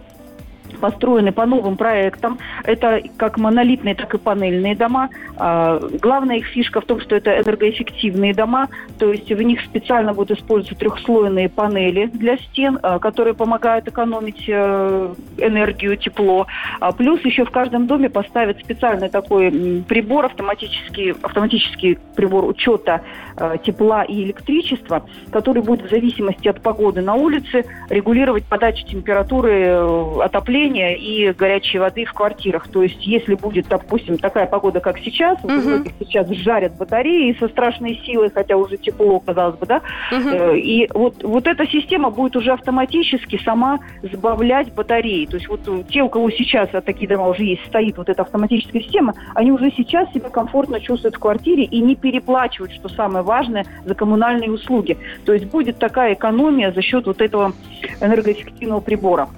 построены 0.78 1.32
по 1.32 1.46
новым 1.46 1.76
проектам. 1.76 2.38
Это 2.64 3.00
как 3.16 3.38
монолитные, 3.38 3.94
так 3.94 4.14
и 4.14 4.18
панельные 4.18 4.74
дома. 4.76 5.10
А, 5.36 5.80
главная 6.00 6.36
их 6.36 6.46
фишка 6.46 6.80
в 6.80 6.84
том, 6.84 7.00
что 7.00 7.16
это 7.16 7.40
энергоэффективные 7.40 8.34
дома, 8.34 8.68
то 8.98 9.12
есть 9.12 9.30
в 9.30 9.42
них 9.42 9.60
специально 9.62 10.12
будут 10.12 10.38
использоваться 10.38 10.78
трехслойные 10.78 11.48
панели 11.48 12.06
для 12.06 12.36
стен, 12.38 12.78
а, 12.82 12.98
которые 12.98 13.34
помогают 13.34 13.88
экономить 13.88 14.44
э, 14.48 15.14
энергию, 15.38 15.96
тепло. 15.96 16.46
А, 16.80 16.92
плюс 16.92 17.20
еще 17.24 17.44
в 17.44 17.50
каждом 17.50 17.86
доме 17.86 18.08
поставят 18.08 18.58
специальный 18.60 19.08
такой 19.08 19.50
прибор, 19.88 20.26
автоматический, 20.26 21.14
автоматический 21.22 21.98
прибор 22.14 22.44
учета 22.44 23.02
э, 23.36 23.56
тепла 23.64 24.04
и 24.04 24.24
электричества, 24.24 25.04
который 25.30 25.62
будет 25.62 25.86
в 25.86 25.90
зависимости 25.90 26.48
от 26.48 26.60
погоды 26.60 27.00
на 27.00 27.14
улице 27.14 27.64
регулировать 27.88 28.44
подачу 28.44 28.86
температуры 28.86 29.52
э, 29.52 30.20
отопления 30.22 30.59
отопления 30.60 30.94
и 30.94 31.32
горячей 31.32 31.78
воды 31.78 32.04
в 32.04 32.12
квартирах. 32.12 32.68
То 32.68 32.82
есть, 32.82 33.06
если 33.06 33.34
будет, 33.34 33.68
допустим, 33.68 34.18
такая 34.18 34.46
погода, 34.46 34.80
как 34.80 34.98
сейчас, 34.98 35.38
угу. 35.42 35.52
вот 35.54 35.88
сейчас 36.00 36.28
жарят 36.30 36.76
батареи 36.76 37.36
со 37.38 37.48
страшной 37.48 38.00
силой, 38.04 38.30
хотя 38.30 38.56
уже 38.56 38.76
тепло, 38.76 39.20
казалось 39.20 39.56
бы, 39.56 39.66
да, 39.66 39.82
угу. 40.12 40.54
и 40.54 40.88
вот, 40.92 41.22
вот 41.22 41.46
эта 41.46 41.66
система 41.66 42.10
будет 42.10 42.36
уже 42.36 42.52
автоматически 42.52 43.40
сама 43.44 43.80
сбавлять 44.02 44.72
батареи. 44.74 45.26
То 45.26 45.36
есть, 45.36 45.48
вот 45.48 45.60
те, 45.88 46.02
у 46.02 46.08
кого 46.08 46.30
сейчас 46.30 46.68
а 46.72 46.80
такие 46.80 47.08
дома 47.08 47.28
уже 47.28 47.44
есть, 47.44 47.64
стоит 47.66 47.96
вот 47.96 48.08
эта 48.08 48.22
автоматическая 48.22 48.82
система, 48.82 49.14
они 49.34 49.52
уже 49.52 49.70
сейчас 49.76 50.12
себя 50.12 50.28
комфортно 50.28 50.80
чувствуют 50.80 51.16
в 51.16 51.18
квартире 51.18 51.64
и 51.64 51.80
не 51.80 51.96
переплачивают, 51.96 52.72
что 52.72 52.88
самое 52.88 53.24
важное, 53.24 53.64
за 53.84 53.94
коммунальные 53.94 54.50
услуги. 54.50 54.96
То 55.24 55.32
есть, 55.32 55.46
будет 55.46 55.78
такая 55.78 56.14
экономия 56.14 56.72
за 56.72 56.82
счет 56.82 57.06
вот 57.06 57.20
этого 57.20 57.52
энергоэффективного 58.00 58.80
прибора. 58.80 59.28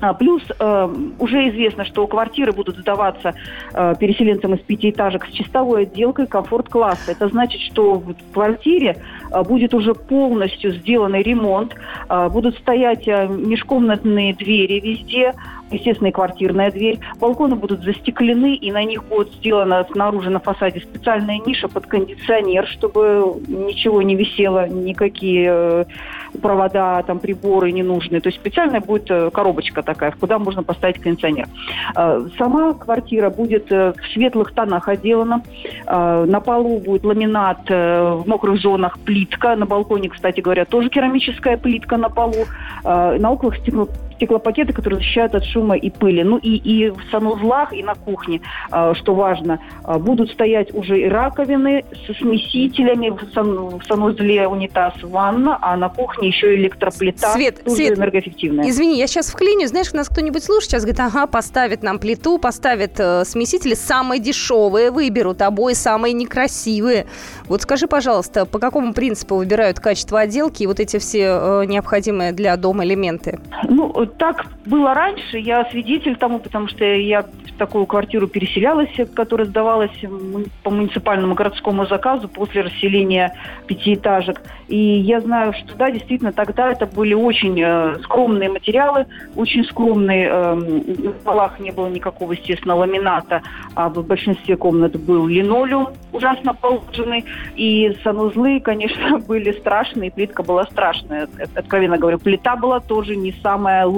А, 0.00 0.12
плюс 0.12 0.42
э, 0.58 0.94
уже 1.18 1.48
известно, 1.48 1.84
что 1.84 2.06
квартиры 2.06 2.52
будут 2.52 2.76
сдаваться 2.76 3.34
э, 3.72 3.94
переселенцам 3.98 4.54
из 4.54 4.60
пятиэтажек 4.60 5.26
с 5.26 5.30
чистовой 5.30 5.82
отделкой 5.82 6.26
комфорт-класса. 6.26 7.12
Это 7.12 7.28
значит, 7.28 7.60
что 7.62 7.94
в 7.94 8.14
квартире 8.32 9.02
будет 9.46 9.74
уже 9.74 9.94
полностью 9.94 10.72
сделанный 10.72 11.22
ремонт, 11.22 11.74
э, 12.08 12.28
будут 12.28 12.56
стоять 12.58 13.06
э, 13.08 13.26
межкомнатные 13.28 14.34
двери 14.34 14.80
везде, 14.80 15.34
естественно, 15.70 16.08
и 16.08 16.12
квартирная 16.12 16.70
дверь. 16.70 16.98
Балконы 17.20 17.56
будут 17.56 17.82
застеклены, 17.82 18.54
и 18.54 18.70
на 18.70 18.84
них 18.84 19.04
будет 19.04 19.32
сделана 19.34 19.86
снаружи 19.90 20.30
на 20.30 20.40
фасаде 20.40 20.80
специальная 20.80 21.38
ниша 21.44 21.68
под 21.68 21.86
кондиционер, 21.86 22.66
чтобы 22.68 23.36
ничего 23.48 24.02
не 24.02 24.14
висело, 24.14 24.68
никакие 24.68 25.48
э, 25.50 25.84
провода, 26.40 27.02
там, 27.02 27.18
приборы 27.18 27.72
не 27.72 27.82
нужны. 27.82 28.20
То 28.20 28.28
есть 28.28 28.38
специальная 28.38 28.80
будет 28.80 29.10
э, 29.10 29.30
коробочка 29.30 29.82
такая, 29.82 30.12
куда 30.12 30.38
можно 30.38 30.62
поставить 30.62 31.00
кондиционер. 31.00 31.48
Э, 31.96 32.26
сама 32.38 32.74
квартира 32.74 33.30
будет 33.30 33.70
в 33.70 33.94
светлых 34.12 34.52
тонах 34.52 34.88
отделана. 34.88 35.42
На 35.86 36.40
полу 36.40 36.78
будет 36.78 37.04
ламинат, 37.04 37.68
в 37.68 38.24
мокрых 38.26 38.60
зонах 38.60 38.98
плитка. 39.00 39.15
На 39.56 39.66
балконе, 39.66 40.08
кстати 40.08 40.40
говоря, 40.40 40.64
тоже 40.64 40.88
керамическая 40.88 41.56
плитка 41.56 41.96
на 41.96 42.08
полу. 42.08 42.46
На 42.84 43.30
окнах 43.30 43.56
стекло 43.58 43.88
стеклопакеты, 44.16 44.72
которые 44.72 44.98
защищают 44.98 45.34
от 45.34 45.44
шума 45.44 45.76
и 45.76 45.90
пыли. 45.90 46.22
Ну 46.22 46.38
и, 46.38 46.56
и 46.56 46.90
в 46.90 46.98
санузлах, 47.10 47.72
и 47.72 47.82
на 47.82 47.94
кухне, 47.94 48.40
а, 48.70 48.94
что 48.94 49.14
важно, 49.14 49.60
а, 49.84 49.98
будут 49.98 50.30
стоять 50.30 50.74
уже 50.74 51.00
и 51.00 51.08
раковины 51.08 51.84
со 52.06 52.14
смесителями 52.14 53.10
в, 53.10 53.32
сан, 53.32 53.78
в 53.78 53.82
санузле 53.86 54.48
унитаз, 54.48 54.94
ванна, 55.02 55.58
а 55.60 55.76
на 55.76 55.88
кухне 55.88 56.28
еще 56.28 56.54
электроплита, 56.54 57.28
Свет, 57.28 57.62
тоже 57.62 57.76
Свет, 57.76 57.98
энергоэффективная. 57.98 58.68
Извини, 58.68 58.98
я 58.98 59.06
сейчас 59.06 59.30
вклиню. 59.30 59.66
Знаешь, 59.68 59.92
нас 59.92 60.08
кто-нибудь 60.08 60.42
слушает, 60.42 60.70
сейчас 60.70 60.82
говорит, 60.82 61.00
ага, 61.00 61.26
поставит 61.26 61.82
нам 61.82 61.98
плиту, 61.98 62.38
поставит 62.38 62.98
э, 62.98 63.24
смесители 63.24 63.74
самые 63.74 64.20
дешевые, 64.20 64.90
выберут 64.90 65.42
обои 65.42 65.74
самые 65.74 66.12
некрасивые. 66.12 67.06
Вот 67.48 67.62
скажи, 67.62 67.86
пожалуйста, 67.86 68.46
по 68.46 68.58
какому 68.58 68.92
принципу 68.92 69.36
выбирают 69.36 69.80
качество 69.80 70.20
отделки 70.20 70.62
и 70.62 70.66
вот 70.66 70.80
эти 70.80 70.98
все 70.98 71.38
э, 71.40 71.64
необходимые 71.66 72.32
для 72.32 72.56
дома 72.56 72.84
элементы? 72.84 73.38
Ну, 73.68 74.05
так 74.06 74.46
было 74.64 74.94
раньше, 74.94 75.38
я 75.38 75.64
свидетель 75.70 76.16
тому, 76.16 76.38
потому 76.38 76.68
что 76.68 76.84
я 76.84 77.22
в 77.22 77.58
такую 77.58 77.86
квартиру 77.86 78.26
переселялась, 78.26 78.90
которая 79.14 79.46
сдавалась 79.46 79.98
по 80.62 80.70
муниципальному 80.70 81.34
городскому 81.34 81.86
заказу 81.86 82.28
после 82.28 82.62
расселения 82.62 83.32
пятиэтажек. 83.66 84.42
И 84.68 84.76
я 84.76 85.20
знаю, 85.20 85.52
что 85.52 85.76
да, 85.76 85.90
действительно, 85.90 86.32
тогда 86.32 86.72
это 86.72 86.86
были 86.86 87.14
очень 87.14 87.60
э, 87.60 87.98
скромные 88.02 88.50
материалы, 88.50 89.06
очень 89.36 89.64
скромные. 89.64 90.28
Э, 90.28 90.54
в 90.54 91.24
полах 91.24 91.60
не 91.60 91.70
было 91.70 91.88
никакого, 91.88 92.32
естественно, 92.32 92.74
ламината, 92.74 93.42
а 93.74 93.88
в 93.88 94.04
большинстве 94.04 94.56
комнат 94.56 94.96
был 94.96 95.26
линолеум 95.26 95.88
ужасно 96.12 96.54
положенный. 96.54 97.24
И 97.54 97.96
санузлы, 98.02 98.60
конечно, 98.60 99.18
были 99.28 99.52
страшные, 99.52 100.10
плитка 100.10 100.42
была 100.42 100.64
страшная. 100.64 101.28
Откровенно 101.54 101.98
говорю, 101.98 102.18
плита 102.18 102.56
была 102.56 102.80
тоже 102.80 103.16
не 103.16 103.32
самая 103.42 103.86
лучшая. 103.86 103.95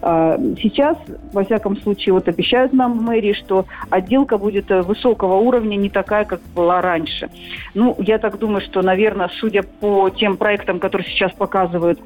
А, 0.00 0.38
сейчас, 0.60 0.96
во 1.32 1.44
всяком 1.44 1.76
случае, 1.80 2.12
вот 2.12 2.28
обещают 2.28 2.72
нам 2.72 2.96
мэрии, 3.02 3.32
что 3.32 3.66
отделка 3.90 4.38
будет 4.38 4.70
э, 4.70 4.82
высокого 4.82 5.36
уровня, 5.36 5.76
не 5.76 5.90
такая, 5.90 6.24
как 6.24 6.40
была 6.54 6.80
раньше. 6.80 7.30
Ну, 7.74 7.96
я 7.98 8.18
так 8.18 8.38
думаю, 8.38 8.60
что, 8.60 8.82
наверное, 8.82 9.30
судя 9.40 9.62
по 9.62 10.10
тем 10.10 10.36
проектам, 10.36 10.78
которые 10.78 11.08
сейчас 11.08 11.32
показывают 11.32 12.00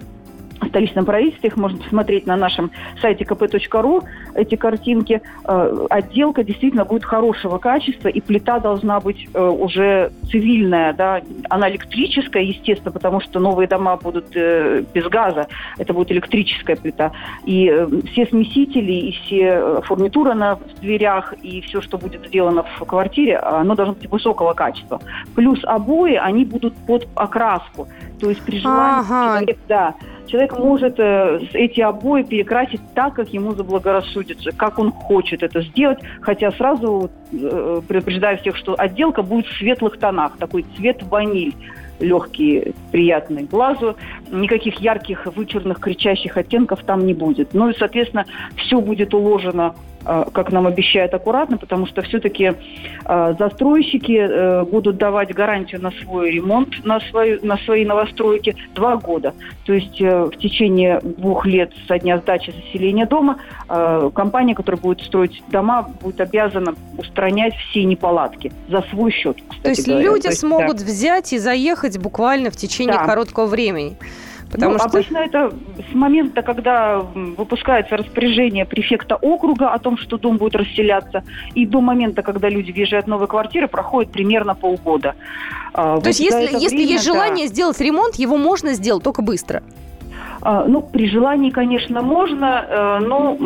столичном 0.72 1.04
правительстве, 1.04 1.50
их 1.50 1.56
можно 1.56 1.78
посмотреть 1.78 2.26
на 2.26 2.36
нашем 2.36 2.70
сайте 3.00 3.24
kp.ru, 3.24 4.02
эти 4.34 4.56
картинки. 4.56 5.20
Э, 5.44 5.86
отделка 5.90 6.42
действительно 6.42 6.84
будет 6.84 7.04
хорошего 7.04 7.58
качества, 7.58 8.08
и 8.08 8.20
плита 8.20 8.58
должна 8.58 8.98
быть 9.00 9.28
э, 9.32 9.48
уже 9.48 10.12
цивильная, 10.30 10.94
да, 10.94 11.20
она 11.50 11.70
электрическая, 11.70 12.42
естественно, 12.42 12.90
потому 12.90 13.20
что 13.20 13.38
новые 13.38 13.68
дома 13.68 13.96
будут 13.96 14.34
э, 14.34 14.82
без 14.94 15.06
газа, 15.08 15.46
это 15.78 15.92
будет 15.92 16.10
электрическая 16.10 16.76
плита. 16.76 17.12
И 17.44 17.70
все 18.12 18.26
смесители, 18.26 18.92
и 18.92 19.12
все 19.12 19.82
фурнитура 19.82 20.34
на 20.34 20.58
дверях, 20.80 21.34
и 21.42 21.60
все, 21.60 21.82
что 21.82 21.98
будет 21.98 22.26
сделано 22.26 22.64
в 22.78 22.84
квартире, 22.86 23.36
оно 23.38 23.74
должно 23.74 23.94
быть 23.94 24.10
высокого 24.10 24.54
качества. 24.54 25.00
Плюс 25.34 25.60
обои, 25.64 26.14
они 26.14 26.44
будут 26.44 26.74
под 26.86 27.06
окраску. 27.14 27.88
То 28.22 28.30
есть 28.30 28.40
при 28.42 28.60
желании 28.60 29.00
ага. 29.00 29.38
человек, 29.40 29.58
да, 29.66 29.94
человек 30.28 30.56
может 30.56 30.94
э, 31.00 31.40
эти 31.54 31.80
обои 31.80 32.22
перекрасить 32.22 32.80
так, 32.94 33.14
как 33.14 33.30
ему 33.30 33.52
заблагорассудится, 33.52 34.52
как 34.52 34.78
он 34.78 34.92
хочет 34.92 35.42
это 35.42 35.60
сделать, 35.62 35.98
хотя 36.20 36.52
сразу 36.52 37.10
э, 37.32 37.80
предупреждаю 37.88 38.38
всех, 38.38 38.56
что 38.56 38.76
отделка 38.78 39.22
будет 39.22 39.46
в 39.46 39.58
светлых 39.58 39.98
тонах, 39.98 40.36
такой 40.36 40.64
цвет 40.76 41.02
ваниль 41.02 41.52
легкий, 41.98 42.74
приятный 42.92 43.42
глазу. 43.42 43.96
Никаких 44.30 44.78
ярких, 44.78 45.26
вычурных, 45.26 45.80
кричащих 45.80 46.36
оттенков 46.36 46.84
там 46.84 47.04
не 47.04 47.14
будет. 47.14 47.54
Ну 47.54 47.70
и, 47.70 47.76
соответственно, 47.76 48.26
все 48.56 48.80
будет 48.80 49.14
уложено 49.14 49.74
как 50.04 50.52
нам 50.52 50.66
обещают, 50.66 51.14
аккуратно, 51.14 51.58
потому 51.58 51.86
что 51.86 52.02
все-таки 52.02 52.52
э, 53.04 53.34
застройщики 53.38 54.18
э, 54.18 54.64
будут 54.64 54.96
давать 54.96 55.32
гарантию 55.34 55.80
на 55.82 55.90
свой 55.90 56.30
ремонт, 56.30 56.84
на, 56.84 57.00
свою, 57.00 57.38
на 57.42 57.56
свои 57.58 57.84
новостройки 57.84 58.56
два 58.74 58.96
года. 58.96 59.34
То 59.64 59.72
есть 59.72 60.00
в 60.00 60.32
течение 60.38 61.00
двух 61.00 61.46
лет 61.46 61.72
со 61.86 61.98
дня 61.98 62.18
сдачи 62.18 62.50
заселения 62.50 63.06
дома 63.06 63.38
компания, 64.14 64.54
которая 64.54 64.80
будет 64.80 65.00
строить 65.02 65.42
дома, 65.50 65.88
будет 66.00 66.20
обязана 66.20 66.74
устранять 66.98 67.54
все 67.54 67.84
неполадки 67.84 68.52
за 68.68 68.82
свой 68.90 69.10
счет. 69.12 69.36
То 69.62 69.70
есть 69.70 69.86
говоря. 69.86 70.04
люди 70.04 70.22
То 70.22 70.28
есть, 70.28 70.40
смогут 70.40 70.78
да. 70.78 70.84
взять 70.84 71.32
и 71.32 71.38
заехать 71.38 71.98
буквально 71.98 72.50
в 72.50 72.56
течение 72.56 72.96
да. 72.96 73.04
короткого 73.04 73.46
времени. 73.46 73.96
Потому 74.52 74.72
ну, 74.72 74.78
что... 74.78 74.88
Обычно 74.88 75.18
это 75.18 75.50
с 75.90 75.94
момента, 75.94 76.42
когда 76.42 76.98
выпускается 76.98 77.96
распоряжение 77.96 78.66
префекта 78.66 79.16
округа 79.16 79.70
о 79.70 79.78
том, 79.78 79.96
что 79.96 80.18
дом 80.18 80.36
будет 80.36 80.54
расселяться, 80.56 81.24
и 81.54 81.64
до 81.64 81.80
момента, 81.80 82.22
когда 82.22 82.50
люди 82.50 82.70
въезжают 82.70 83.06
в 83.06 83.08
новые 83.08 83.28
квартиры, 83.28 83.66
проходит 83.66 84.12
примерно 84.12 84.54
полгода. 84.54 85.14
А, 85.72 85.94
То 85.94 85.96
вот 85.96 86.06
есть, 86.06 86.20
если, 86.20 86.52
если 86.52 86.76
время, 86.76 86.92
есть 86.92 87.04
желание 87.04 87.46
да. 87.46 87.54
сделать 87.54 87.80
ремонт, 87.80 88.16
его 88.16 88.36
можно 88.36 88.74
сделать 88.74 89.02
только 89.02 89.22
быстро? 89.22 89.62
А, 90.42 90.66
ну, 90.66 90.82
при 90.82 91.08
желании, 91.08 91.50
конечно, 91.50 92.02
можно, 92.02 92.66
э, 92.68 92.98
но 93.06 93.38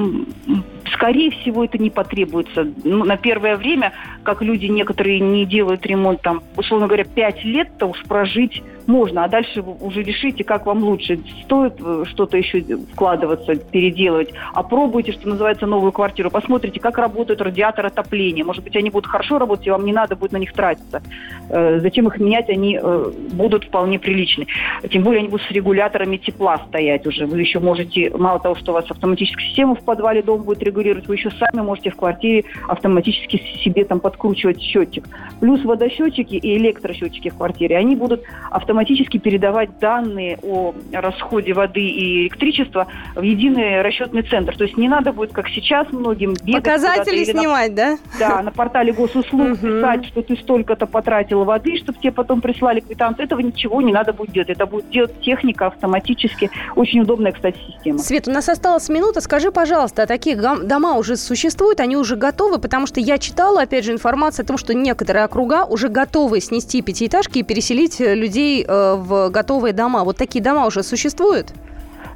скорее 0.93 1.31
всего 1.31 1.65
это 1.65 1.79
не 1.79 1.91
потребуется. 1.91 2.67
Ну, 2.85 3.05
на 3.05 3.17
первое 3.17 3.57
время, 3.57 3.93
как 4.23 4.43
люди 4.43 4.67
некоторые 4.67 5.21
не 5.21 5.45
делают 5.47 5.87
ремонт, 5.87 6.23
там, 6.23 6.43
условно 6.57 6.87
говоря, 6.87 7.05
пять 7.05 7.45
лет-то 7.45 7.87
уж 7.87 8.03
прожить 8.05 8.63
можно, 8.87 9.25
а 9.25 9.29
дальше 9.29 9.63
вы 9.63 9.75
уже 9.81 10.03
решите, 10.03 10.45
как 10.45 10.67
вам 10.67 10.83
лучше. 10.83 11.19
Стоит 11.45 11.75
э, 11.81 12.05
что-то 12.07 12.37
еще 12.37 12.63
вкладываться, 12.93 13.57
переделывать. 13.57 14.33
Опробуйте, 14.55 15.13
что 15.13 15.29
называется, 15.29 15.67
новую 15.67 15.93
квартиру. 15.93 16.31
Посмотрите, 16.31 16.81
как 16.81 16.99
работают 16.99 17.41
радиаторы 17.41 17.89
отопления. 17.89 18.45
Может 18.45 18.63
быть, 18.63 18.77
они 18.77 18.91
будут 18.91 19.11
хорошо 19.11 19.39
работать, 19.39 19.67
и 19.67 19.71
вам 19.71 19.85
не 19.85 19.93
надо 19.93 20.17
будет 20.17 20.33
на 20.33 20.37
них 20.37 20.53
тратиться. 20.53 21.03
Э, 21.49 21.81
зачем 21.81 22.07
их 22.07 22.19
менять? 22.19 22.49
Они 22.49 22.79
э, 22.81 23.13
будут 23.33 23.65
вполне 23.65 23.99
приличны. 23.99 24.47
Тем 24.91 25.03
более 25.03 25.21
они 25.21 25.29
будут 25.29 25.47
с 25.47 25.51
регуляторами 25.51 26.17
тепла 26.17 26.59
стоять 26.69 27.07
уже. 27.07 27.27
Вы 27.27 27.41
еще 27.41 27.59
можете, 27.59 28.11
мало 28.17 28.39
того, 28.39 28.55
что 28.55 28.73
у 28.73 28.75
вас 28.75 28.85
автоматическая 28.89 29.47
система 29.47 29.75
в 29.75 29.85
подвале 29.85 30.23
дом 30.23 30.43
будет 30.43 30.63
регулировать, 30.63 30.76
вы 30.77 31.15
еще 31.15 31.31
сами 31.31 31.63
можете 31.63 31.91
в 31.91 31.97
квартире 31.97 32.45
автоматически 32.69 33.43
себе 33.65 33.85
там 33.85 34.01
подкручивать 34.01 34.61
счетчик. 34.61 35.05
Плюс 35.41 35.65
водосчетчики 35.65 36.35
и 36.35 36.57
электросчетчики 36.57 37.31
в 37.31 37.37
квартире, 37.37 37.77
они 37.77 37.97
будут 37.97 38.23
автоматически 38.51 39.19
передавать 39.19 39.79
данные 39.79 40.39
о 40.43 40.75
расходе 40.93 41.53
воды 41.53 41.81
и 41.81 42.23
электричества 42.23 42.87
в 43.15 43.23
единый 43.23 43.83
расчетный 43.83 44.23
центр. 44.23 44.57
То 44.57 44.65
есть 44.65 44.77
не 44.77 44.89
надо 44.89 45.13
будет, 45.13 45.33
как 45.33 45.49
сейчас, 45.49 45.91
многим 45.93 46.35
бегать. 46.43 46.63
Показатели 46.63 47.25
снимать, 47.25 47.71
на, 47.71 47.77
да? 47.77 47.99
Да, 48.19 48.43
на 48.43 48.51
портале 48.51 48.93
госуслуг 48.93 49.59
писать, 49.59 50.07
что 50.07 50.23
ты 50.23 50.37
столько-то 50.37 50.87
потратил 50.87 51.45
воды, 51.45 51.77
чтобы 51.79 51.99
тебе 51.99 52.13
потом 52.13 52.41
прислали 52.41 52.81
квитанцию. 52.81 53.27
Этого 53.27 53.41
ничего 53.41 53.81
не 53.83 53.93
надо 53.93 54.13
будет 54.13 54.33
делать. 54.33 54.51
Это 54.51 54.67
будет 54.67 54.91
делать 54.91 55.21
техника 55.21 55.67
автоматически. 55.67 56.51
Очень 56.75 57.01
удобная, 57.01 57.33
кстати, 57.33 57.59
система. 57.67 57.99
Свет, 57.99 58.29
у 58.29 58.31
нас 58.31 58.49
осталась 58.49 58.89
минута. 58.89 59.21
Скажи, 59.21 59.51
пожалуйста, 59.51 60.03
а 60.03 60.07
такие 60.07 60.37
дома 60.67 60.97
уже 60.97 61.17
существуют? 61.17 61.81
Они 61.81 61.97
уже 61.97 62.17
готовы? 62.17 62.59
Потому 62.59 62.87
что 62.87 63.01
я 63.01 63.19
читала, 63.19 63.63
опять 63.63 63.85
же, 63.85 63.93
информацию 63.93 64.45
о 64.45 64.47
том, 64.47 64.59
что 64.59 64.75
некоторые 64.75 65.25
округа 65.25 65.65
уже 65.65 65.89
готовы 65.89 66.41
снести 66.41 66.83
пятиэтажки 66.83 67.39
и 67.39 67.43
переселить 67.43 68.01
людей 68.01 68.67
Э, 68.67 68.97
в 68.97 69.31
готовые 69.31 69.73
дома. 69.73 70.05
Вот 70.05 70.17
такие 70.17 70.43
дома 70.43 70.67
уже 70.67 70.83
существуют? 70.83 71.53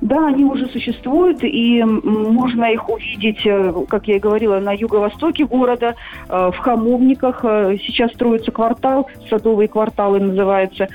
Да, 0.01 0.29
они 0.29 0.45
уже 0.45 0.67
существуют, 0.69 1.43
и 1.43 1.83
можно 1.85 2.65
их 2.65 2.89
увидеть, 2.89 3.45
э, 3.45 3.73
как 3.89 4.09
я 4.09 4.17
и 4.17 4.19
говорила, 4.19 4.59
на 4.59 4.73
юго-востоке 4.73 5.45
города, 5.45 5.95
э, 6.29 6.51
в 6.53 6.57
Хамовниках. 6.59 7.41
Э, 7.45 7.77
сейчас 7.85 8.13
строится 8.13 8.51
квартал, 8.51 9.09
садовые 9.29 9.69
кварталы 9.69 10.21
называется. 10.21 10.89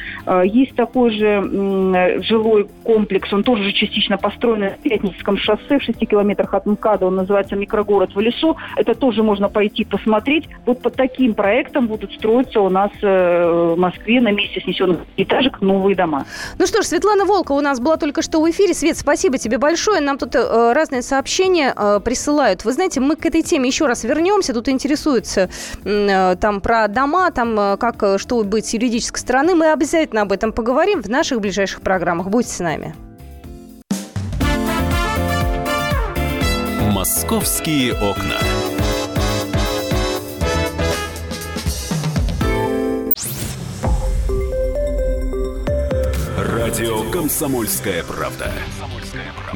Есть 0.44 0.76
такой 0.76 1.12
же 1.12 2.22
жилой 2.24 2.68
комплекс, 2.84 3.32
он 3.32 3.44
тоже 3.44 3.72
частично 3.72 4.18
построен 4.18 4.62
на 4.62 4.70
Пятницком 4.70 5.38
шоссе 5.38 5.80
в 5.80 5.84
6 5.84 6.06
километрах 6.06 6.54
от 6.54 6.66
МКАДа, 6.66 7.06
он 7.06 7.16
называется 7.16 7.56
«Микрогород 7.56 8.16
в 8.16 8.20
лесу». 8.20 8.58
Это 8.76 8.96
тоже 8.96 9.24
можно 9.24 9.50
пойти 9.50 9.86
посмотреть. 9.86 10.48
Вот 10.66 10.82
под 10.82 10.96
таким 10.96 11.34
проектом 11.34 11.88
будут 11.88 12.14
строиться 12.14 12.62
у 12.62 12.70
нас 12.70 12.92
в 13.02 13.76
Москве 13.78 14.22
на 14.22 14.32
месте 14.32 14.62
снесенных 14.62 15.00
этажек 15.18 15.62
новые 15.62 15.96
дома. 15.96 16.26
Ну 16.58 16.66
что 16.68 16.82
ж, 16.82 16.86
Светлана 16.86 17.26
Волка 17.26 17.52
у 17.52 17.62
нас 17.62 17.80
была 17.80 17.98
только 17.98 18.22
что 18.22 18.42
в 18.42 18.50
эфире. 18.50 18.74
Свет, 18.74 18.95
Свет, 18.96 18.98
спасибо 18.98 19.38
тебе 19.38 19.58
большое. 19.58 20.02
Нам 20.02 20.18
тут 20.18 20.36
э, 20.36 20.74
разные 20.74 21.02
сообщения 21.02 21.74
э, 21.76 22.00
присылают. 22.04 22.66
Вы 22.66 22.74
знаете, 22.74 23.00
мы 23.00 23.16
к 23.16 23.26
этой 23.26 23.42
теме 23.42 23.68
еще 23.68 23.86
раз 23.86 24.04
вернемся. 24.04 24.54
Тут 24.54 24.70
интересуются 24.70 25.50
э, 25.84 26.36
там 26.40 26.62
про 26.62 26.88
дома, 26.88 27.32
там 27.32 27.60
э, 27.60 27.78
как, 27.78 28.02
э, 28.04 28.18
что 28.18 28.44
быть 28.44 28.66
с 28.66 28.74
юридической 28.74 29.20
стороны. 29.20 29.56
Мы 29.56 29.72
обязательно 29.72 30.22
об 30.22 30.32
этом 30.32 30.52
поговорим 30.52 31.02
в 31.02 31.10
наших 31.10 31.42
ближайших 31.42 31.82
программах. 31.82 32.28
Будьте 32.28 32.52
с 32.52 32.60
нами. 32.60 32.96
Московские 36.92 37.94
окна. 37.94 38.40
Радио 46.38 47.10
«Комсомольская 47.12 48.04
правда». 48.04 48.52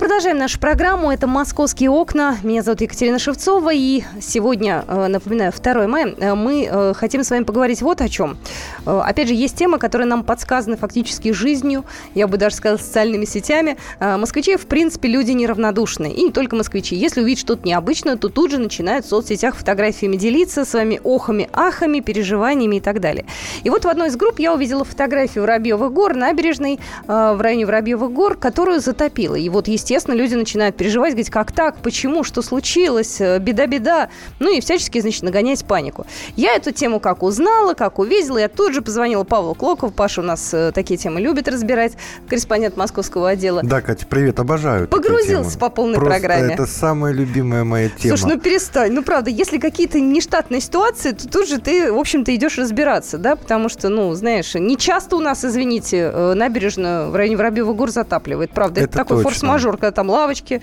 Продолжаем 0.00 0.38
нашу 0.38 0.58
программу. 0.58 1.12
Это 1.12 1.26
«Московские 1.26 1.90
окна». 1.90 2.38
Меня 2.42 2.62
зовут 2.62 2.80
Екатерина 2.80 3.18
Шевцова. 3.18 3.70
И 3.74 4.02
сегодня, 4.18 4.82
э, 4.88 5.08
напоминаю, 5.08 5.52
2 5.52 5.86
мая, 5.88 6.14
э, 6.18 6.34
мы 6.34 6.64
э, 6.64 6.94
хотим 6.94 7.22
с 7.22 7.28
вами 7.28 7.44
поговорить 7.44 7.82
вот 7.82 8.00
о 8.00 8.08
чем. 8.08 8.38
Опять 8.86 9.28
же, 9.28 9.34
есть 9.34 9.58
темы, 9.58 9.78
которые 9.78 10.08
нам 10.08 10.24
подсказаны 10.24 10.78
фактически 10.78 11.32
жизнью, 11.32 11.84
я 12.14 12.26
бы 12.28 12.38
даже 12.38 12.56
сказала, 12.56 12.78
социальными 12.78 13.26
сетями. 13.26 13.76
Москвичи, 14.00 14.56
в 14.56 14.66
принципе, 14.66 15.06
люди 15.08 15.32
неравнодушные. 15.32 16.14
И 16.14 16.22
не 16.22 16.32
только 16.32 16.56
москвичи. 16.56 16.96
Если 16.96 17.20
увидеть 17.20 17.40
что-то 17.40 17.68
необычное, 17.68 18.16
то 18.16 18.30
тут 18.30 18.52
же 18.52 18.58
начинают 18.58 19.04
в 19.04 19.08
соцсетях 19.10 19.54
фотографиями 19.54 20.16
делиться, 20.16 20.64
своими 20.64 20.98
охами, 21.04 21.50
ахами, 21.52 22.00
переживаниями 22.00 22.76
и 22.76 22.80
так 22.80 23.00
далее. 23.00 23.26
И 23.64 23.70
вот 23.70 23.84
в 23.84 23.88
одной 23.88 24.08
из 24.08 24.16
групп 24.16 24.38
я 24.38 24.54
увидела 24.54 24.84
фотографию 24.84 25.44
Воробьевых 25.44 25.92
гор, 25.92 26.14
набережной 26.14 26.80
в 27.06 27.38
районе 27.38 27.66
Воробьевых 27.66 28.10
гор, 28.10 28.36
которую 28.36 28.80
затопило. 28.80 29.34
И 29.34 29.48
вот, 29.50 29.68
естественно, 29.68 29.89
люди 29.90 30.34
начинают 30.34 30.76
переживать, 30.76 31.12
говорить, 31.12 31.30
как 31.30 31.52
так, 31.52 31.76
почему, 31.78 32.24
что 32.24 32.42
случилось, 32.42 33.20
э, 33.20 33.38
беда-беда. 33.38 34.08
Ну 34.38 34.54
и 34.54 34.60
всячески, 34.60 35.00
значит, 35.00 35.22
нагонять 35.22 35.64
панику. 35.64 36.06
Я 36.36 36.54
эту 36.54 36.72
тему 36.72 37.00
как 37.00 37.22
узнала, 37.22 37.74
как 37.74 37.98
увидела, 37.98 38.38
я 38.38 38.48
тут 38.48 38.74
же 38.74 38.82
позвонила 38.82 39.24
Павлу 39.24 39.54
Клокову. 39.54 39.92
Паша 39.92 40.20
у 40.20 40.24
нас 40.24 40.52
э, 40.52 40.72
такие 40.72 40.98
темы 40.98 41.20
любит 41.20 41.48
разбирать, 41.48 41.92
корреспондент 42.28 42.76
московского 42.76 43.30
отдела. 43.30 43.60
Да, 43.62 43.80
Катя, 43.80 44.06
привет, 44.06 44.38
обожаю. 44.40 44.88
Погрузился 44.88 45.58
по 45.58 45.68
полной 45.68 45.96
Просто 45.96 46.20
программе. 46.20 46.54
это 46.54 46.66
самая 46.66 47.12
любимая 47.12 47.64
моя 47.64 47.88
тема. 47.88 48.16
Слушай, 48.16 48.34
ну 48.34 48.40
перестань. 48.40 48.92
Ну, 48.92 49.02
правда, 49.02 49.30
если 49.30 49.58
какие-то 49.58 50.00
нештатные 50.00 50.60
ситуации, 50.60 51.12
то 51.12 51.28
тут 51.28 51.48
же 51.48 51.58
ты, 51.58 51.92
в 51.92 51.98
общем-то, 51.98 52.34
идешь 52.34 52.58
разбираться, 52.58 53.18
да, 53.18 53.36
потому 53.36 53.68
что, 53.68 53.88
ну, 53.88 54.12
знаешь, 54.14 54.54
не 54.54 54.76
часто 54.76 55.16
у 55.16 55.20
нас, 55.20 55.44
извините, 55.44 56.10
э, 56.12 56.34
набережную 56.34 57.10
в 57.10 57.16
районе 57.16 57.36
Воробьевых 57.36 57.76
гор 57.76 57.90
затапливает. 57.90 58.50
Правда, 58.50 58.80
это, 58.80 58.90
это 58.90 58.98
такой 58.98 59.22
форс-мажор, 59.22 59.69
когда 59.76 59.92
там 59.92 60.10
лавочки. 60.10 60.62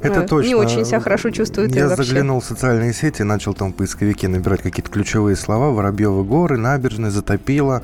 Это 0.00 0.22
точно. 0.22 0.48
Не 0.48 0.54
очень 0.54 0.84
себя 0.84 1.00
хорошо 1.00 1.30
чувствуют. 1.30 1.74
Я 1.74 1.88
заглянул 1.88 2.40
в 2.40 2.44
социальные 2.44 2.92
сети, 2.92 3.22
начал 3.22 3.54
там 3.54 3.72
в 3.72 3.76
поисковике 3.76 4.28
набирать 4.28 4.62
какие-то 4.62 4.90
ключевые 4.90 5.36
слова. 5.36 5.70
Воробьевы 5.70 6.24
горы, 6.24 6.56
набережная, 6.56 7.10
затопило, 7.10 7.82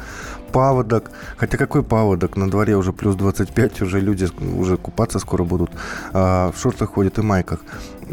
паводок. 0.52 1.10
Хотя 1.36 1.56
какой 1.56 1.82
паводок? 1.82 2.36
На 2.36 2.48
дворе 2.50 2.76
уже 2.76 2.92
плюс 2.92 3.16
25, 3.16 3.82
уже 3.82 4.00
люди 4.00 4.28
уже 4.56 4.76
купаться 4.76 5.18
скоро 5.18 5.44
будут. 5.44 5.70
А, 6.12 6.52
в 6.52 6.60
шортах 6.60 6.90
ходят 6.90 7.18
и 7.18 7.22
майках. 7.22 7.60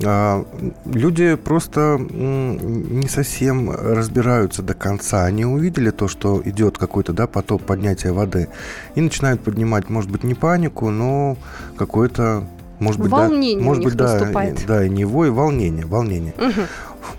А, 0.03 0.45
люди 0.85 1.35
просто 1.35 1.97
не 1.99 3.07
совсем 3.07 3.69
разбираются 3.69 4.63
до 4.63 4.73
конца. 4.73 5.25
Они 5.25 5.45
увидели 5.45 5.91
то, 5.91 6.07
что 6.07 6.41
идет 6.43 6.77
какой-то 6.77 7.13
да, 7.13 7.27
поток 7.27 7.61
поднятия 7.61 8.11
воды, 8.11 8.47
и 8.95 9.01
начинают 9.01 9.41
поднимать, 9.41 9.89
может 9.89 10.09
быть, 10.09 10.23
не 10.23 10.33
панику, 10.33 10.89
но 10.89 11.37
какое-то 11.77 12.43
может 12.82 12.99
быть, 12.99 13.11
волнение 13.11 13.57
да, 13.57 13.63
может 13.63 13.84
быть, 13.84 13.95
да, 13.95 14.19
да, 14.67 14.86
и 14.86 14.89
не 14.89 15.05
вой, 15.05 15.29
волнение, 15.29 15.86
волнение. 15.86 16.34
Угу. 16.38 16.61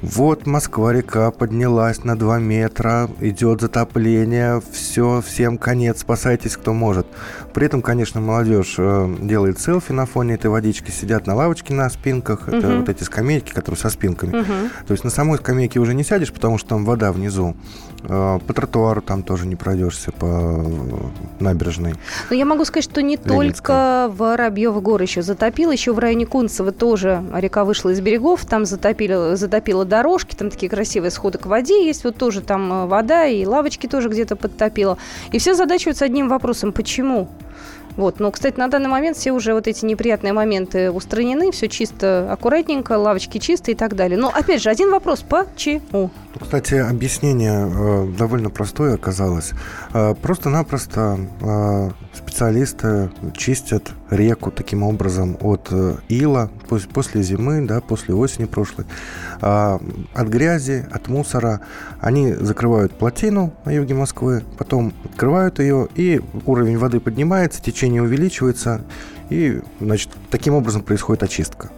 Вот 0.00 0.46
Москва-река 0.46 1.30
поднялась 1.30 2.04
на 2.04 2.18
2 2.18 2.38
метра, 2.38 3.08
идет 3.20 3.60
затопление, 3.60 4.62
все, 4.72 5.20
всем 5.20 5.58
конец, 5.58 6.00
спасайтесь, 6.00 6.56
кто 6.56 6.72
может. 6.72 7.06
При 7.54 7.66
этом, 7.66 7.82
конечно, 7.82 8.20
молодежь 8.20 8.76
э, 8.78 9.16
делает 9.20 9.60
селфи 9.60 9.92
на 9.92 10.06
фоне 10.06 10.34
этой 10.34 10.50
водички, 10.50 10.90
сидят 10.90 11.26
на 11.26 11.34
лавочке 11.34 11.74
на 11.74 11.88
спинках, 11.90 12.48
угу. 12.48 12.56
это 12.56 12.78
вот 12.78 12.88
эти 12.88 13.02
скамейки, 13.02 13.52
которые 13.52 13.78
со 13.78 13.90
спинками. 13.90 14.40
Угу. 14.40 14.52
То 14.86 14.92
есть 14.92 15.04
на 15.04 15.10
самой 15.10 15.38
скамейке 15.38 15.80
уже 15.80 15.94
не 15.94 16.04
сядешь, 16.04 16.32
потому 16.32 16.58
что 16.58 16.70
там 16.70 16.84
вода 16.84 17.12
внизу. 17.12 17.54
Э, 18.04 18.38
по 18.44 18.52
тротуару 18.52 19.02
там 19.02 19.22
тоже 19.22 19.46
не 19.46 19.56
пройдешься, 19.56 20.12
по 20.12 20.64
набережной. 21.40 21.94
Но 22.30 22.36
я 22.36 22.44
могу 22.44 22.64
сказать, 22.64 22.84
что 22.84 23.02
не 23.02 23.16
Ленинская. 23.16 24.06
только 24.06 24.10
Воробьевы 24.16 24.80
горы 24.80 25.04
еще 25.04 25.22
затопило, 25.22 25.70
еще 25.70 25.92
в 25.92 25.98
районе 25.98 26.26
Кунцево 26.26 26.72
тоже 26.72 27.22
река 27.34 27.64
вышла 27.64 27.90
из 27.90 28.00
берегов, 28.00 28.44
там 28.44 28.64
затопило, 28.64 29.36
затопило 29.72 29.84
дорожки, 29.84 30.34
там 30.34 30.50
такие 30.50 30.68
красивые 30.70 31.10
сходы 31.10 31.38
к 31.38 31.46
воде 31.46 31.86
есть, 31.86 32.04
вот 32.04 32.16
тоже 32.16 32.40
там 32.40 32.72
э, 32.72 32.86
вода 32.86 33.26
и 33.26 33.44
лавочки 33.46 33.86
тоже 33.86 34.08
где-то 34.08 34.36
подтопило. 34.36 34.98
И 35.32 35.38
все 35.38 35.54
задачиваются 35.54 36.04
одним 36.04 36.28
вопросом, 36.28 36.72
почему? 36.72 37.28
Вот. 37.96 38.20
Но, 38.20 38.30
кстати, 38.30 38.58
на 38.58 38.68
данный 38.68 38.88
момент 38.88 39.16
все 39.16 39.32
уже 39.32 39.52
вот 39.52 39.66
эти 39.66 39.84
неприятные 39.84 40.32
моменты 40.32 40.90
устранены, 40.90 41.52
все 41.52 41.68
чисто, 41.68 42.32
аккуратненько, 42.32 42.92
лавочки 42.92 43.38
чистые 43.38 43.74
и 43.74 43.76
так 43.76 43.94
далее. 43.94 44.18
Но, 44.18 44.28
опять 44.28 44.62
же, 44.62 44.70
один 44.70 44.90
вопрос, 44.90 45.24
почему? 45.28 46.10
Кстати, 46.40 46.74
объяснение 46.74 47.66
э, 47.66 48.16
довольно 48.18 48.50
простое 48.50 48.94
оказалось. 48.94 49.52
Э, 49.92 50.14
просто-напросто 50.14 51.18
э, 51.40 51.90
специалисты 52.14 53.10
чистят 53.36 53.90
реку 54.10 54.50
таким 54.50 54.82
образом 54.82 55.36
от 55.40 55.68
э, 55.70 55.96
ила 56.08 56.50
после, 56.92 57.22
зимы, 57.22 57.66
да, 57.66 57.80
после 57.80 58.14
осени 58.14 58.44
прошлой, 58.44 58.84
э, 59.40 59.78
от 60.14 60.28
грязи, 60.28 60.86
от 60.90 61.08
мусора. 61.08 61.60
Они 62.00 62.32
закрывают 62.32 62.92
плотину 62.92 63.52
на 63.64 63.70
юге 63.70 63.94
Москвы, 63.94 64.44
потом 64.58 64.92
открывают 65.04 65.58
ее, 65.58 65.88
и 65.94 66.20
уровень 66.46 66.78
воды 66.78 67.00
поднимается, 67.00 67.62
течение 67.62 68.02
увеличивается, 68.02 68.82
и, 69.30 69.60
значит, 69.80 70.10
таким 70.30 70.54
образом 70.54 70.82
происходит 70.82 71.22
очистка. 71.22 71.70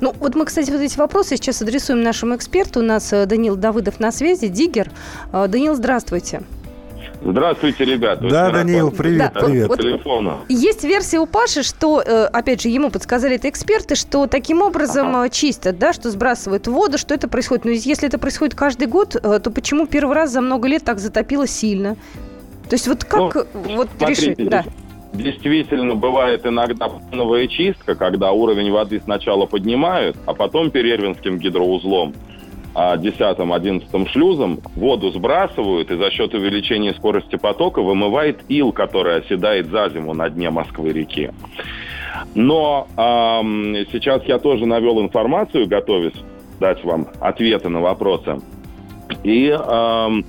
Ну, 0.00 0.12
вот 0.18 0.34
мы, 0.34 0.44
кстати, 0.44 0.70
вот 0.70 0.80
эти 0.80 0.98
вопросы 0.98 1.36
сейчас 1.36 1.62
адресуем 1.62 2.02
нашему 2.02 2.34
эксперту. 2.34 2.80
У 2.80 2.82
нас 2.82 3.12
э, 3.12 3.26
Данил 3.26 3.54
Давыдов 3.54 4.00
на 4.00 4.10
связи, 4.10 4.48
Диггер. 4.48 4.90
Э, 5.32 5.46
Данил, 5.48 5.76
здравствуйте. 5.76 6.42
Здравствуйте, 7.22 7.84
ребята. 7.84 8.28
Да, 8.28 8.50
Данил, 8.50 8.90
привет, 8.90 9.32
да, 9.34 9.40
привет. 9.40 9.68
Вот, 9.68 9.80
телефона. 9.80 10.38
Есть 10.48 10.84
версия 10.84 11.18
у 11.18 11.26
Паши, 11.26 11.62
что, 11.62 12.02
э, 12.02 12.26
опять 12.26 12.62
же, 12.62 12.68
ему 12.68 12.90
подсказали 12.90 13.36
это 13.36 13.48
эксперты, 13.48 13.94
что 13.94 14.26
таким 14.26 14.62
образом 14.62 15.16
ага. 15.16 15.28
чистят, 15.28 15.78
да, 15.78 15.92
что 15.92 16.10
сбрасывают 16.10 16.66
воду, 16.66 16.98
что 16.98 17.14
это 17.14 17.28
происходит. 17.28 17.64
Но 17.64 17.70
если 17.70 18.08
это 18.08 18.18
происходит 18.18 18.54
каждый 18.54 18.86
год, 18.86 19.10
то 19.20 19.50
почему 19.50 19.86
первый 19.86 20.14
раз 20.14 20.30
за 20.30 20.40
много 20.40 20.68
лет 20.68 20.84
так 20.84 20.98
затопило 20.98 21.46
сильно? 21.46 21.96
То 22.68 22.74
есть 22.74 22.88
вот 22.88 23.04
как 23.04 23.34
ну, 23.54 23.76
вот 23.76 23.88
смотрите, 23.96 24.30
решить? 24.30 24.48
Да. 24.48 24.64
Действительно, 25.12 25.94
бывает 25.94 26.44
иногда 26.44 26.88
плановая 26.88 27.46
чистка, 27.46 27.94
когда 27.94 28.32
уровень 28.32 28.70
воды 28.70 29.00
сначала 29.02 29.46
поднимают, 29.46 30.16
а 30.26 30.34
потом 30.34 30.70
перервинским 30.70 31.38
гидроузлом 31.38 32.14
10-11 32.76 33.84
а, 33.92 34.06
шлюзом 34.06 34.60
воду 34.74 35.10
сбрасывают 35.10 35.90
и 35.90 35.96
за 35.96 36.10
счет 36.10 36.34
увеличения 36.34 36.92
скорости 36.94 37.36
потока 37.36 37.80
вымывает 37.80 38.40
ил, 38.48 38.72
который 38.72 39.16
оседает 39.16 39.66
за 39.68 39.88
зиму 39.88 40.14
на 40.14 40.28
дне 40.28 40.50
Москвы-реки. 40.50 41.30
Но 42.34 42.86
эм, 42.96 43.86
сейчас 43.92 44.24
я 44.24 44.38
тоже 44.38 44.66
навел 44.66 45.00
информацию, 45.00 45.66
готовясь 45.66 46.20
дать 46.60 46.84
вам 46.84 47.08
ответы 47.20 47.68
на 47.68 47.80
вопросы. 47.80 48.40
И 49.22 49.48
эм, 49.48 50.24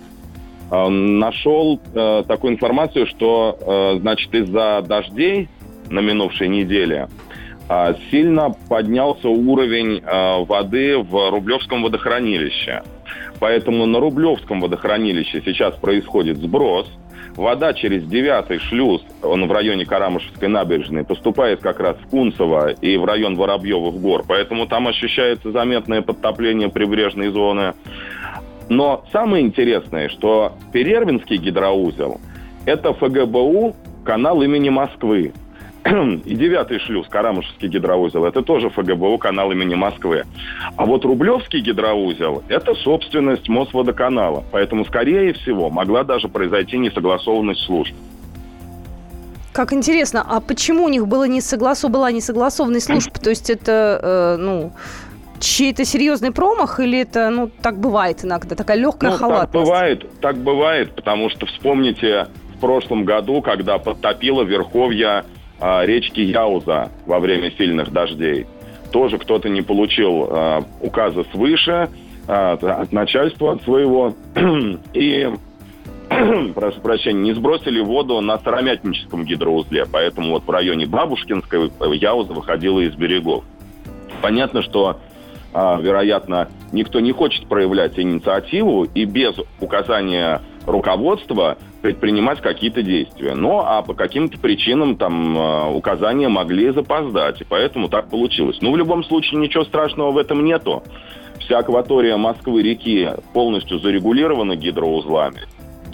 Э, 0.70 0.90
нашел 0.90 1.80
э, 1.94 2.24
такую 2.28 2.54
информацию, 2.54 3.08
что, 3.08 3.58
э, 3.60 4.00
значит, 4.00 4.34
из-за 4.34 4.84
дождей 4.86 5.48
на 5.90 6.00
минувшей 6.00 6.50
неделе 6.50 7.08
сильно 8.12 8.56
поднялся 8.70 9.28
уровень 9.28 10.02
э, 10.04 10.46
воды 10.46 10.98
в 10.98 11.32
Рублевском 11.32 11.84
водохранилище. 11.84 12.84
Поэтому 13.40 13.86
на 13.86 14.00
Рублевском 14.00 14.62
водохранилище 14.62 15.42
сейчас 15.46 15.76
происходит 15.76 16.38
сброс. 16.38 16.88
Вода 17.36 17.74
через 17.74 18.04
девятый 18.04 18.58
шлюз, 18.58 19.04
он 19.22 19.48
в 19.48 19.52
районе 19.52 19.86
Карамышевской 19.86 20.48
набережной, 20.48 21.04
поступает 21.04 21.60
как 21.62 21.80
раз 21.80 21.96
в 21.98 22.10
Кунцево 22.10 22.72
и 22.72 22.98
в 22.98 23.06
район 23.06 23.36
Воробьевых 23.36 23.96
гор. 23.96 24.24
Поэтому 24.28 24.66
там 24.66 24.88
ощущается 24.88 25.52
заметное 25.52 26.02
подтопление 26.02 26.70
прибрежной 26.70 27.30
зоны. 27.30 27.74
Но 28.70 29.06
самое 29.12 29.46
интересное, 29.46 30.10
что 30.10 30.54
Перервинский 30.74 31.38
гидроузел– 31.38 32.20
это 32.66 32.94
ФГБУ 32.94 33.76
канал 34.04 34.42
имени 34.42 34.70
Москвы. 34.70 35.34
И 36.26 36.36
девятый 36.36 36.80
шлюз, 36.80 37.08
Карамышевский 37.08 37.70
гидроузел, 37.70 38.26
это 38.26 38.42
тоже 38.42 38.70
ФГБУ 38.70 39.18
канал 39.18 39.52
имени 39.52 39.76
Москвы. 39.76 40.26
А 40.76 40.86
вот 40.86 41.06
Рублевский 41.06 41.62
гидроузел– 41.62 42.44
это 42.50 42.74
собственность 42.76 43.48
Мосводоканала. 43.48 44.44
Поэтому, 44.52 44.86
скорее 44.86 45.34
всего, 45.34 45.70
могла 45.70 46.04
даже 46.04 46.28
произойти 46.28 46.78
несогласованность 46.78 47.62
служб. 47.62 47.94
Как 49.54 49.74
интересно, 49.74 50.24
а 50.28 50.40
почему 50.40 50.84
у 50.86 50.90
них 50.90 51.08
было 51.08 51.28
не 51.28 51.42
согласу, 51.42 51.90
была 51.90 52.12
несогласованность 52.12 52.86
служб? 52.86 53.18
То 53.18 53.30
есть 53.30 53.50
это, 53.50 54.00
э, 54.04 54.38
ну, 54.38 54.72
чей-то 55.40 55.86
серьезный 55.86 56.32
промах 56.32 56.80
или 56.80 57.00
это, 57.00 57.30
ну, 57.30 57.50
так 57.62 57.80
бывает 57.80 58.24
иногда, 58.24 58.56
такая 58.56 58.78
легкая 58.78 59.12
ну, 59.12 59.18
халатность? 59.18 59.54
Так 59.54 59.62
бывает, 59.62 60.20
так 60.22 60.38
бывает, 60.38 60.92
потому 60.96 61.30
что 61.30 61.46
вспомните 61.48 62.28
в 62.56 62.60
прошлом 62.60 63.06
году, 63.06 63.42
когда 63.42 63.78
подтопило 63.78 64.44
верховья 64.44 65.26
речки 65.60 66.20
Яуза 66.20 66.92
во 67.06 67.20
время 67.20 67.52
сильных 67.52 67.92
дождей. 67.92 68.46
Тоже 68.92 69.18
кто-то 69.18 69.50
не 69.50 69.62
получил 69.62 70.28
э, 70.30 70.62
указа 70.82 71.26
свыше, 71.32 71.90
э, 72.28 72.32
от 72.32 72.92
начальства 72.92 73.54
от 73.54 73.64
своего, 73.64 74.14
и 74.94 75.30
прошу 76.56 76.82
прощения, 76.82 77.22
не 77.22 77.34
сбросили 77.34 77.82
воду 77.82 78.22
на 78.22 78.38
Старомятническом 78.38 79.26
гидроузле, 79.26 79.86
поэтому 79.92 80.32
вот 80.32 80.46
в 80.46 80.50
районе 80.50 80.86
Бабушкинской 80.86 81.70
Яуза 81.98 82.34
выходила 82.34 82.80
из 82.80 82.96
берегов. 82.96 83.44
Понятно, 84.22 84.62
что, 84.62 85.00
а, 85.54 85.80
вероятно, 85.80 86.50
никто 86.72 87.00
не 87.00 87.12
хочет 87.12 87.48
проявлять 87.48 88.00
инициативу 88.00 88.86
и 88.86 89.06
без 89.06 89.36
указания 89.60 90.42
руководства 90.66 91.58
предпринимать 91.88 92.42
какие-то 92.42 92.84
действия. 92.84 93.34
Но 93.34 93.64
а 93.66 93.82
по 93.82 93.94
каким-то 93.94 94.38
причинам 94.38 94.98
там 94.98 95.38
а, 95.38 95.70
указания 95.70 96.28
могли 96.28 96.72
запоздать, 96.72 97.40
и 97.40 97.46
поэтому 97.46 97.88
так 97.88 98.10
получилось. 98.10 98.58
Но 98.60 98.74
в 98.74 98.78
любом 98.78 99.06
случае 99.06 99.40
ничего 99.40 99.64
страшного 99.64 100.12
в 100.12 100.18
этом 100.18 100.44
нету. 100.44 100.84
Вся 101.40 101.60
акватория 101.60 102.18
Москвы-реки 102.18 103.12
полностью 103.32 103.80
зарегулирована 103.80 104.58
гидроузлами. 104.58 105.44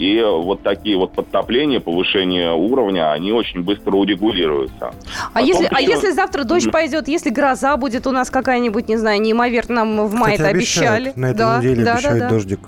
И 0.00 0.20
вот 0.20 0.64
такие 0.64 0.96
вот 0.96 1.12
подтопления, 1.12 1.78
повышение 1.78 2.52
уровня, 2.52 3.12
они 3.12 3.30
очень 3.30 3.62
быстро 3.62 3.92
урегулируются. 3.92 4.92
А, 5.32 5.40
если, 5.42 5.66
еще... 5.66 5.74
а 5.76 5.80
если 5.80 6.10
завтра 6.10 6.42
дождь 6.42 6.72
пойдет, 6.72 7.06
если 7.06 7.30
гроза 7.30 7.76
будет 7.76 8.08
у 8.08 8.10
нас 8.10 8.30
какая-нибудь, 8.30 8.88
не 8.88 8.96
знаю, 8.96 9.22
неимоверно, 9.22 9.84
нам 9.84 10.08
в 10.08 10.14
мае 10.14 10.34
это 10.34 10.48
обещали. 10.48 11.12
На 11.14 11.26
этой 11.26 11.38
да, 11.38 11.58
неделе 11.58 11.84
да, 11.84 11.92
обещают 11.92 12.18
да, 12.18 12.24
да. 12.24 12.34
дождик. 12.34 12.58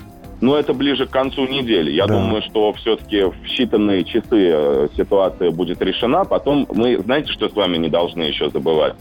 Но 0.40 0.56
это 0.56 0.74
ближе 0.74 1.06
к 1.06 1.10
концу 1.10 1.46
недели. 1.46 1.90
Я 1.90 2.06
да. 2.06 2.14
думаю, 2.14 2.42
что 2.42 2.72
все-таки 2.74 3.22
в 3.22 3.34
считанные 3.44 4.04
часы 4.04 4.50
э, 4.52 4.88
ситуация 4.96 5.50
будет 5.50 5.80
решена. 5.80 6.24
Потом 6.24 6.66
мы, 6.72 6.98
знаете, 6.98 7.32
что 7.32 7.48
с 7.48 7.54
вами 7.54 7.78
не 7.78 7.88
должны 7.88 8.22
еще 8.22 8.50
забывать? 8.50 8.94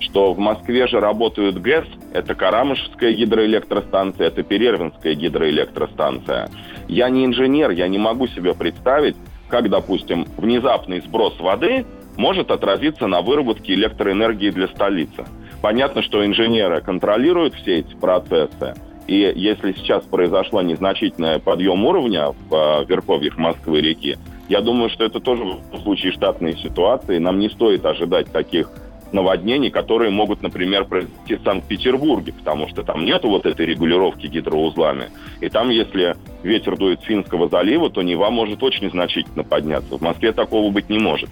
что 0.00 0.32
в 0.32 0.38
Москве 0.38 0.86
же 0.86 1.00
работают 1.00 1.60
ГЭС, 1.60 1.84
это 2.12 2.34
Карамышевская 2.34 3.12
гидроэлектростанция, 3.12 4.28
это 4.28 4.42
Перервинская 4.42 5.14
гидроэлектростанция. 5.14 6.50
Я 6.86 7.08
не 7.10 7.24
инженер, 7.24 7.70
я 7.70 7.88
не 7.88 7.98
могу 7.98 8.28
себе 8.28 8.54
представить, 8.54 9.16
как, 9.48 9.68
допустим, 9.68 10.26
внезапный 10.36 11.00
сброс 11.00 11.38
воды 11.40 11.84
может 12.16 12.50
отразиться 12.50 13.06
на 13.06 13.22
выработке 13.22 13.74
электроэнергии 13.74 14.50
для 14.50 14.68
столицы. 14.68 15.24
Понятно, 15.62 16.02
что 16.02 16.24
инженеры 16.24 16.80
контролируют 16.80 17.54
все 17.54 17.78
эти 17.78 17.94
процессы, 17.94 18.74
и 19.08 19.32
если 19.34 19.72
сейчас 19.72 20.04
произошла 20.04 20.62
незначительный 20.62 21.40
подъем 21.40 21.84
уровня 21.84 22.28
в 22.48 22.54
э, 22.54 22.84
верховьях 22.84 23.38
Москвы-реки, 23.38 24.18
я 24.50 24.60
думаю, 24.60 24.90
что 24.90 25.04
это 25.04 25.18
тоже 25.18 25.44
в 25.44 25.82
случае 25.82 26.12
штатной 26.12 26.56
ситуации. 26.58 27.18
Нам 27.18 27.38
не 27.38 27.48
стоит 27.48 27.84
ожидать 27.86 28.30
таких 28.30 28.70
наводнений, 29.10 29.70
которые 29.70 30.10
могут, 30.10 30.42
например, 30.42 30.84
произойти 30.84 31.36
в 31.36 31.42
Санкт-Петербурге, 31.42 32.34
потому 32.34 32.68
что 32.68 32.82
там 32.82 33.06
нету 33.06 33.30
вот 33.30 33.46
этой 33.46 33.64
регулировки 33.64 34.26
гидроузлами. 34.26 35.04
И 35.40 35.48
там, 35.48 35.70
если 35.70 36.14
ветер 36.42 36.76
дует 36.76 37.00
с 37.00 37.04
Финского 37.04 37.48
залива, 37.48 37.88
то 37.88 38.02
Нева 38.02 38.28
может 38.28 38.62
очень 38.62 38.90
значительно 38.90 39.42
подняться. 39.42 39.96
В 39.96 40.02
Москве 40.02 40.32
такого 40.32 40.70
быть 40.70 40.90
не 40.90 40.98
может. 40.98 41.30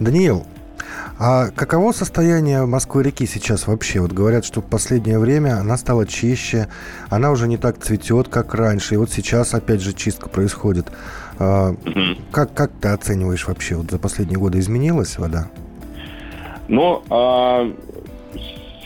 Даниил, 0.00 0.46
а 1.18 1.48
каково 1.48 1.92
состояние 1.92 2.64
Москвы-реки 2.64 3.26
сейчас 3.26 3.66
вообще? 3.66 4.00
Вот 4.00 4.12
говорят, 4.12 4.44
что 4.44 4.60
в 4.60 4.64
последнее 4.64 5.18
время 5.18 5.58
она 5.58 5.76
стала 5.76 6.06
чище, 6.06 6.68
она 7.10 7.30
уже 7.30 7.48
не 7.48 7.56
так 7.56 7.78
цветет, 7.78 8.28
как 8.28 8.54
раньше, 8.54 8.94
и 8.94 8.96
вот 8.96 9.10
сейчас 9.10 9.54
опять 9.54 9.80
же 9.80 9.92
чистка 9.92 10.28
происходит. 10.28 10.86
А, 11.38 11.74
как, 12.30 12.54
как 12.54 12.70
ты 12.80 12.88
оцениваешь 12.88 13.46
вообще, 13.46 13.76
вот 13.76 13.90
за 13.90 13.98
последние 13.98 14.38
годы 14.38 14.58
изменилась 14.58 15.18
вода? 15.18 15.48
Но 16.68 17.02
а, 17.10 17.72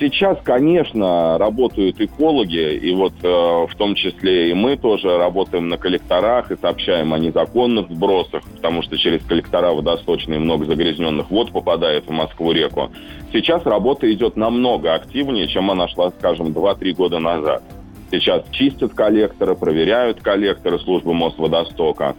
сейчас, 0.03 0.38
конечно, 0.42 1.38
работают 1.38 2.00
экологи, 2.00 2.74
и 2.74 2.94
вот 2.94 3.12
э, 3.22 3.26
в 3.26 3.74
том 3.76 3.94
числе 3.94 4.50
и 4.50 4.55
мы 4.55 4.76
тоже 4.76 5.16
работаем 5.16 5.68
на 5.68 5.78
коллекторах 5.78 6.50
и 6.50 6.57
сообщаем 6.57 7.14
о 7.14 7.18
незаконных 7.18 7.88
сбросах, 7.88 8.42
потому 8.57 8.82
что 8.82 8.98
через 8.98 9.24
коллектора 9.24 9.72
водосточные 9.72 10.38
много 10.38 10.66
загрязненных 10.66 11.30
вод 11.30 11.53
попадает 11.53 12.07
в 12.07 12.11
Москву-реку. 12.11 12.90
Сейчас 13.32 13.64
работа 13.64 14.12
идет 14.12 14.36
намного 14.36 14.94
активнее, 14.94 15.48
чем 15.48 15.70
она 15.70 15.88
шла, 15.88 16.11
скажем, 16.11 16.48
2-3 16.48 16.92
года 16.92 17.18
назад. 17.18 17.62
Сейчас 18.11 18.44
чистят 18.50 18.92
коллекторы, 18.92 19.55
проверяют 19.55 20.20
коллекторы 20.20 20.78
службы 20.78 21.14
Мосводостока. 21.14 22.14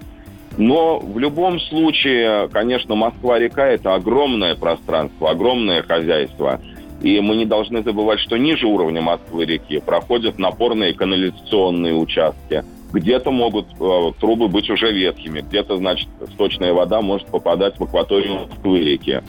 Но 0.57 0.99
в 0.99 1.17
любом 1.17 1.59
случае, 1.59 2.47
конечно, 2.49 2.95
Москва-река– 2.95 3.67
это 3.69 3.95
огромное 3.95 4.55
пространство, 4.55 5.31
огромное 5.31 5.81
хозяйство. 5.81 6.61
И 7.03 7.19
мы 7.19 7.35
не 7.35 7.45
должны 7.45 7.83
забывать, 7.83 8.21
что 8.21 8.37
ниже 8.37 8.65
уровня 8.65 9.01
Москвы-реки 9.01 9.79
проходят 9.79 10.39
напорные 10.39 10.93
канализационные 10.93 11.93
участки. 11.93 12.63
Где-то 12.93 13.29
могут 13.29 13.67
э, 13.79 14.11
трубы 14.19 14.47
быть 14.47 14.69
уже 14.69 14.91
ветхими, 14.91 15.41
где-то, 15.41 15.77
значит, 15.77 16.07
сточная 16.33 16.73
вода 16.73 17.01
может 17.01 17.27
попадать 17.27 17.77
в 17.77 17.83
акваторию 17.83 18.47
Москвы-реки. 18.47 19.21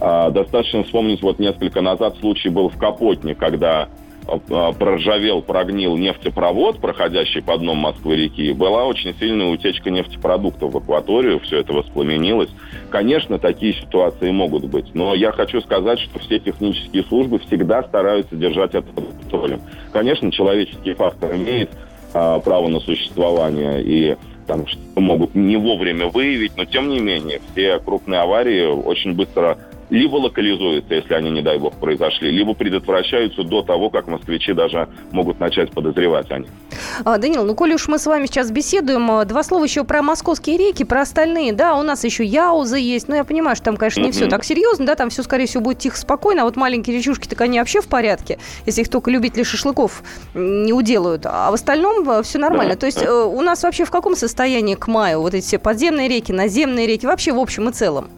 Э, 0.00 0.30
достаточно 0.30 0.84
вспомнить, 0.84 1.22
вот 1.22 1.38
несколько 1.38 1.80
назад 1.80 2.16
случай 2.18 2.50
был 2.50 2.68
в 2.68 2.76
Капотне, 2.76 3.34
когда 3.34 3.88
проржавел, 4.78 5.42
прогнил 5.42 5.96
нефтепровод, 5.96 6.80
проходящий 6.80 7.42
по 7.42 7.56
дну 7.58 7.74
Москвы-реки, 7.74 8.52
была 8.52 8.84
очень 8.84 9.14
сильная 9.18 9.48
утечка 9.48 9.90
нефтепродуктов 9.90 10.72
в 10.72 10.76
акваторию, 10.78 11.40
все 11.40 11.58
это 11.58 11.72
воспламенилось. 11.72 12.50
Конечно, 12.90 13.38
такие 13.38 13.74
ситуации 13.74 14.30
могут 14.30 14.64
быть, 14.66 14.94
но 14.94 15.14
я 15.14 15.32
хочу 15.32 15.60
сказать, 15.60 16.00
что 16.00 16.18
все 16.20 16.38
технические 16.38 17.04
службы 17.04 17.38
всегда 17.40 17.82
стараются 17.82 18.36
держать 18.36 18.74
это 18.74 18.92
под 18.92 19.06
контролем. 19.08 19.60
Конечно, 19.92 20.30
человеческий 20.32 20.94
фактор 20.94 21.34
имеет 21.34 21.70
а, 22.12 22.38
право 22.40 22.68
на 22.68 22.80
существование, 22.80 23.82
и 23.82 24.16
там 24.46 24.66
могут 24.96 25.34
не 25.34 25.56
вовремя 25.56 26.06
выявить, 26.06 26.56
но 26.56 26.64
тем 26.64 26.88
не 26.88 27.00
менее 27.00 27.40
все 27.50 27.78
крупные 27.78 28.20
аварии 28.20 28.66
очень 28.66 29.14
быстро 29.14 29.58
либо 29.90 30.16
локализуются, 30.16 30.94
если 30.94 31.14
они, 31.14 31.30
не 31.30 31.42
дай 31.42 31.58
бог, 31.58 31.74
произошли, 31.74 32.30
либо 32.30 32.54
предотвращаются 32.54 33.42
до 33.42 33.62
того, 33.62 33.90
как 33.90 34.08
москвичи 34.08 34.52
даже 34.52 34.88
могут 35.12 35.40
начать 35.40 35.70
подозревать 35.72 36.30
о 36.30 36.38
них. 36.38 36.48
А, 37.04 37.18
Данил, 37.18 37.44
ну, 37.44 37.54
коли 37.54 37.74
уж 37.74 37.88
мы 37.88 37.98
с 37.98 38.06
вами 38.06 38.26
сейчас 38.26 38.50
беседуем, 38.50 39.10
а, 39.10 39.24
два 39.24 39.42
слова 39.42 39.64
еще 39.64 39.84
про 39.84 40.02
московские 40.02 40.56
реки, 40.56 40.84
про 40.84 41.02
остальные. 41.02 41.52
Да, 41.52 41.76
у 41.76 41.82
нас 41.82 42.04
еще 42.04 42.24
Яуза 42.24 42.76
есть, 42.76 43.08
но 43.08 43.16
я 43.16 43.24
понимаю, 43.24 43.56
что 43.56 43.66
там, 43.66 43.76
конечно, 43.76 44.00
не 44.00 44.12
все 44.12 44.26
так 44.26 44.44
серьезно, 44.44 44.86
да, 44.86 44.94
там 44.94 45.10
все, 45.10 45.22
скорее 45.22 45.46
всего, 45.46 45.62
будет 45.62 45.78
тихо, 45.78 45.96
спокойно, 45.96 46.42
а 46.42 46.44
вот 46.44 46.56
маленькие 46.56 46.96
речушки, 46.96 47.28
так 47.28 47.40
они 47.40 47.58
вообще 47.58 47.80
в 47.80 47.86
порядке, 47.86 48.38
если 48.66 48.82
их 48.82 48.88
только 48.88 49.10
любители 49.10 49.42
шашлыков 49.42 50.02
не 50.34 50.72
уделают. 50.72 51.26
А 51.26 51.50
в 51.50 51.54
остальном 51.54 52.08
а, 52.08 52.22
все 52.22 52.38
нормально. 52.38 52.74
Да, 52.74 52.80
То 52.80 52.86
есть 52.86 53.00
да. 53.00 53.06
Э, 53.06 53.24
у 53.24 53.40
нас 53.40 53.62
вообще 53.62 53.84
в 53.84 53.90
каком 53.90 54.16
состоянии 54.16 54.74
к 54.74 54.86
маю 54.88 55.20
вот 55.20 55.34
эти 55.34 55.44
все 55.44 55.58
подземные 55.58 56.08
реки, 56.08 56.32
наземные 56.32 56.86
реки, 56.86 57.06
вообще 57.06 57.32
в 57.32 57.38
общем 57.38 57.68
и 57.68 57.72
целом? 57.72 58.10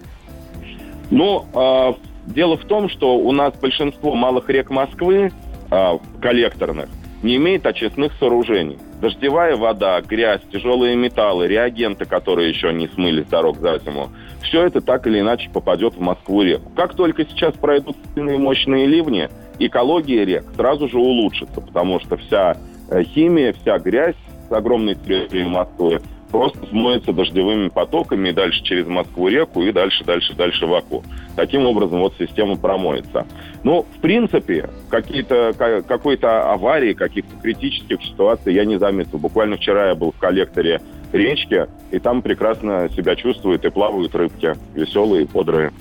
Ну, 1.10 1.44
э, 1.52 1.92
дело 2.26 2.56
в 2.56 2.64
том, 2.64 2.88
что 2.88 3.16
у 3.16 3.32
нас 3.32 3.54
большинство 3.54 4.14
малых 4.14 4.48
рек 4.48 4.70
Москвы, 4.70 5.32
э, 5.70 5.98
коллекторных, 6.20 6.88
не 7.22 7.36
имеет 7.36 7.66
очистных 7.66 8.12
сооружений. 8.18 8.78
Дождевая 9.00 9.56
вода, 9.56 10.00
грязь, 10.00 10.40
тяжелые 10.50 10.96
металлы, 10.96 11.46
реагенты, 11.46 12.04
которые 12.04 12.48
еще 12.48 12.72
не 12.72 12.88
смыли 12.88 13.22
с 13.22 13.26
дорог 13.26 13.58
за 13.58 13.78
зиму, 13.78 14.08
все 14.42 14.64
это 14.64 14.80
так 14.80 15.06
или 15.06 15.20
иначе 15.20 15.50
попадет 15.50 15.94
в 15.94 16.00
Москву-реку. 16.00 16.70
Как 16.74 16.94
только 16.94 17.24
сейчас 17.26 17.54
пройдут 17.54 17.96
сильные 18.14 18.38
мощные 18.38 18.86
ливни, 18.86 19.28
экология 19.58 20.24
рек 20.24 20.44
сразу 20.56 20.88
же 20.88 20.98
улучшится, 20.98 21.60
потому 21.60 22.00
что 22.00 22.16
вся 22.16 22.56
э, 22.90 23.02
химия, 23.02 23.52
вся 23.52 23.78
грязь 23.78 24.16
с 24.48 24.52
огромной 24.52 24.94
территории 24.94 25.44
Москвы 25.44 26.00
просто 26.30 26.66
смоется 26.66 27.12
дождевыми 27.12 27.68
потоками 27.68 28.28
и 28.28 28.32
дальше 28.32 28.62
через 28.62 28.86
Москву-реку 28.86 29.62
и 29.62 29.72
дальше, 29.72 30.04
дальше, 30.04 30.34
дальше 30.34 30.66
в 30.66 30.74
Аку. 30.74 31.02
Таким 31.36 31.66
образом 31.66 32.00
вот 32.00 32.14
система 32.18 32.56
промоется. 32.56 33.26
Ну, 33.62 33.86
в 33.96 34.00
принципе, 34.00 34.68
какие-то, 34.88 35.52
какой-то 35.86 36.52
аварии, 36.52 36.92
каких-то 36.92 37.30
критических 37.42 38.02
ситуаций 38.02 38.54
я 38.54 38.64
не 38.64 38.78
заметил. 38.78 39.18
Буквально 39.18 39.56
вчера 39.56 39.88
я 39.88 39.94
был 39.94 40.12
в 40.12 40.18
коллекторе 40.18 40.80
речки, 41.12 41.66
и 41.90 41.98
там 41.98 42.22
прекрасно 42.22 42.88
себя 42.94 43.16
чувствуют 43.16 43.64
и 43.64 43.70
плавают 43.70 44.14
рыбки, 44.14 44.54
веселые 44.74 45.24
и 45.24 45.26
бодрые. 45.26 45.72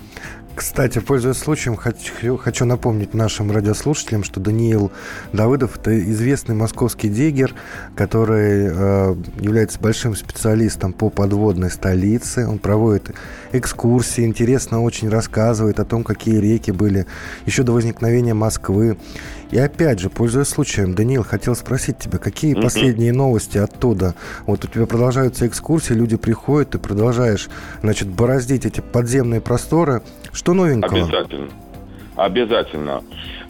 Кстати, 0.56 1.00
пользуясь 1.00 1.36
случаем, 1.36 1.76
хочу, 1.76 2.38
хочу 2.38 2.64
напомнить 2.64 3.12
нашим 3.12 3.52
радиослушателям, 3.52 4.24
что 4.24 4.40
Даниил 4.40 4.90
Давыдов– 5.34 5.76
это 5.78 6.00
известный 6.10 6.54
московский 6.54 7.10
диггер, 7.10 7.54
который 7.94 8.70
э, 8.70 9.16
является 9.38 9.78
большим 9.78 10.16
специалистом 10.16 10.94
по 10.94 11.10
подводной 11.10 11.70
столице. 11.70 12.48
Он 12.48 12.58
проводит 12.58 13.10
экскурсии, 13.52 14.24
интересно 14.24 14.80
очень 14.80 15.10
рассказывает 15.10 15.78
о 15.78 15.84
том, 15.84 16.02
какие 16.04 16.38
реки 16.38 16.70
были 16.70 17.04
еще 17.44 17.62
до 17.62 17.72
возникновения 17.72 18.32
Москвы. 18.32 18.96
И 19.50 19.58
опять 19.58 20.00
же, 20.00 20.10
пользуясь 20.10 20.48
случаем, 20.48 20.94
Даниил, 20.94 21.22
хотел 21.22 21.54
спросить 21.54 21.98
тебя, 21.98 22.18
какие 22.18 22.56
mm-hmm. 22.56 22.62
последние 22.62 23.12
новости 23.12 23.58
оттуда? 23.58 24.14
Вот 24.46 24.64
у 24.64 24.68
тебя 24.68 24.86
продолжаются 24.86 25.46
экскурсии, 25.46 25.92
люди 25.92 26.16
приходят, 26.16 26.70
ты 26.70 26.78
продолжаешь, 26.78 27.48
значит, 27.82 28.08
бороздить 28.08 28.66
эти 28.66 28.80
подземные 28.80 29.40
просторы. 29.40 30.02
Что 30.32 30.52
новенького? 30.54 31.04
Обязательно. 31.04 31.50
Обязательно. 32.16 33.02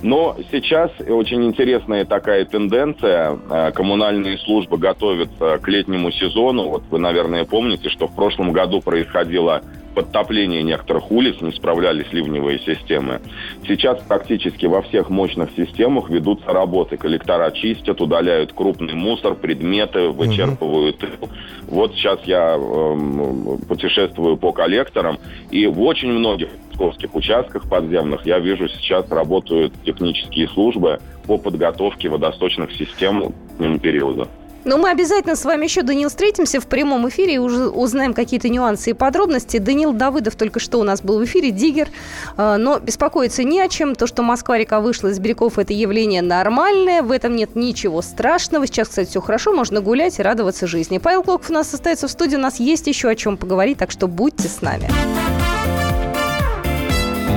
Но 0.03 0.37
сейчас 0.51 0.91
очень 1.01 1.45
интересная 1.45 2.05
такая 2.05 2.45
тенденция. 2.45 3.39
Э, 3.49 3.73
коммунальные 3.73 4.39
службы 4.39 4.77
готовятся 4.77 5.59
к 5.59 5.69
летнему 5.69 6.11
сезону. 6.11 6.69
Вот 6.69 6.83
вы, 6.91 6.99
наверное, 6.99 7.45
помните, 7.45 7.89
что 7.89 8.09
в 8.09 8.15
прошлом 8.15 8.53
году 8.53 8.81
происходило 8.81 9.63
подтопление 9.97 10.63
некоторых 10.63 11.11
улиц, 11.11 11.41
не 11.41 11.53
справлялись 11.53 12.13
ливневые 12.13 12.59
системы. 12.59 13.23
Сейчас 13.67 13.99
практически 14.07 14.67
во 14.67 14.83
всех 14.83 15.09
мощных 15.09 15.49
системах 15.57 16.11
ведутся 16.11 16.53
работы. 16.53 16.99
Коллектора 16.99 17.51
чистят, 17.51 18.03
удаляют 18.03 18.53
крупный 18.53 18.93
мусор, 18.93 19.35
предметы, 19.35 20.11
вычерпывают. 20.11 21.03
Угу. 21.03 21.31
Вот 21.69 21.95
сейчас 21.95 22.21
я 22.25 22.59
э, 22.59 23.59
путешествую 23.67 24.37
по 24.37 24.53
коллекторам, 24.53 25.19
и 25.51 25.67
в 25.67 25.81
очень 25.81 26.13
многих 26.13 26.51
московских 26.69 27.15
участках 27.15 27.67
подземных 27.67 28.27
я 28.27 28.39
вижу 28.39 28.69
сейчас 28.69 29.11
работают 29.11 29.73
технические 29.87 30.47
службы 30.49 31.01
по 31.27 31.39
подготовке 31.39 32.11
водосточных 32.11 32.71
систем 32.73 33.33
к 33.59 33.79
периоду. 33.81 34.29
Но 34.67 34.79
мы 34.79 34.91
обязательно 34.91 35.37
с 35.37 35.45
вами 35.45 35.65
еще, 35.65 35.83
Данил, 35.83 36.09
встретимся 36.09 36.61
в 36.61 36.67
прямом 36.67 37.09
эфире 37.09 37.35
и 37.35 37.39
уже 37.39 37.69
узнаем 37.69 38.15
какие-то 38.15 38.49
нюансы 38.49 38.91
и 38.91 38.93
подробности. 38.95 39.59
Данил 39.59 39.93
Давыдов 39.93 40.35
только 40.35 40.59
что 40.59 40.81
у 40.81 40.83
нас 40.83 41.03
был 41.03 41.21
в 41.21 41.25
эфире, 41.25 41.53
Диггер. 41.53 41.89
А, 42.37 42.57
но 42.57 42.81
беспокоиться 42.81 43.45
не 43.45 43.61
о 43.61 43.69
чем. 43.69 43.95
То, 43.95 44.09
что 44.09 44.25
Москва-река 44.25 44.81
вышла 44.81 45.09
из 45.09 45.21
берегов, 45.21 45.61
это 45.61 45.73
явление 45.73 46.21
нормальное. 46.21 47.03
В 47.03 47.13
этом 47.13 47.37
нет 47.37 47.55
ничего 47.55 48.03
страшного. 48.03 48.67
Сейчас, 48.67 48.89
кстати, 48.89 49.09
все 49.09 49.21
хорошо. 49.21 49.53
Можно 49.53 49.81
гулять 49.81 50.19
и 50.19 50.23
радоваться 50.23 50.67
жизни. 50.67 50.99
Павел 50.99 51.23
Клоков 51.23 51.49
у 51.49 51.53
нас 51.53 51.73
остается 51.73 52.09
в 52.09 52.11
студии. 52.11 52.35
У 52.35 52.41
нас 52.41 52.59
есть 52.59 52.89
еще 52.89 53.09
о 53.09 53.15
чем 53.15 53.37
поговорить, 53.37 53.79
так 53.79 53.93
что 53.93 54.09
будьте 54.09 54.49
с 54.49 54.63
нами. 54.63 54.91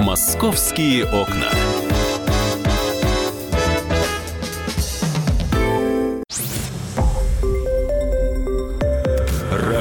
«Московские 0.04 1.06
окна». 1.06 1.52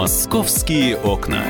Московские 0.00 0.96
окна. 0.96 1.44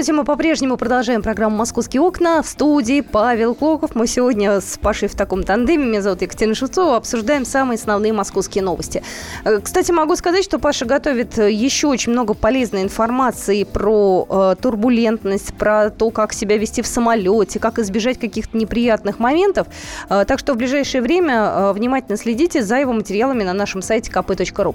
Здравствуйте, 0.00 0.18
мы 0.18 0.24
по-прежнему 0.24 0.76
продолжаем 0.78 1.20
программу 1.20 1.58
«Московские 1.58 2.00
окна». 2.00 2.40
В 2.40 2.46
студии 2.46 3.02
Павел 3.02 3.54
Клоков. 3.54 3.94
Мы 3.94 4.06
сегодня 4.06 4.62
с 4.62 4.78
Пашей 4.78 5.08
в 5.08 5.14
таком 5.14 5.42
тандеме, 5.42 5.84
меня 5.84 6.00
зовут 6.00 6.22
Екатерина 6.22 6.54
Шевцова, 6.54 6.96
обсуждаем 6.96 7.44
самые 7.44 7.76
основные 7.76 8.14
московские 8.14 8.64
новости. 8.64 9.02
Э, 9.44 9.60
кстати, 9.60 9.92
могу 9.92 10.16
сказать, 10.16 10.42
что 10.42 10.58
Паша 10.58 10.86
готовит 10.86 11.36
еще 11.36 11.88
очень 11.88 12.12
много 12.12 12.32
полезной 12.32 12.82
информации 12.82 13.64
про 13.64 14.26
э, 14.30 14.62
турбулентность, 14.62 15.52
про 15.52 15.90
то, 15.90 16.08
как 16.08 16.32
себя 16.32 16.56
вести 16.56 16.80
в 16.80 16.86
самолете, 16.86 17.58
как 17.58 17.78
избежать 17.78 18.18
каких-то 18.18 18.56
неприятных 18.56 19.18
моментов. 19.18 19.66
Э, 20.08 20.24
так 20.26 20.38
что 20.38 20.54
в 20.54 20.56
ближайшее 20.56 21.02
время 21.02 21.34
э, 21.34 21.72
внимательно 21.74 22.16
следите 22.16 22.62
за 22.62 22.76
его 22.76 22.94
материалами 22.94 23.42
на 23.42 23.52
нашем 23.52 23.82
сайте 23.82 24.10
kp.ru. 24.10 24.74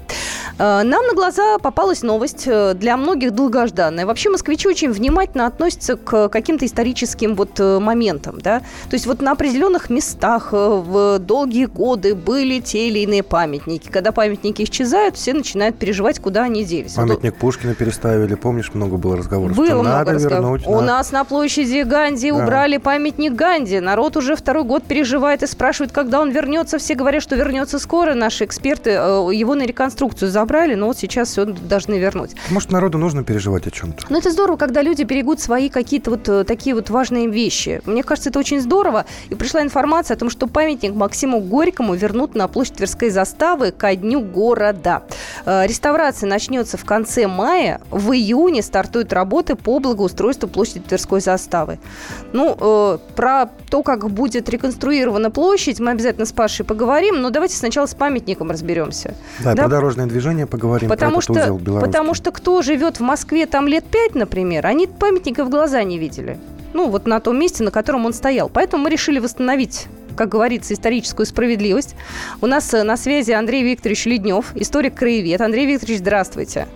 Э, 0.60 0.82
нам 0.84 1.04
на 1.04 1.14
глаза 1.14 1.58
попалась 1.58 2.02
новость, 2.02 2.44
э, 2.46 2.74
для 2.74 2.96
многих 2.96 3.32
долгожданная. 3.32 4.06
Вообще 4.06 4.30
москвичи 4.30 4.68
очень 4.68 4.92
внимательно 4.92 5.15
внимательно 5.16 5.46
относятся 5.46 5.96
к 5.96 6.28
каким-то 6.28 6.66
историческим 6.66 7.34
вот 7.34 7.58
э, 7.58 7.78
моментам, 7.78 8.38
да. 8.40 8.60
То 8.60 8.94
есть 8.94 9.06
вот 9.06 9.22
на 9.22 9.32
определенных 9.32 9.88
местах 9.88 10.50
э, 10.52 10.56
в 10.56 11.18
долгие 11.18 11.64
годы 11.64 12.14
были 12.14 12.60
те 12.60 12.88
или 12.88 12.98
иные 12.98 13.22
памятники. 13.22 13.88
Когда 13.88 14.12
памятники 14.12 14.62
исчезают, 14.62 15.16
все 15.16 15.32
начинают 15.32 15.78
переживать, 15.78 16.18
куда 16.18 16.42
они 16.42 16.64
делись. 16.64 16.92
Памятник 16.92 17.32
вот... 17.32 17.40
Пушкина 17.40 17.74
переставили, 17.74 18.34
помнишь, 18.34 18.74
много 18.74 18.98
было 18.98 19.16
разговоров. 19.16 19.56
Было 19.56 19.66
что 19.66 19.74
много 19.76 19.88
надо 19.88 20.12
разговоров. 20.12 20.60
Вернуть, 20.60 20.66
У 20.66 20.80
надо. 20.80 20.86
нас 20.86 21.12
на 21.12 21.24
площади 21.24 21.82
Ганди 21.82 22.30
да. 22.30 22.36
убрали 22.36 22.76
памятник 22.76 23.32
Ганди. 23.32 23.80
Народ 23.80 24.18
уже 24.18 24.36
второй 24.36 24.64
год 24.64 24.84
переживает 24.84 25.42
и 25.42 25.46
спрашивает, 25.46 25.92
когда 25.92 26.20
он 26.20 26.30
вернется. 26.30 26.76
Все 26.78 26.94
говорят, 26.94 27.22
что 27.22 27.36
вернется 27.36 27.78
скоро. 27.78 28.12
Наши 28.12 28.44
эксперты 28.44 28.90
э, 28.90 29.30
его 29.32 29.54
на 29.54 29.64
реконструкцию 29.64 30.30
забрали, 30.30 30.74
но 30.74 30.88
вот 30.88 30.98
сейчас 30.98 31.30
все 31.30 31.46
должны 31.46 31.94
вернуть. 31.94 32.32
Может, 32.50 32.70
народу 32.70 32.98
нужно 32.98 33.24
переживать 33.24 33.66
о 33.66 33.70
чем-то? 33.70 34.04
Ну, 34.10 34.18
это 34.18 34.30
здорово, 34.30 34.56
когда 34.56 34.82
люди 34.82 34.95
берегут 35.04 35.40
свои 35.40 35.68
какие-то 35.68 36.10
вот 36.10 36.28
э, 36.28 36.44
такие 36.44 36.74
вот 36.74 36.90
важные 36.90 37.28
вещи. 37.28 37.80
Мне 37.86 38.02
кажется, 38.02 38.30
это 38.30 38.38
очень 38.38 38.60
здорово. 38.60 39.06
И 39.28 39.34
пришла 39.34 39.62
информация 39.62 40.16
о 40.16 40.18
том, 40.18 40.30
что 40.30 40.46
памятник 40.46 40.94
Максиму 40.94 41.40
Горькому 41.40 41.94
вернут 41.94 42.34
на 42.34 42.48
площадь 42.48 42.74
Тверской 42.74 43.10
заставы 43.10 43.72
ко 43.72 43.94
дню 43.94 44.20
города. 44.20 45.02
Э, 45.44 45.66
реставрация 45.66 46.28
начнется 46.28 46.76
в 46.76 46.84
конце 46.84 47.26
мая. 47.26 47.80
В 47.90 48.12
июне 48.12 48.62
стартуют 48.62 49.12
работы 49.12 49.56
по 49.56 49.78
благоустройству 49.78 50.48
площади 50.48 50.80
Тверской 50.80 51.20
заставы. 51.20 51.78
Ну, 52.32 52.56
э, 52.58 52.98
про 53.14 53.46
то, 53.70 53.82
как 53.82 54.10
будет 54.10 54.48
реконструирована 54.48 55.30
площадь, 55.30 55.80
мы 55.80 55.90
обязательно 55.92 56.26
с 56.26 56.32
Пашей 56.32 56.64
поговорим, 56.64 57.20
но 57.20 57.30
давайте 57.30 57.56
сначала 57.56 57.86
с 57.86 57.94
памятником 57.94 58.50
разберемся. 58.50 59.14
Да, 59.40 59.54
да? 59.54 59.62
про 59.62 59.68
дорожное 59.68 60.06
движение 60.06 60.46
поговорим. 60.46 60.88
Потому, 60.88 61.20
что, 61.20 61.58
потому 61.80 62.14
что 62.14 62.30
кто 62.30 62.62
живет 62.62 62.98
в 62.98 63.02
Москве 63.02 63.46
там 63.46 63.68
лет 63.68 63.84
пять, 63.84 64.14
например, 64.14 64.66
они 64.66 64.85
памятника 64.86 65.44
в 65.44 65.50
глаза 65.50 65.82
не 65.82 65.98
видели. 65.98 66.38
Ну, 66.74 66.88
вот 66.88 67.06
на 67.06 67.20
том 67.20 67.38
месте, 67.38 67.64
на 67.64 67.70
котором 67.70 68.06
он 68.06 68.12
стоял. 68.12 68.50
Поэтому 68.52 68.84
мы 68.84 68.90
решили 68.90 69.18
восстановить 69.18 69.88
как 70.16 70.30
говорится, 70.30 70.72
историческую 70.72 71.26
справедливость. 71.26 71.94
У 72.40 72.46
нас 72.46 72.72
э, 72.72 72.82
на 72.82 72.96
связи 72.96 73.32
Андрей 73.32 73.62
Викторович 73.62 74.06
Леднев, 74.06 74.52
историк-краевед. 74.54 75.40
Андрей 75.42 75.66
Викторович, 75.66 75.98
здравствуйте. 75.98 76.66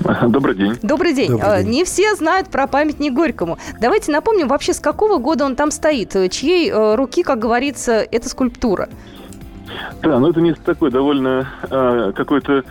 Добрый 0.28 0.56
день. 0.56 0.76
Добрый 0.82 1.14
день. 1.14 1.30
Добрый 1.30 1.48
а, 1.48 1.62
день. 1.62 1.70
Не 1.70 1.84
все 1.84 2.14
знают 2.16 2.48
про 2.48 2.66
памятник 2.66 3.14
Горькому. 3.14 3.58
Давайте 3.80 4.12
напомним 4.12 4.48
вообще, 4.48 4.74
с 4.74 4.80
какого 4.80 5.18
года 5.18 5.44
он 5.44 5.56
там 5.56 5.70
стоит, 5.70 6.16
чьей 6.30 6.70
э, 6.70 6.94
руки, 6.96 7.22
как 7.22 7.38
говорится, 7.38 8.04
эта 8.10 8.28
скульптура. 8.28 8.88
Да, 10.02 10.18
ну 10.18 10.30
это 10.30 10.40
место 10.40 10.62
такое 10.64 10.90
довольно 10.90 11.48
э, 11.70 12.12
какое-то 12.14 12.64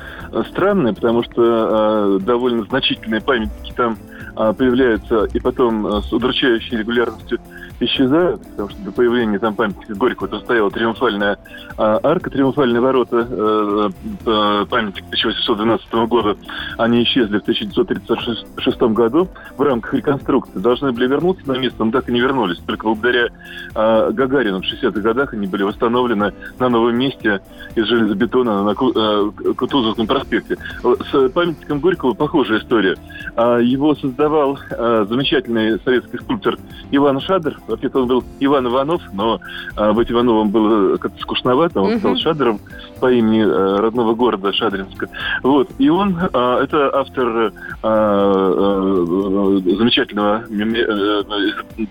странное, 0.50 0.94
потому 0.94 1.24
что 1.24 2.18
э, 2.18 2.26
довольно 2.26 2.64
значительные 2.66 3.22
памятники 3.22 3.74
там 3.76 3.94
э, 3.94 4.17
появляются 4.54 5.26
и 5.26 5.40
потом 5.40 5.88
э, 5.88 6.02
с 6.02 6.14
удручающей 6.14 6.78
регулярностью 6.78 7.40
исчезают, 7.80 8.42
потому 8.42 8.70
что 8.70 8.82
до 8.82 8.92
появления 8.92 9.40
там 9.40 9.56
памятника 9.56 9.96
Горького 9.96 10.28
то 10.28 10.40
стояла 10.40 10.72
триумфальная 10.72 11.38
а, 11.78 12.00
арка, 12.04 12.30
триумфальные 12.30 12.82
ворота, 12.82 13.28
э, 13.30 13.90
э, 14.26 14.66
памятник 14.70 15.06
1812 15.06 15.94
года, 16.08 16.38
они 16.78 17.04
исчезли 17.04 17.38
в 17.38 17.42
1936 17.44 18.82
году 18.94 19.28
в 19.58 19.62
рамках 19.62 19.94
реконструкции. 19.94 20.60
Должны 20.60 20.92
были 20.92 21.08
вернуться 21.08 21.48
на 21.48 21.58
место, 21.58 21.84
но 21.84 21.92
так 21.92 22.10
и 22.10 22.12
не 22.12 22.20
вернулись. 22.20 22.58
Только 22.66 22.86
благодаря 22.86 23.28
э, 23.76 24.12
Гагарину 24.12 24.62
в 24.62 24.64
60-х 24.64 25.00
годах 25.02 25.34
они 25.34 25.48
были 25.48 25.64
восстановлены 25.64 26.34
на 26.60 26.70
новом 26.70 26.98
месте 26.98 27.42
из 27.76 27.86
железобетона 27.86 28.64
на 28.64 28.72
э, 28.72 29.54
Кутузовском 29.56 30.08
проспекте. 30.08 30.58
С 30.84 31.30
памятником 31.30 31.80
Горького 31.80 32.14
похожая 32.14 32.60
история. 32.60 32.98
Э, 33.36 33.60
его 33.62 33.96
создавал 33.96 34.58
э, 34.70 35.06
замечательный 35.08 35.80
советский 35.84 36.18
скульптор 36.18 36.58
Иван 36.92 37.20
Шадр, 37.20 37.60
Вообще-то 37.68 38.02
он 38.02 38.08
был 38.08 38.24
Иван 38.40 38.68
Иванов, 38.68 39.02
но 39.14 39.40
а, 39.76 39.94
быть 39.94 40.12
Ивановым 40.12 40.50
было 40.50 40.98
как-то 40.98 41.22
скучновато. 41.22 41.82
Он 41.82 42.00
стал 42.00 42.16
Шадером 42.18 42.60
по 43.00 43.12
имени 43.12 43.44
а, 43.46 43.78
родного 43.82 44.14
города 44.16 44.54
Шадринска. 44.54 45.10
Вот. 45.44 45.70
И 45.78 45.90
он, 45.90 46.18
а, 46.34 46.64
это 46.64 46.90
автор 46.94 47.28
а, 47.28 47.52
а, 47.84 49.60
замечательного 49.78 50.44
а, 50.48 51.24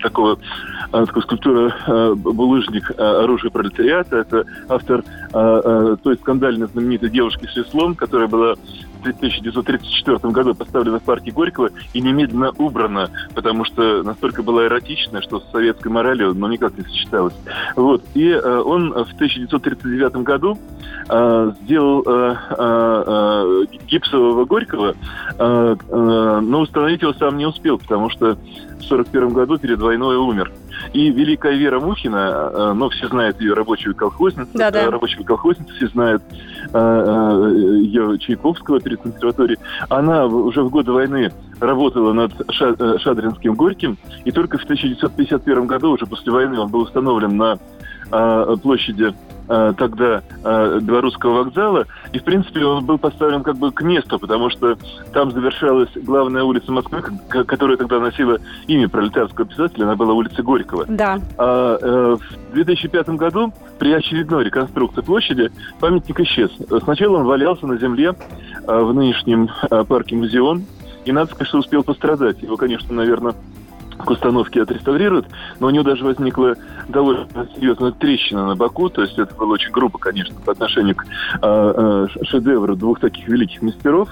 такого 0.01 0.39
а, 0.91 1.05
такой 1.05 1.21
скульптуры 1.23 1.73
а, 1.87 2.15
«Булыжник. 2.15 2.91
А, 2.97 3.23
оружие 3.23 3.51
пролетариата». 3.51 4.17
Это 4.17 4.45
автор 4.69 5.03
а, 5.33 5.61
а, 5.63 5.97
той 5.97 6.15
скандально 6.17 6.67
знаменитой 6.67 7.09
девушки 7.09 7.47
с 7.47 7.55
веслом, 7.55 7.95
которая 7.95 8.27
была 8.27 8.55
в 8.97 9.01
1934 9.01 10.31
году 10.31 10.55
поставлена 10.55 10.99
в 10.99 11.03
парке 11.03 11.31
Горького 11.31 11.71
и 11.93 12.01
немедленно 12.01 12.51
убрана, 12.57 13.09
потому 13.33 13.65
что 13.65 14.03
настолько 14.03 14.43
была 14.43 14.65
эротичная, 14.65 15.21
что 15.21 15.39
с 15.39 15.51
советской 15.51 15.89
моралью 15.89 16.33
ну, 16.33 16.47
никак 16.47 16.77
не 16.77 16.83
сочеталась. 16.83 17.35
Вот. 17.75 18.03
И 18.13 18.29
э, 18.29 18.59
он 18.59 18.91
в 18.91 19.13
1939 19.13 20.13
году 20.17 20.57
э, 21.09 21.51
сделал 21.61 22.03
э, 22.05 22.35
э, 22.49 23.03
э 23.07 23.77
гипсового 23.87 24.45
Горького, 24.45 24.95
э, 25.37 25.75
э, 25.89 26.39
но 26.41 26.61
установить 26.61 27.01
его 27.01 27.13
сам 27.13 27.37
не 27.37 27.45
успел, 27.45 27.77
потому 27.77 28.09
что 28.09 28.35
в 28.35 28.89
1941 28.89 29.33
году 29.33 29.57
перед 29.57 29.79
войной 29.79 30.17
умер. 30.17 30.51
И 30.93 31.09
великая 31.09 31.53
Вера 31.53 31.79
Мухина, 31.79 32.51
э, 32.53 32.73
ну, 32.73 32.89
все 32.89 33.07
знают 33.07 33.39
ее 33.41 33.53
рабочую 33.53 33.95
колхозницу, 33.95 34.49
да 34.53 34.69
-да. 34.69 34.89
рабочую 34.89 35.25
колхозницу, 35.25 35.73
все 35.75 35.87
знают 35.87 36.23
э, 36.31 36.33
э, 36.73 37.79
ее 37.81 38.17
Чайковского 38.19 38.79
перед 38.79 39.01
консерваторией. 39.01 39.59
Она 39.89 40.25
уже 40.25 40.63
в 40.63 40.69
годы 40.69 40.91
войны 40.91 41.31
работала 41.59 42.13
над 42.13 42.31
Шадринским 42.51 43.55
Горьким, 43.55 43.97
и 44.25 44.31
только 44.31 44.57
в 44.57 44.63
1951 44.63 45.67
году, 45.67 45.91
уже 45.91 46.05
после 46.05 46.31
войны, 46.31 46.59
он 46.59 46.69
был 46.69 46.81
установлен 46.81 47.35
на 47.37 47.57
площади 48.09 49.13
Э, 49.49 49.73
тогда 49.77 50.23
э, 50.43 50.79
Белорусского 50.81 51.43
вокзала. 51.43 51.85
И, 52.11 52.19
в 52.19 52.23
принципе, 52.23 52.65
он 52.65 52.85
был 52.85 52.97
поставлен 52.97 53.43
как 53.43 53.57
бы 53.57 53.71
к 53.71 53.81
месту, 53.81 54.19
потому 54.19 54.49
что 54.49 54.77
там 55.13 55.31
завершалась 55.31 55.89
главная 55.95 56.43
улица 56.43 56.69
Москвы, 56.71 57.01
которая 57.29 57.77
тогда 57.77 57.99
носила 57.99 58.39
имя 58.67 58.89
пролетарского 58.89 59.47
писателя, 59.47 59.85
она 59.85 59.95
была 59.95 60.13
улица 60.13 60.43
Горького. 60.43 60.85
Да. 60.89 61.19
А, 61.37 61.77
э, 61.81 62.17
в 62.51 62.53
2005 62.55 63.09
году 63.09 63.53
при 63.79 63.93
очередной 63.93 64.43
реконструкции 64.43 65.01
площади 65.01 65.49
памятник 65.79 66.19
исчез. 66.21 66.51
Сначала 66.83 67.19
он 67.19 67.23
валялся 67.23 67.65
на 67.67 67.77
земле 67.77 68.15
в 68.65 68.93
нынешнем 68.93 69.49
парке 69.87 70.17
Музеон, 70.17 70.65
и 71.05 71.13
надо 71.13 71.31
сказать, 71.31 71.47
что 71.47 71.59
успел 71.59 71.83
пострадать. 71.83 72.41
Его, 72.41 72.57
конечно, 72.57 72.93
наверное, 72.93 73.33
к 73.97 74.09
установке 74.09 74.61
отреставрируют, 74.61 75.27
но 75.59 75.67
у 75.67 75.69
него 75.69 75.83
даже 75.83 76.03
возникла 76.03 76.55
довольно 76.87 77.27
серьезная 77.55 77.91
трещина 77.91 78.47
на 78.47 78.55
боку, 78.55 78.89
то 78.89 79.01
есть 79.01 79.17
это 79.17 79.33
было 79.35 79.53
очень 79.53 79.71
грубо, 79.71 79.97
конечно, 79.97 80.35
по 80.45 80.51
отношению 80.51 80.95
к 80.95 81.05
э, 81.05 81.07
э, 81.41 82.07
шедевру 82.25 82.75
двух 82.75 82.99
таких 82.99 83.27
великих 83.27 83.61
мастеров. 83.61 84.09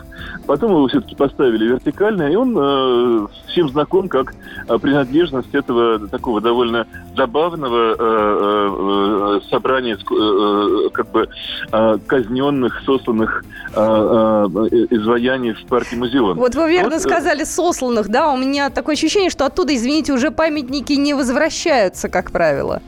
Потом 0.47 0.71
его 0.71 0.87
все-таки 0.87 1.15
поставили 1.15 1.65
вертикально, 1.65 2.31
и 2.31 2.35
он 2.35 2.55
э, 2.57 3.27
всем 3.47 3.69
знаком 3.69 4.09
как 4.09 4.33
э, 4.67 4.77
принадлежность 4.77 5.53
этого 5.53 6.07
такого 6.07 6.41
довольно 6.41 6.87
забавного 7.15 7.91
э, 7.91 7.95
э, 7.99 9.37
э 9.37 9.49
собрания 9.49 9.97
э, 9.97 10.89
как 10.93 11.11
бы 11.11 11.27
э, 11.71 11.97
казненных, 12.07 12.81
сосланных 12.85 13.43
э, 13.73 13.79
э, 13.79 14.85
изваяний 14.89 15.53
в 15.53 15.65
парке 15.67 15.95
музеон. 15.95 16.37
Вот 16.37 16.55
вы 16.55 16.69
верно 16.69 16.91
вот, 16.91 17.01
сказали 17.01 17.43
сосланных, 17.43 18.09
да? 18.09 18.31
У 18.31 18.37
меня 18.37 18.69
такое 18.69 18.95
ощущение, 18.95 19.29
что 19.29 19.45
оттуда 19.45 19.74
извините, 19.75 20.13
уже 20.13 20.31
памятники 20.31 20.93
не 20.93 21.13
возвращаются, 21.13 22.09
как 22.09 22.31
правило. 22.31 22.81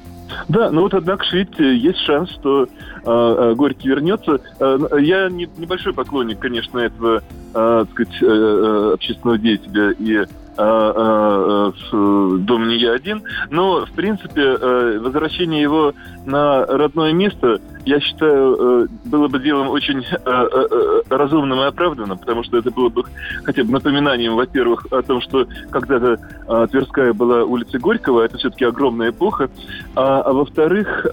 Да, 0.47 0.71
ну 0.71 0.81
вот 0.81 0.93
однако 0.93 1.23
же 1.25 1.37
ведь 1.39 1.57
есть 1.59 1.99
шанс, 1.99 2.29
что 2.31 2.67
э, 3.03 3.53
Горький 3.55 3.87
вернется. 3.87 4.41
Э, 4.59 4.77
я 4.99 5.29
не, 5.29 5.49
небольшой 5.57 5.93
поклонник, 5.93 6.39
конечно, 6.39 6.79
этого, 6.79 7.17
э, 7.17 7.21
так 7.53 7.89
сказать, 7.91 8.21
э, 8.21 8.25
э 8.25 8.93
общественного 8.93 9.37
деятеля 9.37 9.91
и 9.91 10.25
дом 10.57 12.67
не 12.67 12.77
я 12.77 12.93
один, 12.93 13.23
но 13.49 13.85
в 13.85 13.91
принципе 13.91 14.41
э, 14.41 14.99
возвращение 14.99 15.61
его 15.61 15.93
на 16.25 16.65
родное 16.65 17.13
место 17.13 17.61
я 17.87 18.01
считаю, 18.01 18.57
э, 18.59 18.87
было 19.05 19.29
бы 19.29 19.39
делом 19.39 19.69
очень 19.69 20.03
э, 20.03 20.17
э, 20.25 21.01
разумным 21.09 21.61
и 21.61 21.63
оправданным, 21.63 22.17
потому 22.17 22.43
что 22.43 22.57
это 22.57 22.69
было 22.69 22.89
бы 22.89 23.03
хотя 23.45 23.63
бы 23.63 23.71
напоминанием, 23.71 24.35
во-первых, 24.35 24.87
о 24.91 25.01
том, 25.01 25.21
что 25.21 25.47
когда-то 25.69 26.67
Тверская 26.67 27.13
была 27.13 27.45
улицей 27.45 27.79
Горького, 27.79 28.23
это 28.23 28.37
все-таки 28.37 28.65
огромная 28.65 29.11
эпоха, 29.11 29.49
а, 29.95 30.21
а 30.21 30.33
во-вторых, 30.33 31.05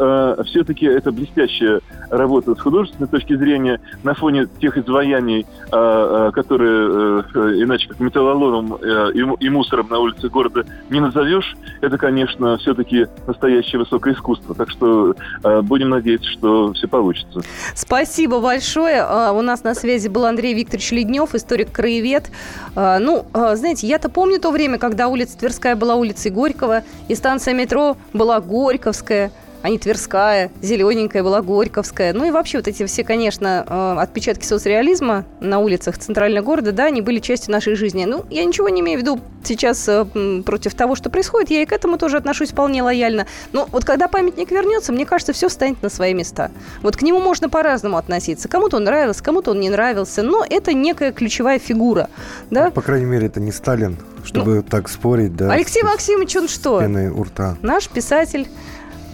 все-таки 0.47 0.86
это 0.86 1.12
блестящая 1.12 1.80
работа 2.11 2.57
с 2.57 2.61
художественной 2.61 3.09
точки 3.09 3.36
зрения 3.36 3.80
на 4.03 4.14
фоне 4.14 4.49
тех 4.61 4.76
изваяний, 4.76 5.47
которые 5.70 7.22
иначе 7.62 7.88
как 7.88 8.01
металлоломом 8.01 8.76
и 8.76 9.22
мусором 9.49 9.89
на 9.89 9.99
улице 9.99 10.28
города 10.28 10.64
не 10.91 11.01
назовешь, 11.01 11.57
это, 11.80 11.99
конечно, 11.99 12.57
все-таки 12.59 13.07
настоящее 13.26 13.80
высокое 13.80 14.14
искусство. 14.14 14.55
Так 14.55 14.70
что 14.70 15.14
будем 15.62 15.91
надеяться, 15.91 16.28
что 16.30 16.72
все 16.72 16.89
получится. 16.89 17.43
Спасибо 17.74 18.41
большое. 18.41 19.03
А, 19.03 19.32
у 19.32 19.43
нас 19.43 19.64
на 19.64 19.74
связи 19.74 20.09
был 20.09 20.24
Андрей 20.26 20.55
Викторович 20.55 20.93
Леднев, 20.93 21.35
историк-краевед. 21.35 22.30
А, 22.74 22.99
ну, 22.99 23.26
знаете, 23.32 23.87
я-то 23.87 24.09
помню 24.09 24.41
то 24.41 24.51
время, 24.51 24.78
когда 24.78 25.09
улица 25.09 25.39
Тверская 25.39 25.76
была 25.76 25.95
улицей 25.97 26.30
Горького, 26.30 26.82
и 27.09 27.14
станция 27.14 27.55
метро 27.55 27.97
была 28.12 28.41
Горьковская 28.41 29.32
а 29.64 29.70
не 29.70 29.78
Тверская, 29.78 30.50
зелененькая 30.60 31.22
была 31.22 31.40
Горьковская. 31.40 32.12
Ну 32.12 32.26
и 32.26 32.30
вообще 32.30 32.58
вот 32.58 32.68
эти 32.68 32.84
все, 32.84 33.02
конечно, 33.02 33.64
э, 33.66 34.02
отпечатки 34.02 34.44
соцреализма 34.44 35.24
на 35.40 35.58
улицах 35.58 35.96
центрального 35.96 36.44
города, 36.44 36.70
да, 36.72 36.84
они 36.84 37.00
были 37.00 37.18
частью 37.18 37.52
нашей 37.52 37.74
жизни. 37.74 38.04
Ну, 38.04 38.26
я 38.28 38.44
ничего 38.44 38.68
не 38.68 38.82
имею 38.82 38.98
в 38.98 39.02
виду 39.02 39.20
сейчас 39.42 39.88
э, 39.88 40.04
против 40.44 40.74
того, 40.74 40.96
что 40.96 41.08
происходит, 41.08 41.48
я 41.48 41.62
и 41.62 41.64
к 41.64 41.72
этому 41.72 41.96
тоже 41.96 42.18
отношусь 42.18 42.50
вполне 42.50 42.82
лояльно. 42.82 43.26
Но 43.52 43.66
вот 43.72 43.86
когда 43.86 44.06
памятник 44.06 44.50
вернется, 44.50 44.92
мне 44.92 45.06
кажется, 45.06 45.32
все 45.32 45.48
станет 45.48 45.82
на 45.82 45.88
свои 45.88 46.12
места. 46.12 46.50
Вот 46.82 46.98
к 46.98 47.00
нему 47.00 47.18
можно 47.20 47.48
по-разному 47.48 47.96
относиться. 47.96 48.48
Кому-то 48.48 48.76
он 48.76 48.84
нравился, 48.84 49.24
кому-то 49.24 49.52
он 49.52 49.60
не 49.60 49.70
нравился, 49.70 50.22
но 50.22 50.44
это 50.46 50.74
некая 50.74 51.10
ключевая 51.10 51.58
фигура. 51.58 52.10
Да? 52.50 52.70
По 52.70 52.82
крайней 52.82 53.06
мере, 53.06 53.28
это 53.28 53.40
не 53.40 53.50
Сталин, 53.50 53.96
чтобы 54.24 54.56
ну, 54.56 54.62
так 54.62 54.90
спорить. 54.90 55.34
Да, 55.34 55.50
Алексей 55.50 55.82
Максимович, 55.82 56.36
он 56.36 56.48
что? 56.48 56.82
у 57.16 57.22
рта. 57.22 57.56
Наш 57.62 57.88
писатель 57.88 58.46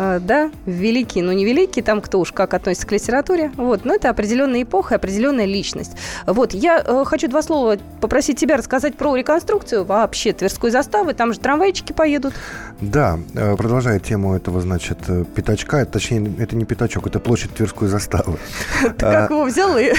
да, 0.01 0.51
великий, 0.65 1.21
ну 1.21 1.33
не 1.33 1.45
великий, 1.45 1.83
там 1.83 2.01
кто 2.01 2.21
уж 2.21 2.33
как 2.33 2.55
относится 2.55 2.87
к 2.87 2.93
литературе, 2.93 3.53
вот, 3.57 3.85
но 3.85 3.95
это 3.95 4.09
определенная 4.09 4.63
эпоха, 4.63 4.95
определенная 4.95 5.45
личность. 5.45 5.93
Вот, 6.27 6.55
я 6.55 6.83
э, 6.85 7.05
хочу 7.05 7.29
два 7.29 7.43
слова 7.43 7.77
попросить 8.01 8.39
тебя 8.39 8.57
рассказать 8.57 8.97
про 8.97 9.15
реконструкцию 9.15 9.85
вообще 9.85 10.33
Тверской 10.33 10.71
заставы, 10.71 11.13
там 11.13 11.35
же 11.35 11.41
трамвайчики 11.41 11.93
поедут. 11.93 12.33
Да, 12.81 13.19
э, 13.35 13.57
продолжая 13.57 13.99
тему 13.99 14.35
этого, 14.35 14.63
значит, 14.63 14.99
э, 15.09 15.25
пятачка, 15.35 15.85
точнее, 15.85 16.33
это 16.39 16.57
не 16.57 16.65
пятачок, 16.65 17.07
это 17.07 17.21
площадь 17.21 17.55
Тверской 17.55 17.89
заставы. 17.89 18.39
Ты 18.83 18.93
как 18.99 19.31
его 19.31 19.45
взял 19.45 19.77
и 19.77 19.93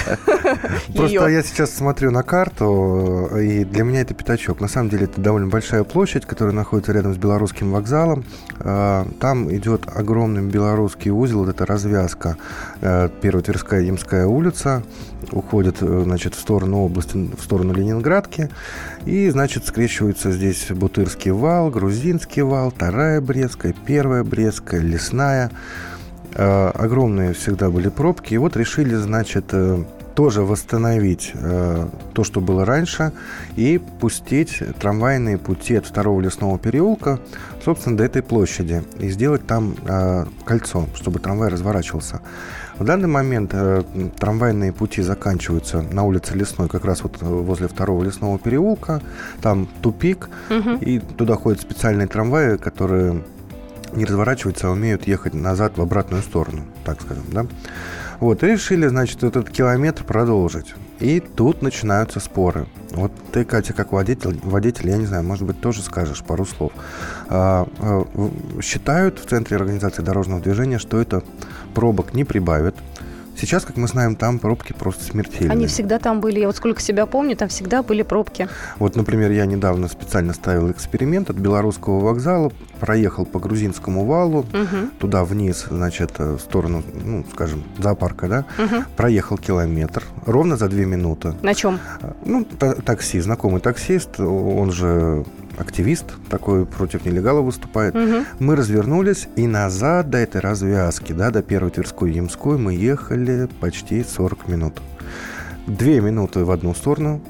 Просто 0.96 1.28
я 1.28 1.44
сейчас 1.44 1.76
смотрю 1.76 2.10
на 2.10 2.24
карту, 2.24 3.30
и 3.38 3.64
для 3.66 3.84
меня 3.84 4.02
это 4.02 4.16
пятачок. 4.16 4.60
На 4.60 4.68
самом 4.68 4.90
деле 4.90 5.06
это 5.06 5.22
довольно 5.22 5.48
большая 5.48 5.84
площадь, 5.84 6.26
которая 6.26 6.56
находится 6.56 6.92
рядом 6.92 7.14
с 7.14 7.18
Белорусским 7.18 7.72
вокзалом. 7.72 8.26
Там 8.58 9.54
идет 9.54 9.86
огромный 9.94 10.42
белорусский 10.42 11.12
узел, 11.12 11.40
вот 11.40 11.50
эта 11.50 11.66
развязка, 11.66 12.38
э, 12.82 13.10
Первая 13.22 13.44
Тверская 13.44 13.90
Имская 13.90 14.26
улица, 14.26 14.84
уходит, 15.32 15.78
э, 15.82 16.02
значит, 16.04 16.36
в 16.36 16.40
сторону 16.40 16.80
области, 16.80 17.18
в 17.18 17.42
сторону 17.44 17.74
Ленинградки, 17.74 18.50
и, 19.06 19.30
значит, 19.30 19.66
скрещиваются 19.66 20.32
здесь 20.32 20.68
Бутырский 20.70 21.32
вал, 21.32 21.70
Грузинский 21.70 22.42
вал, 22.42 22.72
Вторая 22.72 23.22
Брестская, 23.22 23.74
Первая 23.86 24.24
Брестская, 24.24 24.82
Лесная. 24.82 25.52
Э, 26.34 26.70
огромные 26.74 27.34
всегда 27.34 27.70
были 27.70 27.90
пробки, 27.90 28.34
и 28.34 28.38
вот 28.38 28.56
решили, 28.56 28.96
значит, 28.96 29.54
тоже 30.16 30.42
восстановить 30.42 31.32
э, 31.34 31.88
то, 32.14 32.24
что 32.24 32.42
было 32.42 32.66
раньше, 32.66 33.12
и 33.56 33.80
пустить 34.00 34.62
трамвайные 34.80 35.38
пути 35.38 35.76
от 35.76 35.86
второго 35.86 36.22
лесного 36.22 36.58
переулка, 36.60 37.20
собственно, 37.64 37.98
до 37.98 38.04
этой 38.04 38.22
площади, 38.22 38.84
и 39.00 39.10
сделать 39.10 39.46
там 39.48 39.76
э, 39.86 40.26
кольцо, 40.46 40.88
чтобы 40.96 41.20
трамвай 41.20 41.50
разворачивался. 41.50 42.22
В 42.78 42.84
данный 42.84 43.08
момент 43.08 43.52
э, 43.54 43.84
трамвайные 44.18 44.74
пути 44.74 45.02
заканчиваются 45.02 45.82
на 45.82 46.04
улице 46.04 46.36
Лесной, 46.36 46.68
как 46.68 46.86
раз 46.86 47.04
вот 47.04 47.22
возле 47.22 47.68
второго 47.68 48.04
лесного 48.04 48.40
переулка. 48.40 49.02
Там 49.42 49.68
тупик, 49.82 50.30
угу. 50.50 50.72
и 50.82 51.00
туда 51.00 51.36
ходят 51.36 51.62
специальные 51.62 52.08
трамваи, 52.08 52.58
которые 52.58 53.24
не 53.94 54.06
разворачиваются, 54.06 54.68
а 54.68 54.72
умеют 54.72 55.06
ехать 55.08 55.34
назад 55.34 55.78
в 55.78 55.82
обратную 55.82 56.24
сторону, 56.24 56.64
так 56.84 57.02
скажем, 57.02 57.24
да. 57.32 57.46
Вот, 58.22 58.44
и 58.44 58.48
решили, 58.48 58.86
значит, 58.86 59.24
этот 59.24 59.50
километр 59.50 60.04
продолжить. 60.04 60.76
И 61.00 61.20
тут 61.20 61.64
начинаются 61.64 62.20
споры. 62.20 62.68
Вот 62.92 63.12
ты, 63.32 63.44
Катя, 63.44 63.74
как 63.74 63.92
водитель, 63.92 64.40
водитель, 64.44 64.90
я 64.90 64.98
не 64.98 65.08
знаю, 65.08 65.24
может 65.24 65.44
быть, 65.48 65.60
тоже 65.60 65.82
скажешь 65.82 66.22
пару 66.22 66.46
слов. 66.46 66.72
А, 67.30 67.68
а, 67.80 68.06
считают 68.62 69.18
в 69.18 69.26
Центре 69.28 69.58
организации 69.58 70.04
дорожного 70.04 70.40
движения, 70.40 70.78
что 70.78 71.02
это 71.02 71.24
пробок 71.74 72.14
не 72.14 72.24
прибавит. 72.24 72.76
Сейчас, 73.38 73.66
как 73.66 73.78
мы 73.78 73.88
знаем, 73.88 74.16
там 74.16 74.38
пробки 74.40 74.74
просто 74.74 75.04
смертельные. 75.04 75.52
Они 75.52 75.66
всегда 75.68 75.98
там 76.00 76.20
были. 76.22 76.40
Я 76.40 76.48
вот 76.48 76.56
сколько 76.56 76.82
себя 76.82 77.06
помню, 77.06 77.36
там 77.36 77.50
всегда 77.50 77.82
были 77.82 78.04
пробки. 78.04 78.48
Вот, 78.78 78.96
например, 78.96 79.32
я 79.32 79.46
недавно 79.46 79.88
специально 79.88 80.34
ставил 80.34 80.70
эксперимент 80.70 81.30
от 81.30 81.38
Белорусского 81.38 82.00
вокзала, 82.02 82.52
проехал 82.80 83.26
по 83.26 83.40
Грузинскому 83.40 84.06
валу, 84.06 84.40
Угу. 84.40 84.90
туда 85.00 85.24
вниз, 85.24 85.66
значит, 85.70 86.12
э, 86.20 86.34
в 86.36 86.40
сторону, 86.40 86.84
ну, 87.04 87.26
скажем, 87.34 87.64
зоопарка, 87.80 88.28
да, 88.28 88.46
Угу. 88.58 88.84
проехал 88.96 89.38
километр, 89.38 90.04
ровно 90.26 90.56
за 90.58 90.68
две 90.70 90.86
минуты. 90.86 91.34
На 91.42 91.54
чем? 91.56 91.80
Ну, 92.26 92.44
та- 92.46 92.76
такси, 92.76 93.20
знакомый 93.22 93.62
таксист, 93.62 94.20
он 94.20 94.72
же 94.72 95.26
активист 95.62 96.06
такой, 96.30 96.66
против 96.66 97.06
нелегала 97.06 97.42
выступает. 97.42 97.96
Угу. 97.96 98.26
Мы 98.40 98.56
развернулись, 98.56 99.28
и 99.36 99.48
назад 99.48 100.10
до 100.10 100.18
этой 100.18 100.42
развязки, 100.42 101.14
да, 101.14 101.32
до 101.32 101.42
первой 101.42 101.72
Тверской 101.72 102.12
Ямской 102.12 102.58
мы 102.58 102.74
ехали 102.74 103.48
почти 103.60 104.04
40 104.04 104.48
минут. 104.48 104.82
Две 105.68 106.02
минуты 106.02 106.44
в 106.44 106.52
одну 106.52 106.74
сторону, 106.74 107.22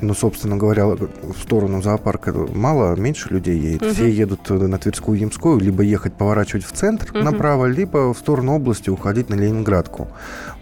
ну, 0.00 0.14
собственно 0.14 0.56
говоря, 0.56 0.86
в 0.86 1.42
сторону 1.42 1.82
зоопарка 1.82 2.32
мало, 2.32 2.94
меньше 2.94 3.30
людей 3.30 3.58
едет. 3.58 3.82
Мгм. 3.82 3.94
Все 3.94 4.08
едут 4.08 4.48
на 4.48 4.78
Тверскую 4.78 5.18
Ямскую, 5.18 5.58
либо 5.58 5.82
ехать 5.82 6.14
поворачивать 6.14 6.64
в 6.64 6.72
центр 6.72 7.10
Мгм. 7.12 7.24
направо, 7.24 7.66
либо 7.66 8.14
в 8.14 8.18
сторону 8.18 8.54
области 8.54 8.90
уходить 8.90 9.28
на 9.28 9.34
Ленинградку. 9.34 10.08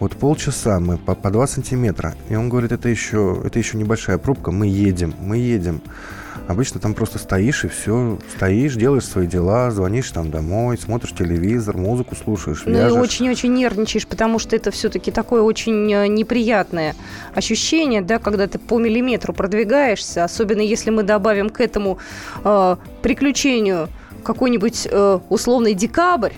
Вот 0.00 0.16
полчаса 0.16 0.80
мы 0.80 0.96
по, 0.96 1.14
по 1.14 1.30
2 1.30 1.46
сантиметра. 1.46 2.14
И 2.30 2.34
он 2.34 2.48
говорит, 2.48 2.72
это 2.72 2.88
еще, 2.88 3.40
это 3.44 3.58
еще 3.58 3.76
небольшая 3.76 4.18
пробка, 4.18 4.50
мы 4.50 4.66
едем, 4.66 5.14
мы 5.20 5.36
едем. 5.36 5.82
Обычно 6.48 6.80
там 6.80 6.94
просто 6.94 7.18
стоишь 7.18 7.64
и 7.64 7.68
все, 7.68 8.18
стоишь, 8.36 8.74
делаешь 8.74 9.04
свои 9.04 9.26
дела, 9.26 9.70
звонишь 9.70 10.10
там 10.10 10.30
домой, 10.30 10.78
смотришь 10.78 11.12
телевизор, 11.12 11.76
музыку 11.76 12.14
слушаешь, 12.14 12.62
Ну 12.64 12.72
и 12.72 12.74
вяжешь. 12.74 12.96
очень-очень 12.98 13.52
нервничаешь, 13.52 14.06
потому 14.06 14.38
что 14.38 14.54
это 14.56 14.70
все-таки 14.70 15.10
такое 15.10 15.42
очень 15.42 15.92
э, 15.92 16.06
неприятное 16.08 16.94
ощущение, 17.34 18.02
да, 18.02 18.18
когда 18.18 18.46
ты 18.46 18.58
по 18.58 18.78
миллиметру 18.78 19.32
продвигаешься, 19.32 20.24
особенно 20.24 20.60
если 20.60 20.90
мы 20.90 21.02
добавим 21.02 21.50
к 21.50 21.60
этому 21.60 21.98
э, 22.44 22.76
приключению 23.02 23.88
какой-нибудь 24.22 24.88
э, 24.90 25.18
условный 25.28 25.74
декабрь, 25.74 26.32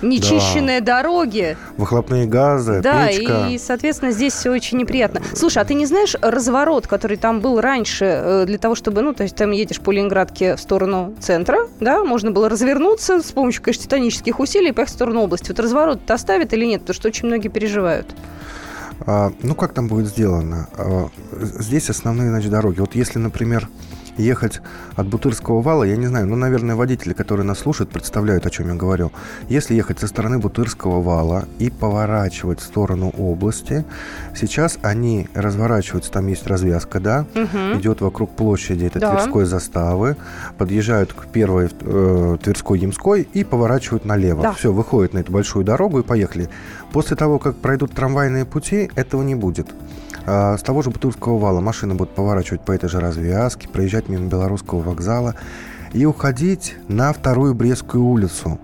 нечищенные 0.00 0.80
дороги, 0.80 1.56
Выхлопные 1.76 2.26
газы, 2.26 2.80
да, 2.82 3.08
печка. 3.08 3.48
и, 3.50 3.58
соответственно, 3.58 4.10
здесь 4.12 4.32
все 4.32 4.50
очень 4.50 4.78
неприятно. 4.78 5.20
Слушай, 5.34 5.62
а 5.62 5.64
ты 5.64 5.74
не 5.74 5.86
знаешь 5.86 6.16
разворот, 6.20 6.86
который 6.86 7.16
там 7.16 7.40
был 7.40 7.60
раньше, 7.60 8.04
э, 8.04 8.44
для 8.46 8.58
того, 8.58 8.74
чтобы, 8.74 9.02
ну, 9.02 9.12
то 9.14 9.22
есть 9.22 9.36
там 9.36 9.50
едешь 9.50 9.80
по 9.80 9.90
Ленинградке 9.90 10.56
в 10.56 10.60
сторону 10.60 11.14
центра, 11.20 11.68
да, 11.80 12.04
можно 12.04 12.30
было 12.30 12.48
развернуться 12.48 13.20
с 13.22 13.32
помощью, 13.32 13.62
конечно, 13.62 13.84
титанических 13.84 14.40
усилий 14.40 14.70
и 14.70 14.72
поехать 14.72 14.92
в 14.92 14.96
сторону 14.96 15.22
области. 15.22 15.48
Вот 15.48 15.60
разворот-то 15.60 16.14
оставят 16.14 16.52
или 16.52 16.64
нет? 16.64 16.80
Потому 16.82 16.94
что 16.94 17.08
очень 17.08 17.26
многие 17.26 17.48
переживают. 17.48 18.06
А, 19.06 19.32
ну, 19.42 19.54
как 19.54 19.72
там 19.72 19.88
будет 19.88 20.06
сделано? 20.06 20.68
А, 20.76 21.08
здесь 21.32 21.90
основные, 21.90 22.30
значит, 22.30 22.50
дороги. 22.50 22.80
Вот 22.80 22.94
если, 22.94 23.18
например, 23.18 23.68
ехать 24.16 24.60
от 24.96 25.06
Бутырского 25.06 25.62
вала, 25.62 25.84
я 25.84 25.96
не 25.96 26.06
знаю, 26.06 26.26
ну, 26.26 26.36
наверное, 26.36 26.76
водители, 26.76 27.12
которые 27.12 27.46
нас 27.46 27.58
слушают, 27.60 27.90
представляют, 27.90 28.46
о 28.46 28.50
чем 28.50 28.68
я 28.68 28.74
говорю. 28.74 29.10
Если 29.48 29.74
ехать 29.74 29.98
со 30.00 30.06
стороны 30.06 30.38
Бутырского 30.38 31.00
вала 31.02 31.44
и 31.58 31.70
поворачивать 31.70 32.60
в 32.60 32.64
сторону 32.64 33.10
области, 33.16 33.84
сейчас 34.34 34.78
они 34.82 35.28
разворачиваются, 35.34 36.10
там 36.12 36.26
есть 36.26 36.46
развязка, 36.46 37.00
да, 37.00 37.26
Мгм. 37.34 37.78
идет 37.78 38.00
вокруг 38.00 38.30
площади 38.30 38.84
этой 38.86 39.00
Да. 39.00 39.12
Тверской 39.14 39.44
заставы, 39.44 40.16
подъезжают 40.58 41.12
к 41.12 41.26
первой 41.26 41.70
э, 41.80 42.36
Тверской 42.42 42.78
Ямской 42.78 43.22
и 43.32 43.44
поворачивают 43.44 44.04
налево. 44.04 44.42
Да. 44.42 44.52
Все, 44.52 44.72
выходят 44.72 45.14
на 45.14 45.18
эту 45.18 45.32
большую 45.32 45.64
дорогу 45.64 46.00
и 46.00 46.02
поехали. 46.02 46.48
После 46.92 47.16
того, 47.16 47.38
как 47.38 47.56
пройдут 47.56 47.92
трамвайные 47.92 48.44
пути, 48.44 48.90
этого 48.94 49.22
не 49.22 49.34
будет. 49.34 49.68
А, 50.26 50.56
с 50.56 50.62
того 50.62 50.82
же 50.82 50.90
Бутырского 50.90 51.38
вала 51.38 51.60
машины 51.60 51.94
будут 51.94 52.14
поворачивать 52.14 52.60
по 52.62 52.72
этой 52.72 52.88
же 52.88 53.00
развязке, 53.00 53.68
проезжать 53.68 54.08
мимо 54.08 54.28
Белорусского 54.28 54.80
вокзала 54.80 55.34
и 55.92 56.04
уходить 56.06 56.76
на 56.88 57.12
вторую 57.12 57.54
Брестскую 57.54 58.04
улицу. 58.04 58.58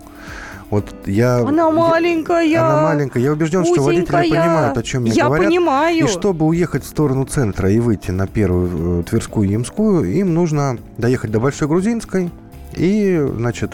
Вот 0.71 0.85
я... 1.07 1.39
Она 1.39 1.65
я- 1.69 1.71
маленькая. 1.71 2.61
Она 2.61 2.83
маленькая. 2.83 3.23
Я 3.23 3.33
убежден, 3.33 3.65
что 3.65 3.83
водители 3.83 4.13
понимают, 4.13 4.77
о 4.77 4.83
чем 4.83 5.05
я, 5.05 5.13
Я 5.15 5.25
говорят. 5.27 5.49
понимаю. 5.49 6.05
И 6.05 6.09
чтобы 6.09 6.45
уехать 6.47 6.85
в 6.85 6.87
сторону 6.87 7.25
центра 7.25 7.71
и 7.71 7.79
выйти 7.81 8.11
на 8.11 8.27
первую 8.27 9.01
э, 9.01 9.03
Тверскую 9.05 9.49
Ямскую, 9.49 10.05
им 10.05 10.35
нужно 10.35 10.77
доехать 10.99 11.31
до 11.31 11.41
Большой 11.41 11.69
Грузинской 11.69 12.31
и, 12.75 13.19
значит, 13.37 13.73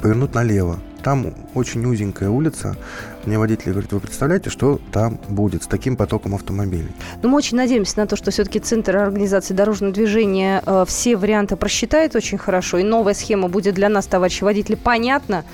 повернуть 0.00 0.34
налево. 0.34 0.78
Там 1.04 1.34
очень 1.54 1.84
узенькая 1.84 2.30
улица. 2.30 2.76
Мне 3.26 3.38
водитель 3.38 3.72
говорит, 3.72 3.92
вы 3.92 4.00
представляете, 4.00 4.48
что 4.48 4.80
там 4.90 5.20
будет 5.28 5.62
с 5.62 5.66
таким 5.66 5.96
потоком 5.96 6.34
автомобилей? 6.34 6.90
Но 7.22 7.28
мы 7.28 7.36
очень 7.36 7.58
надеемся 7.58 7.98
на 7.98 8.06
то, 8.06 8.16
что 8.16 8.30
все-таки 8.30 8.58
Центр 8.58 8.96
организации 8.96 9.52
дорожного 9.52 9.92
движения 9.92 10.62
э, 10.64 10.84
все 10.88 11.16
варианты 11.16 11.56
просчитает 11.56 12.16
очень 12.16 12.38
хорошо, 12.38 12.78
и 12.78 12.82
новая 12.82 13.12
схема 13.12 13.48
будет 13.48 13.74
для 13.74 13.90
нас, 13.90 14.06
товарищи 14.06 14.44
водители, 14.44 14.76
понятна, 14.76 15.44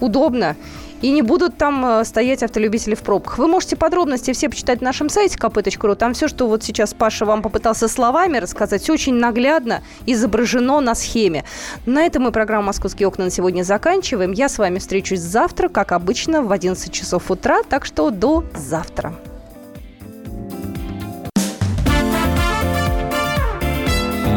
удобно, 0.00 0.56
и 1.02 1.10
не 1.10 1.22
будут 1.22 1.56
там 1.58 1.84
э, 1.84 2.04
стоять 2.04 2.42
автолюбители 2.42 2.94
в 2.94 3.02
пробках. 3.02 3.38
Вы 3.38 3.48
можете 3.48 3.76
подробности 3.76 4.32
все 4.32 4.48
почитать 4.48 4.80
на 4.80 4.86
нашем 4.86 5.08
сайте 5.08 5.36
kp.ru. 5.36 5.94
Там 5.94 6.14
все, 6.14 6.26
что 6.28 6.46
вот 6.46 6.62
сейчас 6.62 6.94
Паша 6.94 7.24
вам 7.24 7.42
попытался 7.42 7.88
словами 7.88 8.38
рассказать, 8.38 8.88
очень 8.88 9.14
наглядно 9.14 9.82
изображено 10.06 10.80
на 10.80 10.94
схеме. 10.94 11.44
На 11.84 12.06
этом 12.06 12.24
мы 12.24 12.32
программу 12.32 12.66
«Московские 12.66 13.08
окна» 13.08 13.24
на 13.24 13.30
сегодня 13.30 13.62
заканчиваем. 13.62 14.32
Я 14.32 14.48
с 14.48 14.58
вами 14.58 14.78
встречусь 14.78 15.20
завтра, 15.20 15.68
как 15.68 15.92
обычно, 15.92 16.42
в 16.42 16.50
11 16.50 16.92
часов 16.92 17.30
утра, 17.30 17.62
так 17.68 17.84
что 17.84 18.10
до 18.10 18.44
завтра. 18.54 19.14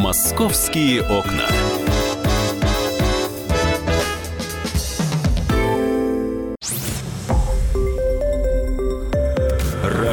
«Московские 0.01 1.01
окна». 1.03 1.45